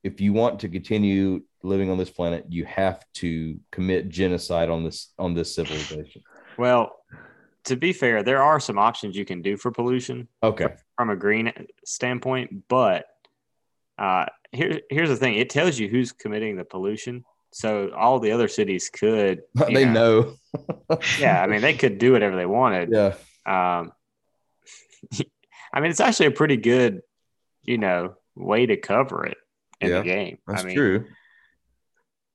if 0.04 0.20
you 0.22 0.34
want 0.34 0.60
to 0.62 0.70
continue 0.70 1.44
living 1.64 1.90
on 1.90 1.98
this 1.98 2.10
planet, 2.10 2.46
you 2.50 2.66
have 2.66 3.04
to 3.16 3.60
commit 3.72 4.10
genocide 4.10 4.70
on 4.70 4.84
this 4.84 5.14
on 5.20 5.34
this 5.34 5.54
civilization. 5.56 6.24
Well, 6.58 6.96
to 7.66 7.76
be 7.76 7.92
fair, 7.92 8.24
there 8.24 8.42
are 8.42 8.60
some 8.60 8.78
options 8.78 9.16
you 9.16 9.26
can 9.26 9.42
do 9.42 9.58
for 9.58 9.72
pollution. 9.72 10.28
Okay. 10.44 10.68
From 10.96 11.10
a 11.10 11.16
green 11.16 11.52
standpoint, 11.86 12.68
but 12.68 13.06
uh, 13.98 14.26
here, 14.52 14.82
here's 14.90 15.10
the 15.10 15.16
thing: 15.16 15.36
it 15.36 15.50
tells 15.50 15.78
you 15.78 15.90
who's 15.90 16.12
committing 16.12 16.56
the 16.56 16.66
pollution, 16.66 17.24
so 17.56 17.90
all 17.96 18.20
the 18.20 18.34
other 18.34 18.50
cities 18.50 18.90
could. 18.90 19.44
they 19.56 19.86
know. 19.86 20.36
know. 20.90 21.00
yeah, 21.20 21.42
I 21.42 21.48
mean, 21.48 21.62
they 21.62 21.74
could 21.74 22.00
do 22.00 22.12
whatever 22.12 22.36
they 22.36 22.46
wanted. 22.46 22.90
Yeah. 22.92 23.14
Um, 23.46 23.94
I 25.74 25.80
mean, 25.80 25.90
it's 25.90 26.02
actually 26.02 26.26
a 26.26 26.32
pretty 26.32 26.58
good, 26.58 27.02
you 27.64 27.78
know, 27.78 28.16
way 28.36 28.66
to 28.66 28.76
cover 28.76 29.26
it 29.26 29.38
in 29.80 29.90
yeah, 29.90 30.00
the 30.00 30.04
game. 30.04 30.38
That's 30.46 30.64
I 30.64 30.66
mean, 30.66 30.76
true. 30.76 31.06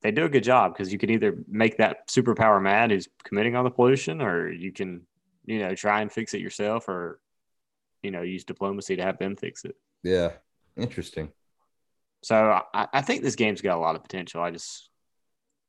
They 0.01 0.11
do 0.11 0.25
a 0.25 0.31
good 0.31 0.43
job 0.43 0.73
because 0.73 0.91
you 0.91 0.99
can 0.99 1.11
either 1.11 1.37
make 1.47 1.77
that 1.77 2.09
superpower 2.09 2.61
mad 2.61 2.91
who's 2.91 3.07
committing 3.23 3.57
all 3.57 3.65
the 3.65 3.71
pollution, 3.71 4.23
or 4.23 4.51
you 4.51 4.73
can, 4.73 5.03
you 5.45 5.59
know, 5.59 5.75
try 5.75 6.01
and 6.01 6.11
fix 6.11 6.33
it 6.33 6.41
yourself, 6.41 6.89
or 6.89 7.21
you 8.03 8.11
know, 8.11 8.23
use 8.23 8.45
diplomacy 8.45 8.97
to 8.97 9.03
have 9.03 9.19
them 9.19 9.37
fix 9.37 9.67
it. 9.67 9.77
Yeah, 10.03 10.31
interesting. 10.79 11.31
So 12.23 12.63
I, 12.73 12.89
I 12.91 13.03
think 13.03 13.23
this 13.23 13.37
game's 13.37 13.61
got 13.61 13.77
a 13.77 13.81
lot 13.81 13.97
of 13.97 14.03
potential. 14.03 14.43
I 14.43 14.51
just 14.51 14.90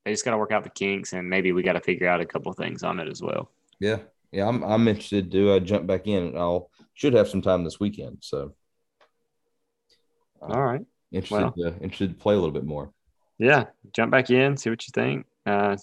they 0.06 0.12
just 0.12 0.26
got 0.26 0.32
to 0.32 0.38
work 0.38 0.52
out 0.52 0.64
the 0.64 0.70
kinks, 0.70 1.14
and 1.14 1.30
maybe 1.30 1.52
we 1.52 1.64
got 1.64 1.74
to 1.74 1.82
figure 1.82 2.08
out 2.08 2.22
a 2.22 2.26
couple 2.26 2.52
things 2.54 2.84
on 2.84 3.00
it 3.00 3.08
as 3.08 3.22
well. 3.22 3.52
Yeah, 3.80 4.00
yeah, 4.32 4.48
I'm 4.48 4.64
I'm 4.64 4.88
interested 4.88 5.32
to 5.32 5.54
uh, 5.54 5.60
jump 5.60 5.88
back 5.88 6.08
in. 6.08 6.38
I'll 6.38 6.70
should 6.94 7.14
have 7.14 7.28
some 7.28 7.42
time 7.42 7.64
this 7.64 7.80
weekend. 7.80 8.18
So 8.22 8.54
All 10.42 10.62
right. 10.62 10.82
Interested, 11.12 11.54
well, 11.58 11.76
interested 11.82 12.10
to 12.10 12.16
play 12.16 12.36
a 12.36 12.38
little 12.38 12.54
bit 12.54 12.64
more. 12.64 12.92
Yeah, 13.38 13.66
jump 13.94 14.12
back 14.12 14.30
in, 14.30 14.56
see 14.56 14.70
what 14.70 14.88
you 14.88 14.92
think. 14.94 15.26
Uh, 15.46 15.76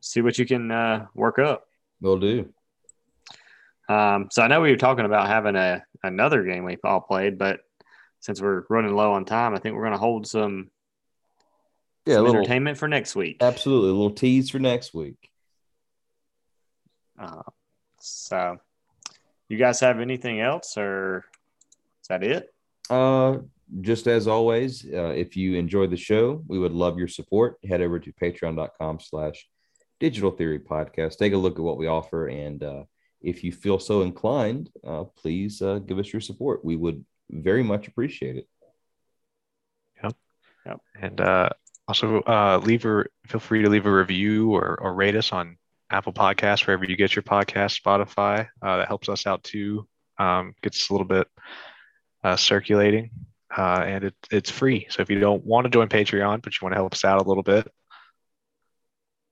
see 0.00 0.20
what 0.20 0.38
you 0.38 0.46
can 0.46 0.70
uh, 0.70 1.06
work 1.14 1.38
up. 1.38 1.64
Will 2.00 2.18
do. 2.18 2.52
Um, 3.88 4.28
so 4.30 4.42
I 4.42 4.46
know 4.46 4.60
we 4.60 4.70
were 4.70 4.76
talking 4.76 5.04
about 5.04 5.26
having 5.26 5.56
a 5.56 5.82
another 6.04 6.44
game 6.44 6.64
we've 6.64 6.78
all 6.84 7.00
played, 7.00 7.38
but 7.38 7.60
since 8.20 8.40
we're 8.40 8.64
running 8.70 8.94
low 8.94 9.12
on 9.12 9.24
time, 9.24 9.54
I 9.54 9.58
think 9.58 9.74
we're 9.74 9.82
going 9.82 9.92
to 9.92 9.98
hold 9.98 10.26
some 10.26 10.70
yeah 12.06 12.14
some 12.14 12.24
little, 12.24 12.40
entertainment 12.40 12.78
for 12.78 12.88
next 12.88 13.14
week. 13.14 13.38
Absolutely, 13.40 13.90
a 13.90 13.92
little 13.92 14.10
tease 14.10 14.50
for 14.50 14.58
next 14.58 14.94
week. 14.94 15.30
Uh, 17.18 17.42
so, 18.00 18.56
you 19.48 19.58
guys 19.58 19.80
have 19.80 20.00
anything 20.00 20.40
else, 20.40 20.76
or 20.76 21.24
is 22.02 22.08
that 22.08 22.22
it? 22.22 22.54
Uh, 22.88 23.38
just 23.80 24.06
as 24.06 24.26
always, 24.26 24.84
uh, 24.84 25.12
if 25.16 25.36
you 25.36 25.54
enjoy 25.54 25.86
the 25.86 25.96
show, 25.96 26.42
we 26.48 26.58
would 26.58 26.72
love 26.72 26.98
your 26.98 27.08
support. 27.08 27.58
Head 27.68 27.80
over 27.80 27.98
to 28.00 28.12
patreon.com 28.12 29.00
slash 29.00 29.46
digital 30.00 30.30
theory 30.30 30.58
podcast. 30.58 31.18
Take 31.18 31.34
a 31.34 31.36
look 31.36 31.58
at 31.58 31.64
what 31.64 31.76
we 31.76 31.86
offer. 31.86 32.26
And 32.26 32.62
uh, 32.62 32.84
if 33.20 33.44
you 33.44 33.52
feel 33.52 33.78
so 33.78 34.02
inclined, 34.02 34.70
uh, 34.84 35.04
please 35.04 35.62
uh, 35.62 35.78
give 35.78 35.98
us 35.98 36.12
your 36.12 36.20
support. 36.20 36.64
We 36.64 36.74
would 36.74 37.04
very 37.30 37.62
much 37.62 37.86
appreciate 37.86 38.36
it. 38.36 38.48
Yep. 40.02 40.16
Yep. 40.66 40.80
And 41.00 41.20
uh, 41.20 41.50
also 41.90 42.20
uh, 42.20 42.60
leave 42.62 42.84
a, 42.84 43.04
feel 43.26 43.40
free 43.40 43.62
to 43.62 43.68
leave 43.68 43.86
a 43.86 43.92
review 43.92 44.52
or, 44.54 44.78
or 44.80 44.94
rate 44.94 45.16
us 45.16 45.32
on 45.32 45.56
Apple 45.90 46.12
Podcasts, 46.12 46.66
wherever 46.66 46.84
you 46.84 46.96
get 46.96 47.16
your 47.16 47.24
podcast, 47.24 47.80
Spotify. 47.80 48.46
Uh, 48.62 48.76
that 48.78 48.88
helps 48.88 49.08
us 49.08 49.26
out 49.26 49.42
too. 49.42 49.88
Um, 50.18 50.54
gets 50.62 50.88
a 50.88 50.92
little 50.92 51.06
bit 51.06 51.26
circulating. 52.36 53.10
and 53.56 54.04
it, 54.04 54.14
it's 54.30 54.50
free. 54.50 54.86
So 54.88 55.02
if 55.02 55.10
you 55.10 55.18
don't 55.18 55.44
want 55.44 55.64
to 55.64 55.70
join 55.70 55.88
Patreon, 55.88 56.42
but 56.42 56.52
you 56.52 56.64
want 56.64 56.74
to 56.74 56.78
help 56.78 56.94
us 56.94 57.04
out 57.04 57.20
a 57.20 57.28
little 57.28 57.42
bit, 57.42 57.66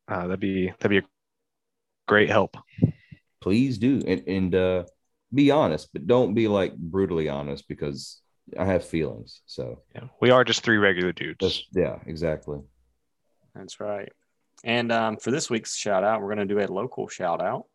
uh, 0.08 0.22
that'd 0.22 0.40
be 0.40 0.66
that'd 0.66 0.90
be 0.90 0.98
a 0.98 1.08
great 2.08 2.30
help. 2.30 2.56
Please 3.40 3.78
do, 3.78 4.02
and 4.06 4.26
and 4.26 4.54
uh, 4.54 4.84
be 5.32 5.50
honest, 5.50 5.90
but 5.92 6.06
don't 6.06 6.34
be 6.34 6.48
like 6.48 6.74
brutally 6.76 7.28
honest 7.28 7.68
because 7.68 8.20
I 8.58 8.64
have 8.64 8.84
feelings. 8.84 9.42
So 9.46 9.80
yeah, 9.94 10.04
we 10.20 10.30
are 10.30 10.44
just 10.44 10.62
three 10.62 10.78
regular 10.78 11.12
dudes. 11.12 11.38
Just, 11.40 11.66
yeah, 11.72 11.98
exactly. 12.06 12.60
That's 13.54 13.80
right. 13.80 14.12
And 14.64 14.90
um, 14.92 15.16
for 15.16 15.30
this 15.30 15.50
week's 15.50 15.76
shout 15.76 16.04
out, 16.04 16.20
we're 16.20 16.34
going 16.34 16.48
to 16.48 16.54
do 16.54 16.60
a 16.60 16.66
local 16.66 17.08
shout 17.08 17.40
out. 17.40 17.66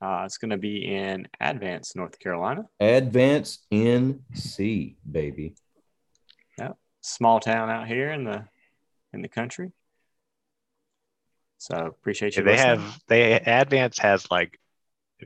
Uh, 0.00 0.22
it's 0.24 0.38
going 0.38 0.50
to 0.50 0.56
be 0.56 0.84
in 0.84 1.26
Advance, 1.40 1.96
North 1.96 2.18
Carolina. 2.18 2.66
Advance 2.78 3.66
NC, 3.72 4.94
baby. 5.10 5.54
Yeah, 6.56 6.72
small 7.00 7.40
town 7.40 7.68
out 7.68 7.88
here 7.88 8.12
in 8.12 8.24
the 8.24 8.44
in 9.12 9.22
the 9.22 9.28
country. 9.28 9.72
So 11.58 11.74
appreciate 11.74 12.36
you. 12.36 12.44
Yeah, 12.44 12.50
they 12.50 12.56
have 12.58 13.00
they 13.08 13.32
Advance 13.32 13.98
has 13.98 14.30
like 14.30 14.58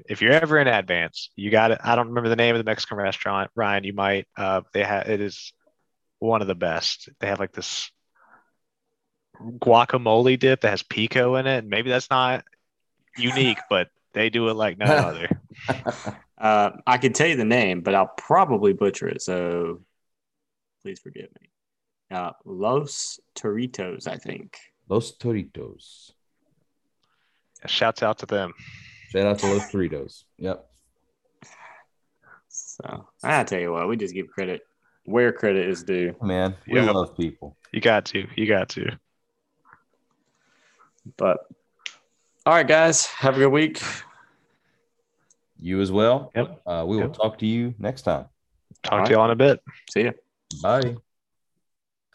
if 0.09 0.22
you're 0.22 0.32
ever 0.32 0.59
in 0.59 0.68
Advance, 0.68 1.30
you 1.36 1.51
got 1.51 1.70
it. 1.70 1.78
I 1.82 1.97
don't 1.97 2.09
remember 2.09 2.28
the 2.28 2.36
name 2.36 2.55
of 2.55 2.59
the 2.59 2.68
Mexican 2.68 2.97
restaurant. 2.97 3.51
Ryan, 3.55 3.84
you 3.84 3.93
might. 3.93 4.26
Uh, 4.36 4.62
they 4.72 4.84
have 4.84 5.09
it 5.09 5.20
is 5.20 5.53
one 6.18 6.40
of 6.40 6.49
the 6.49 6.55
best. 6.55 7.09
They 7.20 7.26
have 7.26 7.40
like 7.40 7.53
this 7.53 7.90
guacamole 9.40 10.38
dip 10.38 10.62
that 10.62 10.70
has 10.70 10.82
pico 10.82 11.36
in 11.36 11.47
it. 11.47 11.64
Maybe 11.64 11.90
that's 11.90 12.11
not 12.11 12.45
unique, 13.16 13.59
but 13.70 13.88
they 14.14 14.30
do 14.30 14.49
it 14.49 14.55
like 14.55 14.78
none 14.78 14.90
other. 15.05 15.28
uh, 16.38 16.70
I 16.86 16.99
could 16.99 17.14
tell 17.14 17.28
you 17.28 17.36
the 17.36 17.45
name, 17.45 17.80
but 17.80 17.95
I'll 17.95 18.12
probably 18.16 18.72
butcher 18.72 19.09
it. 19.09 19.22
So 19.22 19.82
please 20.82 21.01
forgive 21.01 21.28
me. 21.40 21.49
Uh, 22.11 22.32
Los 22.45 23.20
Toritos, 23.34 24.07
I 24.07 24.16
think. 24.16 24.59
Los 24.88 25.16
Toritos. 25.16 26.12
Shouts 27.66 28.03
out 28.03 28.18
to 28.18 28.26
them. 28.26 28.53
Shout 29.13 29.27
out 29.27 29.39
to 29.41 29.47
Los 29.47 29.71
Doritos. 29.71 30.25
Yep. 30.39 30.67
So 32.49 33.07
I 33.23 33.45
tell 33.45 33.61
you 33.61 33.73
what, 33.73 33.87
we 33.87 33.99
just 33.99 34.15
give 34.15 34.29
credit 34.29 34.63
where 35.05 35.33
credit 35.33 35.69
is 35.69 35.83
due. 35.83 36.17
Man, 36.23 36.55
we 36.67 36.81
yep. 36.81 36.95
love 36.95 37.15
people. 37.15 37.55
You 37.73 37.83
got 37.83 38.07
to. 38.07 38.27
You 38.37 38.47
got 38.47 38.71
to. 38.71 38.99
But 41.19 41.41
all 42.47 42.55
right, 42.55 42.67
guys, 42.67 43.05
have 43.07 43.37
a 43.37 43.41
good 43.41 43.53
week. 43.53 43.83
You 45.61 45.83
as 45.83 45.93
well. 45.93 46.33
Yep. 46.35 46.63
Uh, 46.67 46.85
we 46.89 46.97
will 46.97 47.11
talk 47.11 47.37
to 47.41 47.47
you 47.47 47.75
next 47.79 48.03
time. 48.03 48.25
Talk 48.83 48.93
all 48.93 48.99
to 48.99 49.03
right. 49.03 49.11
you 49.11 49.19
all 49.19 49.27
in 49.27 49.31
a 49.33 49.37
bit. 49.37 49.61
See 49.91 50.05
you. 50.05 50.15
Bye. 50.63 50.97